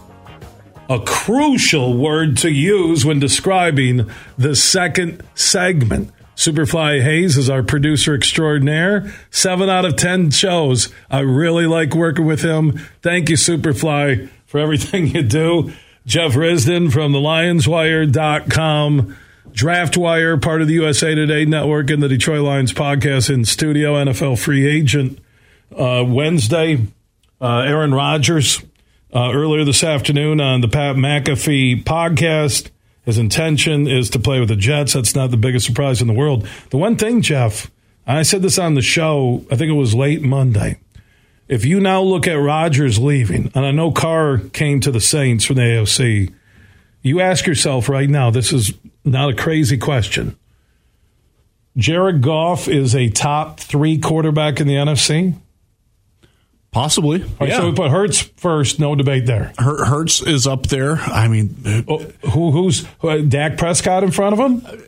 A 0.89 1.01
crucial 1.01 1.97
word 1.97 2.39
to 2.39 2.51
use 2.51 3.05
when 3.05 3.19
describing 3.19 4.11
the 4.39 4.57
second 4.57 5.23
segment. 5.35 6.11
Superfly 6.35 7.03
Hayes 7.03 7.37
is 7.37 7.51
our 7.51 7.63
producer 7.63 8.15
extraordinaire. 8.15 9.13
Seven 9.31 9.69
out 9.69 9.85
of 9.85 9.97
ten 9.97 10.31
shows. 10.31 10.89
I 11.11 11.21
really 11.21 11.67
like 11.67 11.95
working 11.95 12.25
with 12.25 12.43
him. 12.43 12.79
Thank 13.03 13.29
you, 13.29 13.37
Superfly, 13.37 14.31
for 14.47 14.59
everything 14.61 15.09
you 15.09 15.23
do. 15.23 15.73
Jeff 16.07 16.33
Risdon 16.33 16.91
from 16.91 17.13
the 17.13 17.19
LionsWire.com. 17.19 19.17
Draftwire, 19.51 20.41
part 20.41 20.63
of 20.63 20.69
the 20.69 20.75
USA 20.75 21.15
Today 21.15 21.45
Network 21.45 21.91
and 21.91 22.03
the 22.03 22.09
Detroit 22.09 22.43
Lions 22.43 22.73
podcast 22.73 23.29
in 23.29 23.45
studio, 23.45 23.95
NFL 23.95 24.39
free 24.39 24.67
agent. 24.67 25.19
Uh, 25.77 26.05
Wednesday, 26.07 26.87
uh, 27.41 27.59
Aaron 27.59 27.93
Rodgers, 27.93 28.63
uh, 29.15 29.31
earlier 29.33 29.65
this 29.65 29.83
afternoon 29.83 30.41
on 30.41 30.61
the 30.61 30.69
Pat 30.69 30.97
McAfee 30.97 31.85
podcast. 31.85 32.71
His 33.05 33.19
intention 33.19 33.87
is 33.87 34.11
to 34.11 34.19
play 34.19 34.39
with 34.39 34.51
the 34.51 34.57
Jets. 34.57 34.93
That's 34.93 35.15
not 35.15 35.31
the 35.31 35.37
biggest 35.37 35.67
surprise 35.67 36.03
in 36.03 36.09
the 36.09 36.13
world. 36.13 36.47
The 36.71 36.77
one 36.77 36.97
thing, 36.97 37.23
Jeff, 37.23 37.71
I 38.07 38.23
said 38.23 38.43
this 38.43 38.59
on 38.59 38.75
the 38.75 38.83
show, 38.83 39.45
I 39.51 39.57
think 39.57 39.71
it 39.71 39.75
was 39.75 39.95
late 39.95 40.23
Monday. 40.23 40.79
If 41.47 41.65
you 41.65 41.81
now 41.81 42.03
look 42.03 42.27
at 42.27 42.35
Rodgers 42.35 42.99
leaving, 42.99 43.51
and 43.55 43.65
I 43.65 43.71
know 43.71 43.93
Carr 43.93 44.39
came 44.39 44.81
to 44.81 44.91
the 44.91 45.01
Saints 45.01 45.47
from 45.47 45.57
the 45.57 45.63
AOC, 45.63 46.35
you 47.01 47.21
ask 47.21 47.47
yourself 47.47 47.89
right 47.89 48.11
now, 48.11 48.31
this 48.31 48.53
is 48.53 48.75
not 49.05 49.31
a 49.31 49.37
crazy 49.37 49.79
question. 49.79 50.37
Jared 51.79 52.21
Goff 52.23 52.69
is 52.69 52.95
a 52.95 53.09
top 53.09 53.61
three 53.61 53.99
quarterback 53.99 54.61
in 54.61 54.67
the 54.67 54.75
NFC. 54.75 55.35
Possibly. 56.71 57.21
Right, 57.41 57.49
yeah. 57.49 57.59
So 57.59 57.71
we 57.71 57.75
put 57.75 57.91
Hurts 57.91 58.21
first, 58.37 58.79
no 58.79 58.95
debate 58.95 59.25
there. 59.27 59.53
Her- 59.59 59.85
Hurts 59.87 60.21
is 60.21 60.47
up 60.47 60.67
there. 60.67 60.97
I 60.99 61.27
mean, 61.29 61.57
uh, 61.65 61.83
Oh, 61.89 61.99
who, 62.31 62.51
who's 62.51 62.87
who, 63.01 63.23
Dak 63.23 63.57
Prescott 63.57 64.05
in 64.05 64.11
front 64.11 64.39
of 64.39 64.39
him? 64.39 64.83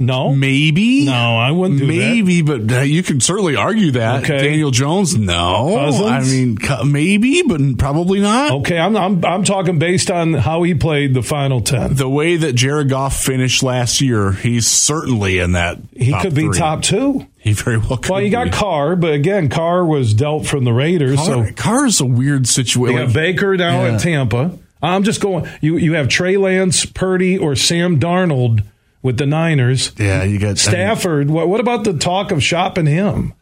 No, 0.00 0.34
maybe. 0.34 1.04
No, 1.04 1.12
I 1.38 1.50
wouldn't 1.50 1.78
do 1.78 1.86
that. 1.86 1.92
maybe, 1.92 2.40
but 2.40 2.72
uh, 2.72 2.80
you 2.80 3.02
can 3.02 3.20
certainly 3.20 3.54
argue 3.54 3.90
that. 3.92 4.24
Okay. 4.24 4.38
Daniel 4.38 4.70
Jones, 4.70 5.14
no. 5.14 5.74
Cousins? 5.76 6.08
I 6.10 6.22
mean, 6.22 6.90
maybe, 6.90 7.42
but 7.42 7.60
probably 7.78 8.18
not. 8.20 8.50
Okay, 8.60 8.78
I'm, 8.78 8.96
I'm 8.96 9.22
I'm 9.24 9.44
talking 9.44 9.78
based 9.78 10.10
on 10.10 10.32
how 10.32 10.62
he 10.62 10.74
played 10.74 11.12
the 11.12 11.22
final 11.22 11.60
ten. 11.60 11.94
The 11.94 12.08
way 12.08 12.36
that 12.38 12.54
Jared 12.54 12.88
Goff 12.88 13.14
finished 13.20 13.62
last 13.62 14.00
year, 14.00 14.32
he's 14.32 14.66
certainly 14.66 15.38
in 15.38 15.52
that. 15.52 15.76
He 15.94 16.12
could 16.18 16.34
be 16.34 16.46
three. 16.46 16.58
top 16.58 16.80
two. 16.82 17.26
He 17.36 17.52
very 17.52 17.76
well 17.76 17.98
could. 17.98 18.08
Well, 18.10 18.22
you 18.22 18.30
got. 18.30 18.52
Carr, 18.52 18.96
but 18.96 19.12
again, 19.12 19.48
Carr 19.50 19.84
was 19.84 20.14
dealt 20.14 20.46
from 20.46 20.64
the 20.64 20.72
Raiders, 20.72 21.16
Carr, 21.16 21.46
so 21.46 21.52
Carr 21.52 21.86
is 21.86 22.00
a 22.00 22.06
weird 22.06 22.46
situation. 22.48 22.98
you 22.98 23.04
got 23.06 23.14
Baker 23.14 23.54
now 23.56 23.84
Yeah. 23.84 23.94
at 23.94 24.00
Tampa. 24.00 24.58
I'm 24.82 25.02
just 25.04 25.20
going. 25.20 25.46
You 25.60 25.76
you 25.76 25.92
have 25.92 26.08
Trey 26.08 26.38
Lance, 26.38 26.86
Purdy, 26.86 27.36
or 27.36 27.54
Sam 27.54 28.00
Darnold 28.00 28.62
with 29.02 29.16
the 29.18 29.26
Niners. 29.26 29.92
Yeah, 29.98 30.22
you 30.24 30.38
got 30.38 30.58
Stafford. 30.58 31.30
What, 31.30 31.48
what 31.48 31.60
about 31.60 31.84
the 31.84 31.94
talk 31.94 32.30
of 32.32 32.42
shopping 32.42 32.86
him? 32.86 33.34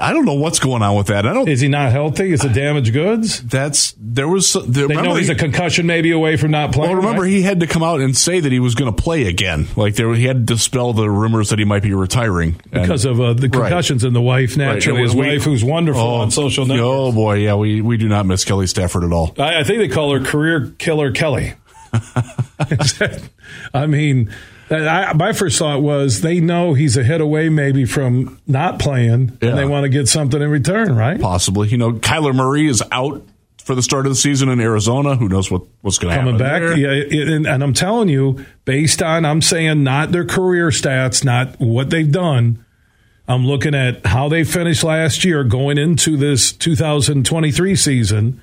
I 0.00 0.12
don't 0.12 0.24
know 0.24 0.34
what's 0.34 0.60
going 0.60 0.82
on 0.82 0.96
with 0.96 1.08
that. 1.08 1.26
I 1.26 1.32
don't. 1.34 1.48
Is 1.48 1.60
he 1.60 1.68
not 1.68 1.92
healthy? 1.92 2.32
Is 2.32 2.42
it 2.44 2.52
damaged 2.54 2.92
goods? 2.92 3.42
That's 3.42 3.94
there 3.98 4.26
was. 4.26 4.52
There, 4.66 4.88
They 4.88 4.94
know 4.94 5.14
he's 5.14 5.28
a 5.28 5.34
concussion 5.34 5.86
maybe 5.86 6.10
away 6.10 6.36
from 6.36 6.52
not 6.52 6.72
playing. 6.72 6.90
Well, 6.92 7.00
remember 7.00 7.22
right? 7.22 7.30
he 7.30 7.42
had 7.42 7.60
to 7.60 7.66
come 7.66 7.82
out 7.82 8.00
and 8.00 8.16
say 8.16 8.40
that 8.40 8.50
he 8.50 8.60
was 8.60 8.74
going 8.74 8.92
to 8.94 9.02
play 9.02 9.26
again. 9.26 9.66
Like 9.76 9.96
there, 9.96 10.12
he 10.14 10.24
had 10.24 10.46
to 10.46 10.54
dispel 10.54 10.94
the 10.94 11.10
rumors 11.10 11.50
that 11.50 11.58
he 11.58 11.64
might 11.64 11.82
be 11.82 11.92
retiring 11.92 12.60
And- 12.72 12.82
because 12.82 13.04
of 13.04 13.20
uh, 13.20 13.34
the 13.34 13.48
Right. 13.48 13.52
concussions 13.68 14.04
and 14.04 14.16
the 14.16 14.22
wife 14.22 14.56
naturally. 14.56 15.00
Right. 15.00 15.06
His 15.08 15.14
We- 15.14 15.26
wife, 15.26 15.42
who's 15.44 15.62
wonderful 15.64 16.00
Oh, 16.00 16.14
on 16.16 16.30
social 16.30 16.66
networks. 16.66 16.86
Oh 16.86 17.12
boy, 17.12 17.34
yeah, 17.34 17.54
we 17.54 17.80
we 17.80 17.96
do 17.96 18.08
not 18.08 18.26
miss 18.26 18.44
Kelly 18.44 18.66
Stafford 18.66 19.04
at 19.04 19.12
all. 19.12 19.34
I, 19.38 19.60
I 19.60 19.64
think 19.64 19.78
they 19.80 19.88
call 19.88 20.12
her 20.16 20.24
career 20.24 20.72
killer 20.78 21.10
Kelly. 21.12 21.54
I 23.74 23.86
mean, 23.86 24.30
I, 24.70 25.12
my 25.14 25.32
first 25.32 25.58
thought 25.58 25.82
was 25.82 26.20
they 26.20 26.40
know 26.40 26.74
he's 26.74 26.96
a 26.96 27.04
hit 27.04 27.20
away 27.20 27.48
maybe 27.48 27.84
from 27.84 28.40
not 28.46 28.78
playing, 28.78 29.36
Yeah. 29.40 29.50
and 29.50 29.58
they 29.58 29.64
want 29.64 29.84
to 29.84 29.88
get 29.88 30.08
something 30.08 30.40
in 30.40 30.48
return, 30.50 30.94
right? 30.96 31.20
Possibly, 31.20 31.68
you 31.68 31.76
know, 31.78 31.92
Kyler 31.92 32.34
Murray 32.34 32.66
is 32.66 32.82
out 32.90 33.22
for 33.62 33.74
the 33.74 33.82
start 33.82 34.06
of 34.06 34.10
the 34.12 34.16
season 34.16 34.48
in 34.48 34.60
Arizona. 34.60 35.16
Who 35.16 35.28
knows 35.28 35.50
what 35.50 35.62
what's 35.82 35.98
going 35.98 36.12
to 36.14 36.20
happen? 36.20 36.38
Coming 36.38 36.38
back, 36.38 36.62
there. 36.62 36.76
yeah, 36.76 37.32
and, 37.34 37.46
and 37.46 37.62
I'm 37.62 37.72
telling 37.72 38.08
you, 38.08 38.44
based 38.64 39.02
on 39.02 39.24
I'm 39.24 39.42
saying 39.42 39.82
not 39.82 40.12
their 40.12 40.24
career 40.26 40.68
stats, 40.68 41.24
not 41.24 41.58
what 41.60 41.90
they've 41.90 42.10
done. 42.10 42.64
I'm 43.26 43.46
looking 43.46 43.74
at 43.74 44.04
how 44.04 44.28
they 44.28 44.44
finished 44.44 44.84
last 44.84 45.24
year, 45.24 45.44
going 45.44 45.78
into 45.78 46.18
this 46.18 46.52
2023 46.52 47.74
season. 47.74 48.42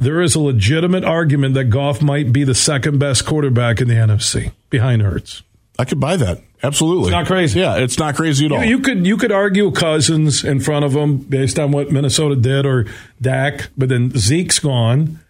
There 0.00 0.22
is 0.22 0.34
a 0.34 0.40
legitimate 0.40 1.04
argument 1.04 1.54
that 1.54 1.64
Goff 1.64 2.00
might 2.02 2.32
be 2.32 2.42
the 2.42 2.54
second 2.54 2.98
best 2.98 3.26
quarterback 3.26 3.80
in 3.80 3.86
the 3.88 3.94
NFC 3.94 4.52
behind 4.70 5.02
Hurts. 5.02 5.42
I 5.78 5.84
could 5.84 6.00
buy 6.00 6.16
that. 6.16 6.42
Absolutely. 6.62 7.04
It's 7.04 7.12
not 7.12 7.26
crazy. 7.26 7.60
Yeah, 7.60 7.76
it's 7.76 7.98
not 7.98 8.16
crazy 8.16 8.46
at 8.46 8.52
all. 8.52 8.64
You, 8.64 8.76
you 8.76 8.80
could 8.80 9.06
you 9.06 9.16
could 9.16 9.32
argue 9.32 9.70
Cousins 9.70 10.44
in 10.44 10.60
front 10.60 10.84
of 10.84 10.94
him 10.94 11.18
based 11.18 11.58
on 11.58 11.70
what 11.70 11.90
Minnesota 11.90 12.34
did 12.34 12.66
or 12.66 12.86
Dak, 13.20 13.70
but 13.78 13.88
then 13.88 14.10
Zeke's 14.16 14.58
gone. 14.58 15.20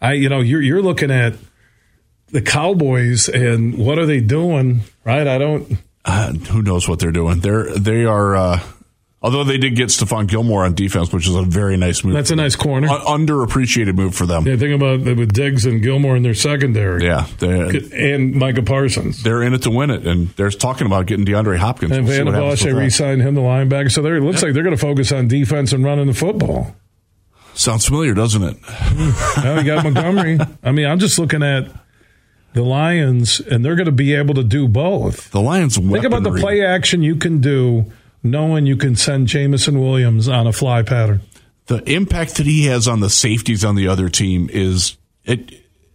I 0.00 0.14
you 0.14 0.28
know 0.28 0.40
you're 0.40 0.62
you're 0.62 0.82
looking 0.82 1.10
at 1.10 1.34
the 2.28 2.42
Cowboys 2.42 3.28
and 3.28 3.78
what 3.78 3.98
are 3.98 4.06
they 4.06 4.20
doing? 4.20 4.82
Right? 5.04 5.26
I 5.26 5.38
don't. 5.38 5.78
Uh, 6.04 6.32
who 6.32 6.62
knows 6.62 6.88
what 6.88 6.98
they're 6.98 7.12
doing? 7.12 7.40
They're 7.40 7.72
they 7.76 8.04
are. 8.04 8.34
Uh, 8.36 8.60
although 9.22 9.44
they 9.44 9.58
did 9.58 9.76
get 9.76 9.88
Stephon 9.88 10.26
Gilmore 10.26 10.64
on 10.64 10.74
defense, 10.74 11.12
which 11.12 11.26
is 11.28 11.34
a 11.34 11.42
very 11.42 11.76
nice 11.76 12.02
move. 12.04 12.14
That's 12.14 12.30
a 12.30 12.36
nice 12.36 12.56
corner. 12.56 12.88
Un- 12.88 13.26
underappreciated 13.26 13.94
move 13.94 14.14
for 14.14 14.26
them. 14.26 14.46
Yeah, 14.46 14.56
think 14.56 14.74
about 14.74 15.06
it 15.06 15.16
with 15.16 15.32
Diggs 15.32 15.66
and 15.66 15.82
Gilmore 15.82 16.16
in 16.16 16.22
their 16.22 16.34
secondary. 16.34 17.04
Yeah, 17.04 17.26
uh, 17.42 17.70
and 17.92 18.34
Micah 18.34 18.62
Parsons. 18.62 19.22
they're 19.22 19.42
in 19.42 19.54
it 19.54 19.62
to 19.62 19.70
win 19.70 19.90
it, 19.90 20.06
and 20.06 20.28
they're 20.30 20.50
talking 20.50 20.86
about 20.86 21.06
getting 21.06 21.24
DeAndre 21.24 21.58
Hopkins. 21.58 21.92
And 21.92 22.06
We'll 22.06 22.24
Van 22.24 22.32
Bosch, 22.32 22.62
they 22.62 22.72
re-signed 22.72 23.22
him, 23.22 23.34
the 23.34 23.40
linebacker. 23.40 23.90
So 23.90 24.04
it 24.04 24.20
looks 24.22 24.42
like 24.42 24.54
they're 24.54 24.62
going 24.62 24.76
to 24.76 24.80
focus 24.80 25.12
on 25.12 25.28
defense 25.28 25.72
and 25.72 25.84
running 25.84 26.06
the 26.06 26.14
football. 26.14 26.74
Sounds 27.54 27.84
familiar, 27.86 28.14
doesn't 28.14 28.42
it? 28.42 28.56
Now 29.44 29.56
we 29.56 29.64
got 29.64 29.84
Montgomery. 29.84 30.38
I 30.62 30.72
mean, 30.72 30.86
I'm 30.86 30.98
just 30.98 31.18
looking 31.18 31.42
at 31.42 31.66
the 32.54 32.62
Lions, 32.62 33.40
and 33.40 33.64
they're 33.64 33.74
going 33.76 33.86
to 33.86 33.92
be 33.92 34.14
able 34.14 34.34
to 34.34 34.42
do 34.44 34.66
both. 34.68 35.30
The 35.30 35.40
Lions. 35.40 35.76
Think 35.76 36.04
about 36.04 36.22
the 36.22 36.32
play 36.32 36.64
action 36.64 37.02
you 37.02 37.16
can 37.16 37.40
do, 37.40 37.90
knowing 38.22 38.66
you 38.66 38.76
can 38.76 38.96
send 38.96 39.26
Jameson 39.28 39.80
Williams 39.80 40.28
on 40.28 40.46
a 40.46 40.52
fly 40.52 40.82
pattern. 40.82 41.22
the 41.66 41.82
impact 41.90 42.36
that 42.36 42.46
he 42.46 42.66
has 42.66 42.88
on 42.88 43.00
the 43.00 43.10
safeties 43.10 43.64
on 43.64 43.76
the 43.76 43.88
other 43.88 44.08
team 44.08 44.48
is 44.52 44.96
it 45.24 45.52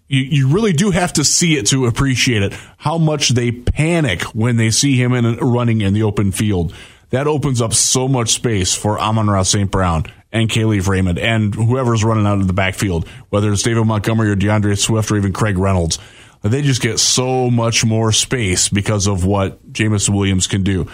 you, 0.07 0.21
you 0.21 0.47
really 0.47 0.73
do 0.73 0.91
have 0.91 1.13
to 1.13 1.23
see 1.23 1.57
it 1.57 1.67
to 1.67 1.85
appreciate 1.85 2.43
it 2.43 2.53
how 2.77 2.97
much 2.97 3.29
they 3.29 3.51
panic 3.51 4.21
when 4.33 4.57
they 4.57 4.69
see 4.69 4.95
him 4.95 5.13
in 5.13 5.35
running 5.37 5.81
in 5.81 5.93
the 5.93 6.03
open 6.03 6.31
field 6.31 6.73
that 7.09 7.27
opens 7.27 7.61
up 7.61 7.73
so 7.73 8.07
much 8.07 8.29
space 8.29 8.73
for 8.73 8.99
Amon-Ra 8.99 9.43
St. 9.43 9.69
Brown 9.69 10.05
and 10.31 10.49
Kalif 10.49 10.87
Raymond 10.87 11.19
and 11.19 11.53
whoever's 11.53 12.03
running 12.03 12.25
out 12.25 12.39
of 12.39 12.47
the 12.47 12.53
backfield, 12.53 13.07
whether 13.29 13.51
it's 13.53 13.63
David 13.63 13.85
Montgomery 13.85 14.29
or 14.29 14.35
D'Andre 14.35 14.75
Swift 14.75 15.11
or 15.11 15.17
even 15.17 15.31
Craig 15.31 15.57
Reynolds. 15.57 15.99
They 16.41 16.61
just 16.61 16.81
get 16.81 16.99
so 16.99 17.49
much 17.49 17.85
more 17.85 18.11
space 18.11 18.69
because 18.69 19.07
of 19.07 19.25
what 19.25 19.71
Jameson 19.71 20.13
Williams 20.13 20.47
can 20.47 20.63
do. 20.63 20.87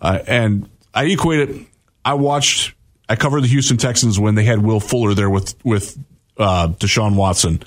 Uh, 0.00 0.20
and 0.26 0.68
I 0.94 1.04
equate 1.04 1.48
it. 1.48 1.66
I 2.04 2.14
watched. 2.14 2.74
I 3.08 3.16
covered 3.16 3.42
the 3.42 3.48
Houston 3.48 3.76
Texans 3.76 4.18
when 4.18 4.34
they 4.34 4.44
had 4.44 4.62
Will 4.62 4.80
Fuller 4.80 5.14
there 5.14 5.30
with 5.30 5.54
with 5.64 5.98
uh, 6.36 6.68
Deshaun 6.68 7.16
Watson, 7.16 7.62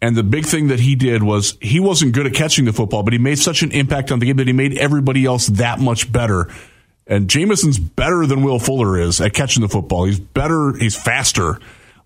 and 0.00 0.16
the 0.16 0.22
big 0.22 0.46
thing 0.46 0.68
that 0.68 0.80
he 0.80 0.94
did 0.94 1.22
was 1.22 1.56
he 1.60 1.80
wasn't 1.80 2.12
good 2.12 2.26
at 2.26 2.34
catching 2.34 2.64
the 2.64 2.72
football, 2.72 3.02
but 3.02 3.12
he 3.12 3.18
made 3.18 3.38
such 3.38 3.62
an 3.62 3.72
impact 3.72 4.12
on 4.12 4.18
the 4.18 4.26
game 4.26 4.36
that 4.36 4.46
he 4.46 4.52
made 4.52 4.76
everybody 4.78 5.24
else 5.24 5.46
that 5.48 5.80
much 5.80 6.10
better. 6.10 6.48
And 7.06 7.28
Jameson's 7.28 7.78
better 7.78 8.26
than 8.26 8.42
Will 8.42 8.58
Fuller 8.58 8.98
is 8.98 9.20
at 9.20 9.32
catching 9.32 9.62
the 9.62 9.68
football. 9.68 10.04
He's 10.04 10.20
better. 10.20 10.74
He's 10.76 10.94
faster. 10.94 11.58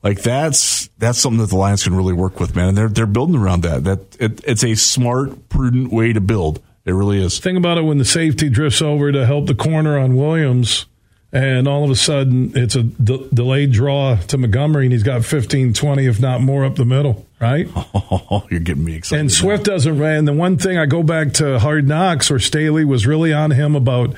Like 0.02 0.22
that's 0.22 0.88
that's 0.98 1.18
something 1.18 1.40
that 1.40 1.50
the 1.50 1.56
Lions 1.56 1.84
can 1.84 1.94
really 1.94 2.12
work 2.12 2.40
with, 2.40 2.56
man. 2.56 2.68
And 2.68 2.78
they're 2.78 2.88
they're 2.88 3.06
building 3.06 3.36
around 3.36 3.62
that. 3.62 3.84
That 3.84 4.00
it, 4.18 4.40
it's 4.44 4.64
a 4.64 4.74
smart, 4.74 5.48
prudent 5.48 5.92
way 5.92 6.12
to 6.12 6.20
build. 6.20 6.62
It 6.84 6.92
really 6.92 7.22
is. 7.22 7.38
Think 7.38 7.56
about 7.58 7.78
it 7.78 7.82
when 7.82 7.98
the 7.98 8.04
safety 8.04 8.48
drifts 8.48 8.82
over 8.82 9.12
to 9.12 9.24
help 9.26 9.46
the 9.46 9.54
corner 9.54 9.98
on 9.98 10.16
Williams, 10.16 10.86
and 11.32 11.68
all 11.68 11.84
of 11.84 11.90
a 11.90 11.96
sudden 11.96 12.52
it's 12.56 12.74
a 12.74 12.82
de- 12.82 13.28
delayed 13.32 13.70
draw 13.72 14.16
to 14.16 14.36
Montgomery, 14.38 14.86
and 14.86 14.92
he's 14.92 15.04
got 15.04 15.24
15, 15.24 15.74
20, 15.74 16.06
if 16.06 16.20
not 16.20 16.40
more, 16.40 16.64
up 16.64 16.74
the 16.76 16.84
middle, 16.84 17.26
right? 17.40 17.68
Oh, 18.34 18.46
you're 18.50 18.60
getting 18.60 18.84
me 18.84 18.94
excited. 18.96 19.20
And 19.20 19.28
now. 19.28 19.34
Swift 19.34 19.64
doesn't 19.64 19.98
run. 19.98 20.24
The 20.24 20.32
one 20.32 20.56
thing 20.56 20.78
I 20.78 20.86
go 20.86 21.02
back 21.02 21.34
to 21.34 21.58
Hard 21.58 21.86
Knocks, 21.86 22.30
where 22.30 22.38
Staley 22.38 22.84
was 22.84 23.06
really 23.06 23.32
on 23.32 23.50
him 23.50 23.74
about 23.76 24.14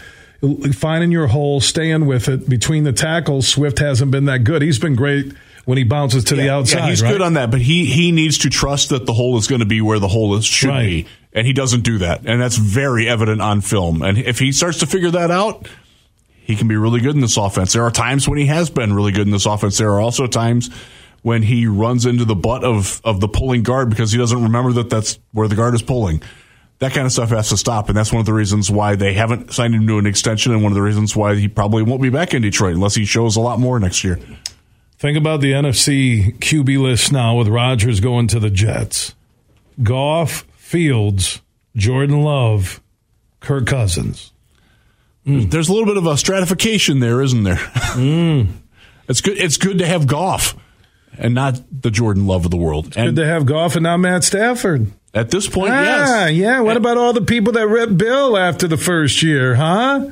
finding 0.72 1.10
your 1.10 1.26
hole, 1.28 1.60
staying 1.60 2.06
with 2.06 2.28
it 2.28 2.48
between 2.48 2.84
the 2.84 2.92
tackles. 2.92 3.48
Swift 3.48 3.78
hasn't 3.78 4.10
been 4.10 4.26
that 4.26 4.44
good. 4.44 4.62
He's 4.62 4.78
been 4.78 4.94
great 4.94 5.32
when 5.64 5.78
he 5.78 5.84
bounces 5.84 6.24
to 6.24 6.36
the 6.36 6.50
outside. 6.50 6.80
Yeah, 6.80 6.88
he's 6.90 7.02
right? 7.02 7.12
good 7.12 7.22
on 7.22 7.34
that, 7.34 7.50
but 7.50 7.60
he 7.60 7.86
he 7.86 8.12
needs 8.12 8.38
to 8.38 8.50
trust 8.50 8.90
that 8.90 9.06
the 9.06 9.12
hole 9.14 9.36
is 9.38 9.46
going 9.46 9.60
to 9.60 9.66
be 9.66 9.80
where 9.80 9.98
the 9.98 10.08
hole 10.08 10.34
is, 10.36 10.44
should 10.44 10.68
Right. 10.68 10.86
be, 10.86 11.06
and 11.34 11.46
he 11.46 11.52
doesn't 11.52 11.82
do 11.82 11.98
that, 11.98 12.24
and 12.24 12.40
that's 12.40 12.56
very 12.56 13.08
evident 13.08 13.42
on 13.42 13.60
film. 13.60 14.02
And 14.02 14.18
if 14.18 14.38
he 14.38 14.52
starts 14.52 14.78
to 14.78 14.86
figure 14.86 15.10
that 15.10 15.30
out, 15.30 15.68
he 16.28 16.56
can 16.56 16.68
be 16.68 16.76
really 16.76 17.00
good 17.00 17.14
in 17.14 17.20
this 17.20 17.36
offense. 17.36 17.72
There 17.72 17.84
are 17.84 17.90
times 17.90 18.28
when 18.28 18.38
he 18.38 18.46
has 18.46 18.70
been 18.70 18.92
really 18.92 19.12
good 19.12 19.26
in 19.26 19.32
this 19.32 19.46
offense. 19.46 19.78
There 19.78 19.90
are 19.90 20.00
also 20.00 20.26
times 20.26 20.70
when 21.22 21.42
he 21.42 21.66
runs 21.66 22.06
into 22.06 22.24
the 22.24 22.34
butt 22.34 22.62
of 22.62 23.00
of 23.02 23.20
the 23.20 23.28
pulling 23.28 23.62
guard 23.62 23.90
because 23.90 24.12
he 24.12 24.18
doesn't 24.18 24.42
remember 24.42 24.72
that 24.74 24.90
that's 24.90 25.18
where 25.32 25.48
the 25.48 25.56
guard 25.56 25.74
is 25.74 25.82
pulling. 25.82 26.22
That 26.80 26.92
kind 26.92 27.06
of 27.06 27.12
stuff 27.12 27.30
has 27.30 27.48
to 27.48 27.56
stop, 27.56 27.88
and 27.88 27.96
that's 27.96 28.12
one 28.12 28.20
of 28.20 28.26
the 28.26 28.32
reasons 28.32 28.70
why 28.70 28.94
they 28.94 29.14
haven't 29.14 29.52
signed 29.52 29.74
him 29.74 29.86
to 29.86 29.98
an 29.98 30.06
extension, 30.06 30.52
and 30.52 30.62
one 30.62 30.70
of 30.72 30.76
the 30.76 30.82
reasons 30.82 31.16
why 31.16 31.34
he 31.34 31.48
probably 31.48 31.82
won't 31.82 32.02
be 32.02 32.10
back 32.10 32.34
in 32.34 32.42
Detroit 32.42 32.74
unless 32.74 32.94
he 32.94 33.04
shows 33.04 33.36
a 33.36 33.40
lot 33.40 33.58
more 33.58 33.80
next 33.80 34.04
year. 34.04 34.18
Think 34.98 35.16
about 35.16 35.40
the 35.40 35.52
NFC 35.52 36.36
QB 36.38 36.80
list 36.80 37.12
now 37.12 37.36
with 37.36 37.48
Rodgers 37.48 38.00
going 38.00 38.26
to 38.28 38.40
the 38.40 38.50
Jets. 38.50 39.14
Goff, 39.82 40.44
Fields, 40.78 41.40
Jordan 41.76 42.22
Love, 42.22 42.80
Kirk 43.38 43.64
Cousins. 43.66 44.32
There's 45.24 45.68
a 45.68 45.72
little 45.72 45.86
bit 45.86 45.96
of 45.96 46.04
a 46.04 46.16
stratification 46.16 46.98
there, 46.98 47.22
isn't 47.22 47.44
there? 47.44 47.60
It's 49.08 49.20
good. 49.20 49.38
It's 49.38 49.56
good 49.56 49.78
to 49.78 49.86
have 49.86 50.08
Goff 50.08 50.56
and 51.16 51.32
not 51.34 51.60
the 51.70 51.90
Jordan 51.92 52.26
Love 52.26 52.44
of 52.46 52.50
the 52.50 52.56
world. 52.56 52.90
Good 52.90 53.06
And 53.06 53.16
to 53.18 53.24
have 53.24 53.46
Goff 53.46 53.76
and 53.76 53.84
not 53.84 53.98
Matt 53.98 54.24
Stafford. 54.24 54.90
at 55.14 55.30
this 55.30 55.46
point, 55.48 55.70
Ah, 55.72 56.24
yes. 56.26 56.32
yeah. 56.32 56.60
What 56.60 56.76
about 56.76 56.96
all 56.96 57.12
the 57.12 57.20
people 57.20 57.52
that 57.52 57.68
ripped 57.68 57.96
Bill 57.96 58.36
after 58.36 58.66
the 58.66 58.76
first 58.78 59.22
year, 59.22 59.54
huh? 59.54 60.10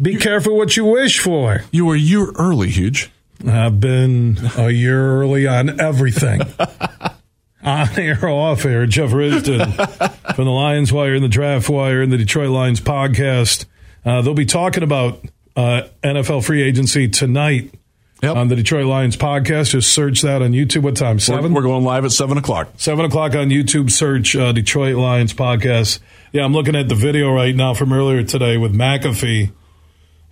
Be 0.00 0.16
careful 0.16 0.56
what 0.56 0.74
you 0.74 0.86
wish 0.86 1.18
for. 1.18 1.64
You 1.70 1.84
were 1.84 1.96
a 1.96 1.98
year 1.98 2.30
early, 2.36 2.70
huge. 2.70 3.10
I've 3.46 3.78
been 3.80 4.38
a 4.56 4.70
year 4.70 5.20
early 5.20 5.46
on 5.48 5.78
everything. 5.80 6.40
on 7.62 7.88
air, 7.98 8.28
off 8.28 8.64
air. 8.64 8.86
Jeff 8.86 9.10
Risdon 9.10 9.74
from 10.34 10.44
the 10.44 10.50
Lions 10.50 10.92
Wire 10.92 11.14
and 11.14 11.24
the 11.24 11.28
Draft 11.28 11.68
Wire 11.68 12.02
and 12.02 12.12
the 12.12 12.18
Detroit 12.18 12.50
Lions 12.50 12.80
podcast. 12.80 13.66
Uh, 14.04 14.22
they'll 14.22 14.34
be 14.34 14.46
talking 14.46 14.82
about 14.82 15.24
uh, 15.56 15.82
NFL 16.02 16.44
free 16.44 16.62
agency 16.62 17.08
tonight 17.08 17.74
Yep. 18.22 18.36
on 18.36 18.46
the 18.46 18.54
Detroit 18.54 18.86
Lions 18.86 19.16
podcast. 19.16 19.70
Just 19.70 19.92
search 19.92 20.22
that 20.22 20.42
on 20.42 20.52
YouTube. 20.52 20.82
What 20.82 20.94
time? 20.94 21.16
We're, 21.16 21.20
Seven? 21.20 21.54
we're 21.54 21.62
going 21.62 21.82
live 21.82 22.04
at 22.04 22.12
seven 22.12 22.38
o'clock. 22.38 22.68
Seven 22.76 23.04
o'clock 23.04 23.34
on 23.34 23.48
YouTube. 23.48 23.90
Search 23.90 24.36
uh, 24.36 24.52
Detroit 24.52 24.94
Lions 24.94 25.34
podcast. 25.34 25.98
Yeah, 26.30 26.44
I'm 26.44 26.52
looking 26.52 26.76
at 26.76 26.88
the 26.88 26.94
video 26.94 27.32
right 27.32 27.52
now 27.52 27.74
from 27.74 27.92
earlier 27.92 28.22
today 28.22 28.58
with 28.58 28.72
McAfee. 28.72 29.50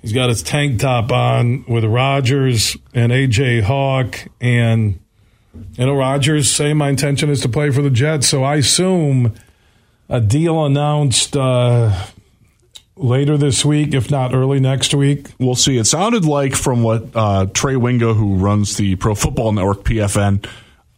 He's 0.02 0.12
got 0.12 0.28
his 0.28 0.40
tank 0.44 0.78
top 0.78 1.10
on 1.10 1.64
with 1.66 1.84
Rodgers 1.84 2.76
and 2.94 3.10
AJ 3.10 3.62
Hawk, 3.62 4.24
and 4.40 5.00
you 5.54 5.86
know 5.86 5.94
Rodgers 5.94 6.50
saying 6.50 6.76
my 6.76 6.88
intention 6.88 7.30
is 7.30 7.40
to 7.42 7.48
play 7.48 7.70
for 7.70 7.82
the 7.82 7.90
Jets. 7.90 8.28
So 8.28 8.44
I 8.44 8.56
assume 8.56 9.34
a 10.08 10.20
deal 10.20 10.64
announced 10.64 11.36
uh, 11.36 12.06
later 12.96 13.36
this 13.36 13.64
week, 13.64 13.94
if 13.94 14.10
not 14.10 14.34
early 14.34 14.60
next 14.60 14.94
week. 14.94 15.28
We'll 15.38 15.54
see. 15.54 15.78
It 15.78 15.84
sounded 15.84 16.24
like 16.24 16.54
from 16.54 16.82
what 16.82 17.08
uh, 17.14 17.46
Trey 17.46 17.76
Wingo, 17.76 18.14
who 18.14 18.36
runs 18.36 18.76
the 18.76 18.96
Pro 18.96 19.14
Football 19.14 19.52
Network 19.52 19.84
(PFN), 19.84 20.46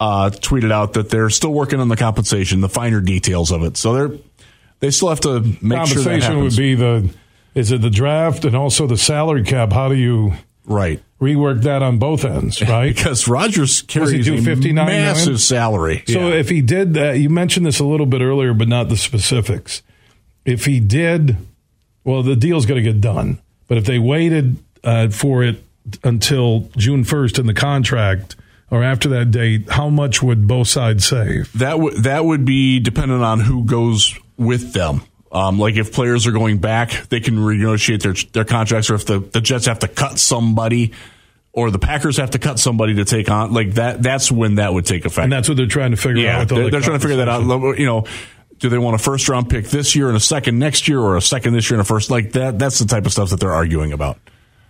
uh, 0.00 0.30
tweeted 0.30 0.72
out 0.72 0.94
that 0.94 1.10
they're 1.10 1.30
still 1.30 1.52
working 1.52 1.80
on 1.80 1.88
the 1.88 1.96
compensation, 1.96 2.60
the 2.60 2.68
finer 2.68 3.00
details 3.00 3.50
of 3.50 3.62
it. 3.62 3.76
So 3.76 3.94
they're 3.94 4.18
they 4.80 4.90
still 4.90 5.10
have 5.10 5.20
to 5.20 5.40
make 5.40 5.86
sure 5.86 6.02
that 6.02 6.20
Conversation 6.22 6.40
would 6.40 6.56
be 6.56 6.74
the 6.74 7.08
is 7.54 7.70
it 7.70 7.82
the 7.82 7.90
draft 7.90 8.44
and 8.44 8.56
also 8.56 8.86
the 8.86 8.96
salary 8.96 9.44
cap? 9.44 9.72
How 9.72 9.88
do 9.88 9.94
you 9.94 10.32
right. 10.66 11.02
rework 11.20 11.62
that 11.62 11.82
on 11.82 11.98
both 11.98 12.24
ends? 12.24 12.60
Right. 12.68 12.94
Because 12.94 13.28
Rodgers 13.28 13.82
carries 13.82 14.28
a 14.28 14.32
massive 14.40 14.62
million? 14.72 15.38
salary. 15.38 16.04
So 16.06 16.28
Yeah. 16.28 16.34
if 16.34 16.48
he 16.48 16.60
did 16.62 16.94
that, 16.94 17.18
you 17.18 17.28
mentioned 17.28 17.66
this 17.66 17.78
a 17.80 17.84
little 17.84 18.06
bit 18.06 18.20
earlier, 18.20 18.54
but 18.54 18.68
not 18.68 18.88
the 18.88 18.96
specifics. 18.96 19.82
If 20.44 20.64
he 20.64 20.80
did, 20.80 21.36
well, 22.04 22.22
the 22.22 22.36
deal's 22.36 22.66
going 22.66 22.82
to 22.82 22.92
get 22.92 23.00
done. 23.00 23.38
But 23.68 23.78
if 23.78 23.84
they 23.84 23.98
waited 23.98 24.56
uh, 24.84 25.08
for 25.08 25.42
it 25.44 25.62
until 26.04 26.68
June 26.76 27.04
1st 27.04 27.38
in 27.38 27.46
the 27.46 27.54
contract 27.54 28.36
or 28.70 28.82
after 28.82 29.08
that 29.10 29.30
date, 29.30 29.68
how 29.70 29.88
much 29.88 30.22
would 30.22 30.46
both 30.48 30.68
sides 30.68 31.06
save? 31.06 31.52
That 31.58 31.78
would 31.78 32.02
that 32.02 32.24
would 32.24 32.44
be 32.44 32.80
dependent 32.80 33.22
on 33.22 33.40
who 33.40 33.64
goes 33.64 34.18
with 34.36 34.72
them. 34.72 35.02
Um, 35.32 35.58
like 35.58 35.76
if 35.76 35.92
players 35.92 36.26
are 36.26 36.32
going 36.32 36.58
back, 36.58 37.08
they 37.08 37.20
can 37.20 37.36
renegotiate 37.36 38.02
their 38.02 38.12
their 38.32 38.44
contracts, 38.44 38.90
or 38.90 38.94
if 38.96 39.06
the, 39.06 39.18
the 39.20 39.40
Jets 39.40 39.64
have 39.64 39.78
to 39.78 39.88
cut 39.88 40.18
somebody, 40.18 40.92
or 41.52 41.70
the 41.70 41.78
Packers 41.78 42.18
have 42.18 42.32
to 42.32 42.38
cut 42.38 42.58
somebody 42.58 42.96
to 42.96 43.06
take 43.06 43.30
on 43.30 43.52
like 43.52 43.74
that. 43.74 44.02
That's 44.02 44.30
when 44.30 44.56
that 44.56 44.74
would 44.74 44.84
take 44.84 45.06
effect. 45.06 45.24
And 45.24 45.32
that's 45.32 45.48
what 45.48 45.56
they're 45.56 45.66
trying 45.66 45.92
to 45.92 45.96
figure 45.96 46.20
out. 46.20 46.22
yeah, 46.22 46.38
With 46.40 46.48
they're, 46.50 46.64
the 46.64 46.70
they're 46.70 46.80
trying 46.82 46.98
to 46.98 47.02
figure 47.02 47.16
that 47.24 47.28
out. 47.28 47.78
You 47.78 47.86
know, 47.86 48.04
do 48.58 48.68
they 48.68 48.78
want 48.78 48.94
a 48.94 48.98
first 48.98 49.28
round 49.28 49.48
pick 49.48 49.66
this 49.66 49.96
year 49.96 50.08
and 50.08 50.16
a 50.16 50.20
second 50.20 50.58
next 50.58 50.86
year, 50.86 51.00
or 51.00 51.16
a 51.16 51.22
second 51.22 51.54
this 51.54 51.70
year 51.70 51.80
and 51.80 51.86
a 51.86 51.88
first? 51.88 52.10
Like 52.10 52.32
that. 52.32 52.58
That's 52.58 52.78
the 52.78 52.86
type 52.86 53.06
of 53.06 53.12
stuff 53.12 53.30
that 53.30 53.40
they're 53.40 53.54
arguing 53.54 53.92
about. 53.92 54.18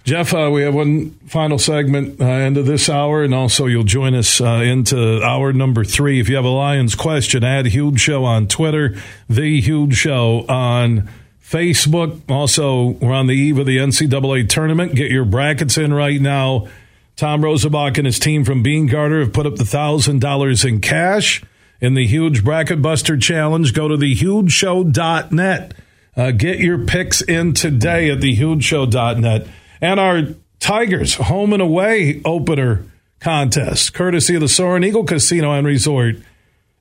Jeff, 0.05 0.35
uh, 0.35 0.51
we 0.53 0.63
have 0.63 0.75
one 0.75 1.11
final 1.29 1.59
segment 1.59 2.21
uh, 2.21 2.25
into 2.25 2.63
this 2.63 2.89
hour, 2.89 3.23
and 3.23 3.33
also 3.33 3.67
you'll 3.67 3.85
join 3.85 4.15
us 4.17 4.41
uh, 4.41 4.47
into 4.65 5.23
hour 5.23 5.53
number 5.53 5.85
three. 5.85 6.19
If 6.19 6.29
you 6.29 6.35
have 6.35 6.45
a 6.45 6.49
Lions 6.49 6.97
question, 6.97 7.45
add 7.45 7.67
Huge 7.67 8.01
Show 8.01 8.25
on 8.25 8.49
Twitter, 8.49 8.97
The 9.29 9.61
Huge 9.61 9.95
Show 9.95 10.45
on 10.49 11.09
Facebook. 11.41 12.21
Also, 12.29 12.97
we're 13.01 13.13
on 13.13 13.29
the 13.29 13.35
eve 13.35 13.59
of 13.59 13.67
the 13.67 13.77
NCAA 13.77 14.49
tournament. 14.49 14.97
Get 14.97 15.13
your 15.13 15.25
brackets 15.25 15.79
in 15.79 15.95
right 15.95 16.21
now. 16.21 16.67
Tom 17.15 17.43
Rosenbach 17.43 17.97
and 17.97 18.07
his 18.07 18.19
team 18.19 18.45
from 18.45 18.65
Beene 18.65 18.87
Garter 18.87 19.21
have 19.21 19.33
put 19.33 19.47
up 19.47 19.55
the 19.55 19.65
$1,000 19.65 20.69
in 20.69 20.81
cash 20.81 21.45
in 21.81 21.95
the 21.95 22.07
Huge 22.07 22.43
Bracket 22.43 22.83
Buster 22.83 23.17
Challenge. 23.17 23.73
Go 23.73 23.87
to 23.87 23.97
thehugeshow.net. 23.97 25.75
Uh, 26.17 26.31
get 26.33 26.59
your 26.59 26.85
picks 26.87 27.23
in 27.23 27.55
today 27.55 28.11
at 28.11 28.19
thehugeshow.net. 28.19 29.47
And 29.83 29.99
our 29.99 30.23
Tigers 30.61 31.15
home 31.15 31.53
and 31.53 31.61
away 31.61 32.23
opener 32.25 32.85
contest, 33.19 33.93
courtesy 33.93 34.37
of 34.37 34.41
the 34.41 34.49
Soaring 34.49 34.85
Eagle 34.85 35.03
Casino 35.03 35.51
and 35.51 35.67
Resort 35.67 36.17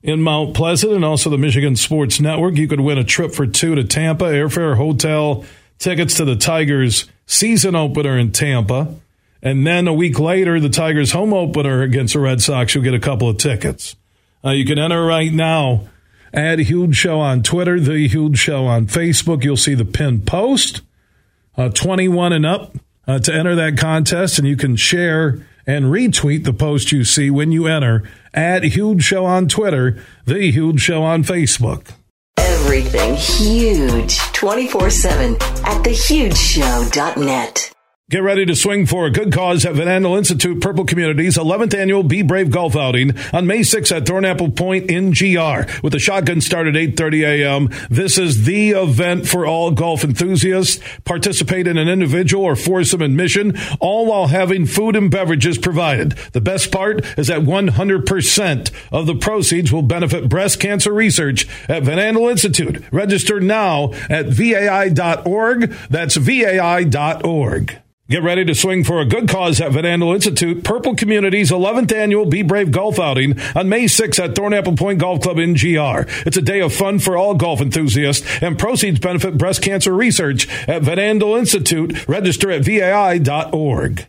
in 0.04 0.22
Mount 0.22 0.54
Pleasant 0.54 0.92
and 0.92 1.04
also 1.04 1.28
the 1.28 1.36
Michigan 1.36 1.74
Sports 1.74 2.20
Network. 2.20 2.54
You 2.54 2.68
could 2.68 2.80
win 2.80 2.98
a 2.98 3.04
trip 3.04 3.32
for 3.32 3.44
two 3.44 3.74
to 3.74 3.82
Tampa, 3.82 4.26
airfare, 4.26 4.76
hotel, 4.76 5.44
tickets 5.80 6.14
to 6.14 6.24
the 6.24 6.36
Tigers 6.36 7.10
season 7.26 7.74
opener 7.74 8.16
in 8.16 8.30
Tampa. 8.30 8.94
And 9.42 9.66
then 9.66 9.88
a 9.88 9.92
week 9.92 10.20
later, 10.20 10.60
the 10.60 10.68
Tigers 10.68 11.10
home 11.10 11.34
opener 11.34 11.82
against 11.82 12.14
the 12.14 12.20
Red 12.20 12.40
Sox, 12.40 12.72
you'll 12.72 12.84
get 12.84 12.94
a 12.94 13.00
couple 13.00 13.28
of 13.28 13.38
tickets. 13.38 13.96
Uh, 14.44 14.50
you 14.50 14.64
can 14.64 14.78
enter 14.78 15.04
right 15.04 15.32
now. 15.32 15.88
Add 16.32 16.60
Huge 16.60 16.94
Show 16.94 17.18
on 17.18 17.42
Twitter, 17.42 17.80
The 17.80 18.06
Huge 18.06 18.38
Show 18.38 18.64
on 18.64 18.86
Facebook. 18.86 19.42
You'll 19.42 19.56
see 19.56 19.74
the 19.74 19.84
pinned 19.84 20.24
post. 20.24 20.82
Uh, 21.58 21.68
21 21.68 22.32
and 22.32 22.46
up 22.46 22.76
uh, 23.06 23.18
to 23.20 23.34
enter 23.34 23.54
that 23.54 23.76
contest, 23.78 24.38
and 24.38 24.46
you 24.46 24.56
can 24.56 24.76
share 24.76 25.44
and 25.66 25.86
retweet 25.86 26.44
the 26.44 26.52
post 26.52 26.92
you 26.92 27.04
see 27.04 27.30
when 27.30 27.52
you 27.52 27.66
enter. 27.66 28.02
at 28.34 28.64
Huge 28.64 29.02
Show 29.02 29.24
on 29.26 29.48
Twitter, 29.48 30.02
The 30.24 30.50
Huge 30.50 30.80
Show 30.80 31.02
on 31.02 31.22
Facebook. 31.22 31.88
Everything 32.38 33.14
huge 33.14 34.18
24 34.32 34.90
7 34.90 35.34
at 35.34 35.84
thehugeshow.net. 35.84 37.72
Get 38.12 38.22
ready 38.22 38.44
to 38.44 38.54
swing 38.54 38.84
for 38.84 39.06
a 39.06 39.10
good 39.10 39.32
cause 39.32 39.64
at 39.64 39.74
Van 39.74 39.86
Andel 39.86 40.18
Institute 40.18 40.60
Purple 40.60 40.84
Communities 40.84 41.38
11th 41.38 41.72
annual 41.72 42.02
Be 42.02 42.20
Brave 42.20 42.50
Golf 42.50 42.76
Outing 42.76 43.12
on 43.32 43.46
May 43.46 43.60
6th 43.60 43.96
at 43.96 44.04
Thornapple 44.04 44.54
Point 44.54 44.90
in 44.90 45.12
GR 45.12 45.72
with 45.82 45.94
the 45.94 45.98
shotgun 45.98 46.42
start 46.42 46.66
at 46.66 46.74
8:30 46.74 47.26
a.m. 47.26 47.70
This 47.88 48.18
is 48.18 48.44
the 48.44 48.72
event 48.72 49.26
for 49.26 49.46
all 49.46 49.70
golf 49.70 50.04
enthusiasts. 50.04 50.78
Participate 51.06 51.66
in 51.66 51.78
an 51.78 51.88
individual 51.88 52.44
or 52.44 52.54
foursome 52.54 53.00
admission, 53.00 53.56
all 53.80 54.04
while 54.04 54.26
having 54.26 54.66
food 54.66 54.94
and 54.94 55.10
beverages 55.10 55.56
provided. 55.56 56.10
The 56.34 56.42
best 56.42 56.70
part 56.70 57.06
is 57.16 57.28
that 57.28 57.40
100% 57.40 58.70
of 58.92 59.06
the 59.06 59.14
proceeds 59.14 59.72
will 59.72 59.80
benefit 59.80 60.28
breast 60.28 60.60
cancer 60.60 60.92
research 60.92 61.48
at 61.66 61.84
Van 61.84 61.96
Andel 61.96 62.30
Institute. 62.30 62.84
Register 62.92 63.40
now 63.40 63.94
at 64.10 64.26
vai.org. 64.26 65.74
That's 65.88 66.16
vai.org. 66.16 67.78
Get 68.12 68.22
ready 68.22 68.44
to 68.44 68.54
swing 68.54 68.84
for 68.84 69.00
a 69.00 69.06
good 69.06 69.26
cause 69.26 69.58
at 69.58 69.72
Van 69.72 69.84
Andel 69.84 70.14
Institute. 70.14 70.62
Purple 70.64 70.94
Community's 70.94 71.50
11th 71.50 71.96
annual 71.96 72.26
Be 72.26 72.42
Brave 72.42 72.70
Golf 72.70 72.98
Outing 72.98 73.40
on 73.54 73.70
May 73.70 73.84
6th 73.84 74.22
at 74.22 74.34
Thornapple 74.34 74.76
Point 74.76 74.98
Golf 74.98 75.22
Club 75.22 75.38
in 75.38 75.54
GR. 75.54 76.02
It's 76.26 76.36
a 76.36 76.42
day 76.42 76.60
of 76.60 76.74
fun 76.74 76.98
for 76.98 77.16
all 77.16 77.32
golf 77.32 77.62
enthusiasts, 77.62 78.42
and 78.42 78.58
proceeds 78.58 79.00
benefit 79.00 79.38
breast 79.38 79.62
cancer 79.62 79.94
research 79.94 80.46
at 80.68 80.82
Van 80.82 80.98
Andel 80.98 81.38
Institute. 81.38 82.06
Register 82.06 82.50
at 82.50 82.66
vai.org. 82.66 84.06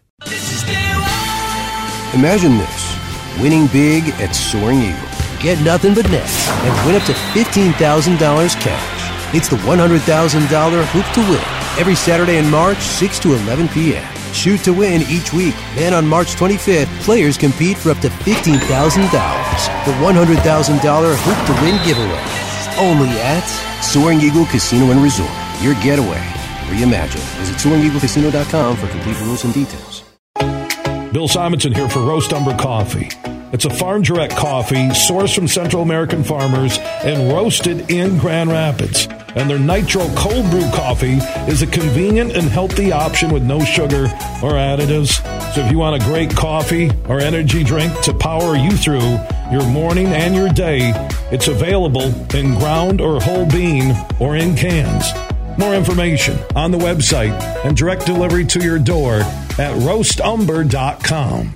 Imagine 2.13 2.57
this 2.57 3.41
winning 3.41 3.67
big 3.67 4.03
at 4.19 4.35
Soaring 4.35 4.79
Eagle. 4.79 4.99
Get 5.41 5.63
nothing 5.63 5.93
but 5.93 6.11
nets 6.11 6.49
and 6.49 6.85
win 6.85 6.95
up 6.95 7.03
to 7.03 7.13
$15,000 7.13 8.59
cash. 8.59 9.33
It's 9.33 9.47
the 9.47 9.55
$100,000 9.55 10.85
Hoop 10.87 11.05
to 11.13 11.31
Win 11.31 11.62
every 11.79 11.95
Saturday 11.95 12.37
in 12.37 12.49
March, 12.49 12.79
6 12.79 13.19
to 13.19 13.33
11 13.33 13.67
p.m. 13.69 14.07
Shoot 14.33 14.63
to 14.63 14.73
win 14.73 15.03
each 15.03 15.31
week. 15.33 15.55
Then 15.75 15.93
on 15.93 16.07
March 16.07 16.35
25th, 16.35 16.87
players 17.01 17.37
compete 17.37 17.77
for 17.77 17.91
up 17.91 17.99
to 17.99 18.09
$15,000. 18.09 18.59
The 18.59 19.91
$100,000 19.91 21.15
Hoop 21.15 21.45
to 21.47 21.61
Win 21.61 21.77
giveaway. 21.85 22.23
Only 22.77 23.09
at 23.19 23.45
Soaring 23.83 24.21
Eagle 24.21 24.45
Casino 24.45 24.91
and 24.91 25.01
Resort. 25.01 25.29
Your 25.61 25.75
getaway. 25.75 26.21
Reimagine. 26.67 27.21
Visit 27.37 27.57
SoaringEagleCasino.com 27.57 28.77
for 28.77 28.87
complete 28.87 29.19
rules 29.21 29.43
and 29.43 29.53
details. 29.53 30.03
Bill 31.13 31.27
Simonson 31.27 31.73
here 31.73 31.87
for 31.87 31.99
Roast 31.99 32.33
Umber 32.33 32.57
Coffee. 32.57 33.09
It's 33.53 33.65
a 33.65 33.69
farm 33.69 34.01
direct 34.01 34.35
coffee 34.35 34.87
sourced 34.89 35.35
from 35.35 35.47
Central 35.47 35.83
American 35.83 36.23
farmers 36.23 36.79
and 36.79 37.31
roasted 37.31 37.91
in 37.91 38.17
Grand 38.17 38.49
Rapids. 38.49 39.07
And 39.35 39.47
their 39.47 39.59
Nitro 39.59 40.07
Cold 40.15 40.49
Brew 40.49 40.67
coffee 40.71 41.19
is 41.47 41.61
a 41.61 41.67
convenient 41.67 42.35
and 42.35 42.47
healthy 42.47 42.91
option 42.91 43.31
with 43.31 43.43
no 43.43 43.63
sugar 43.63 44.05
or 44.41 44.53
additives. 44.53 45.21
So 45.53 45.61
if 45.61 45.71
you 45.71 45.77
want 45.77 46.01
a 46.01 46.05
great 46.05 46.35
coffee 46.35 46.89
or 47.07 47.19
energy 47.19 47.63
drink 47.63 47.93
to 48.01 48.13
power 48.15 48.55
you 48.55 48.71
through 48.71 49.19
your 49.51 49.67
morning 49.67 50.07
and 50.07 50.33
your 50.33 50.49
day, 50.49 50.91
it's 51.31 51.47
available 51.47 52.11
in 52.35 52.55
ground 52.55 53.01
or 53.01 53.21
whole 53.21 53.47
bean 53.47 53.95
or 54.19 54.35
in 54.35 54.55
cans. 54.55 55.05
More 55.59 55.75
information 55.75 56.39
on 56.55 56.71
the 56.71 56.79
website 56.79 57.39
and 57.63 57.77
direct 57.77 58.07
delivery 58.07 58.45
to 58.45 58.63
your 58.63 58.79
door 58.79 59.17
at 59.59 59.77
roastumber.com. 59.77 61.55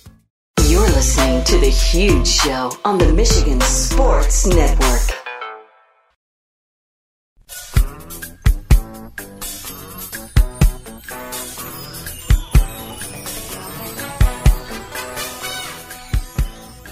You're 0.71 0.87
listening 0.87 1.43
to 1.43 1.57
The 1.57 1.67
Huge 1.67 2.25
Show 2.25 2.71
on 2.85 2.97
the 2.97 3.11
Michigan 3.11 3.59
Sports 3.59 4.47
Network. 4.47 5.01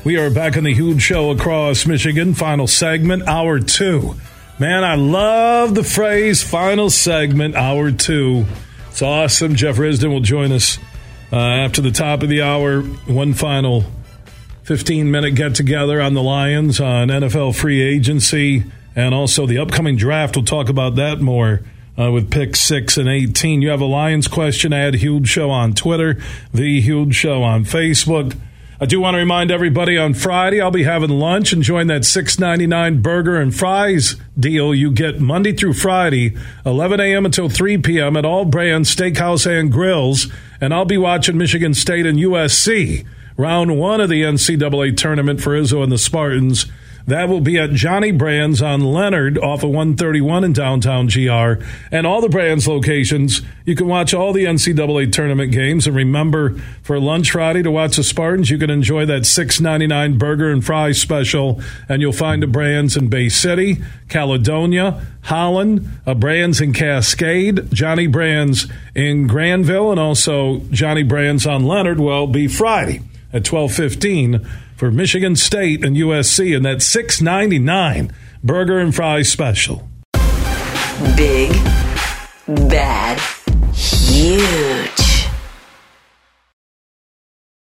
We 0.03 0.17
are 0.17 0.29
back 0.29 0.57
on 0.57 0.65
the 0.65 0.73
huge 0.73 1.01
show 1.01 1.31
across 1.31 1.85
Michigan. 1.85 2.33
Final 2.33 2.67
segment, 2.67 3.29
hour 3.29 3.61
two. 3.61 4.15
Man, 4.59 4.83
I 4.83 4.95
love 4.95 5.73
the 5.73 5.85
phrase 5.85 6.43
final 6.43 6.89
segment, 6.89 7.55
hour 7.55 7.93
two. 7.93 8.45
It's 8.89 9.01
awesome. 9.01 9.55
Jeff 9.55 9.77
Risdon 9.77 10.09
will 10.09 10.19
join 10.19 10.51
us 10.51 10.77
uh, 11.31 11.37
after 11.37 11.81
the 11.81 11.91
top 11.91 12.23
of 12.23 12.29
the 12.29 12.41
hour. 12.41 12.81
One 12.81 13.33
final 13.33 13.85
15 14.63 15.09
minute 15.09 15.35
get 15.35 15.55
together 15.55 16.01
on 16.01 16.13
the 16.13 16.23
Lions 16.23 16.79
on 16.79 17.07
NFL 17.07 17.55
free 17.55 17.81
agency 17.81 18.63
and 18.95 19.13
also 19.13 19.45
the 19.45 19.57
upcoming 19.57 19.95
draft. 19.95 20.35
We'll 20.35 20.45
talk 20.45 20.69
about 20.69 20.95
that 20.95 21.19
more. 21.21 21.61
Uh, 21.97 22.09
with 22.09 22.31
pick 22.31 22.55
six 22.55 22.95
and 22.95 23.09
18. 23.09 23.61
You 23.61 23.71
have 23.71 23.81
a 23.81 23.85
Lions 23.85 24.29
question, 24.29 24.71
add 24.71 24.93
Huge 24.93 25.27
Show 25.27 25.49
on 25.49 25.73
Twitter, 25.73 26.17
The 26.53 26.79
Huge 26.79 27.13
Show 27.13 27.43
on 27.43 27.65
Facebook. 27.65 28.37
I 28.81 28.85
do 28.85 29.01
want 29.01 29.15
to 29.15 29.19
remind 29.19 29.51
everybody 29.51 29.97
on 29.97 30.13
Friday 30.13 30.61
I'll 30.61 30.71
be 30.71 30.83
having 30.83 31.09
lunch. 31.09 31.51
Enjoying 31.51 31.87
that 31.87 32.05
six 32.05 32.39
ninety 32.39 32.65
nine 32.65 33.01
burger 33.01 33.35
and 33.35 33.53
fries 33.53 34.15
deal 34.39 34.73
you 34.73 34.89
get 34.89 35.19
Monday 35.19 35.51
through 35.51 35.73
Friday, 35.73 36.37
11 36.65 37.01
a.m. 37.01 37.25
until 37.25 37.49
3 37.49 37.79
p.m. 37.79 38.15
at 38.15 38.23
All 38.23 38.45
Brann's 38.45 38.95
Steakhouse 38.95 39.45
and 39.45 39.69
Grills. 39.69 40.27
And 40.61 40.73
I'll 40.73 40.85
be 40.85 40.97
watching 40.97 41.37
Michigan 41.37 41.73
State 41.73 42.05
and 42.05 42.17
USC, 42.19 43.05
round 43.35 43.77
one 43.77 43.99
of 43.99 44.07
the 44.07 44.21
NCAA 44.21 44.95
tournament 44.95 45.41
for 45.41 45.59
Izzo 45.59 45.83
and 45.83 45.91
the 45.91 45.97
Spartans. 45.97 46.65
That 47.09 47.27
will 47.27 47.41
be 47.41 47.57
at 47.57 47.71
Johnny 47.71 48.11
Brann's 48.11 48.61
on 48.61 48.81
Leonard 48.81 49.39
off 49.39 49.63
of 49.63 49.71
131 49.71 50.43
in 50.43 50.53
downtown 50.53 51.07
GR. 51.07 51.63
And 51.91 52.05
all 52.05 52.21
the 52.21 52.29
Brann's 52.29 52.67
locations, 52.67 53.41
you 53.65 53.75
can 53.75 53.87
watch 53.87 54.13
all 54.13 54.31
the 54.31 54.45
NCAA 54.45 55.11
tournament 55.11 55.51
games. 55.51 55.87
And 55.87 55.95
remember, 55.95 56.59
for 56.83 56.99
lunch 56.99 57.31
Friday 57.31 57.63
to 57.63 57.71
watch 57.71 57.95
the 57.95 58.03
Spartans, 58.03 58.51
you 58.51 58.59
can 58.59 58.69
enjoy 58.69 59.07
that 59.07 59.23
$6.99 59.23 60.19
burger 60.19 60.51
and 60.51 60.63
fries 60.63 61.01
special. 61.01 61.59
And 61.87 61.99
you'll 61.99 62.11
find 62.11 62.43
the 62.43 62.47
Brann's 62.47 62.95
in 62.95 63.09
Bay 63.09 63.29
City, 63.29 63.77
Caledonia, 64.07 65.03
Holland, 65.21 65.89
a 66.05 66.13
Brann's 66.13 66.61
in 66.61 66.73
Cascade, 66.73 67.71
Johnny 67.73 68.05
Brann's 68.05 68.67
in 68.93 69.25
Granville, 69.25 69.89
and 69.89 69.99
also 69.99 70.59
Johnny 70.69 71.01
Brann's 71.01 71.47
on 71.47 71.65
Leonard 71.65 71.99
will 71.99 72.27
be 72.27 72.47
Friday 72.47 73.01
at 73.33 73.51
1215 73.51 74.47
for 74.79 74.91
Michigan 74.91 75.35
State 75.35 75.83
and 75.83 75.97
USC 75.97 76.55
and 76.55 76.63
that 76.63 76.77
6.99 76.77 78.13
burger 78.41 78.79
and 78.79 78.95
fries 78.95 79.29
special. 79.29 79.89
Big, 81.17 81.51
bad, 82.47 83.19
huge. 83.73 84.88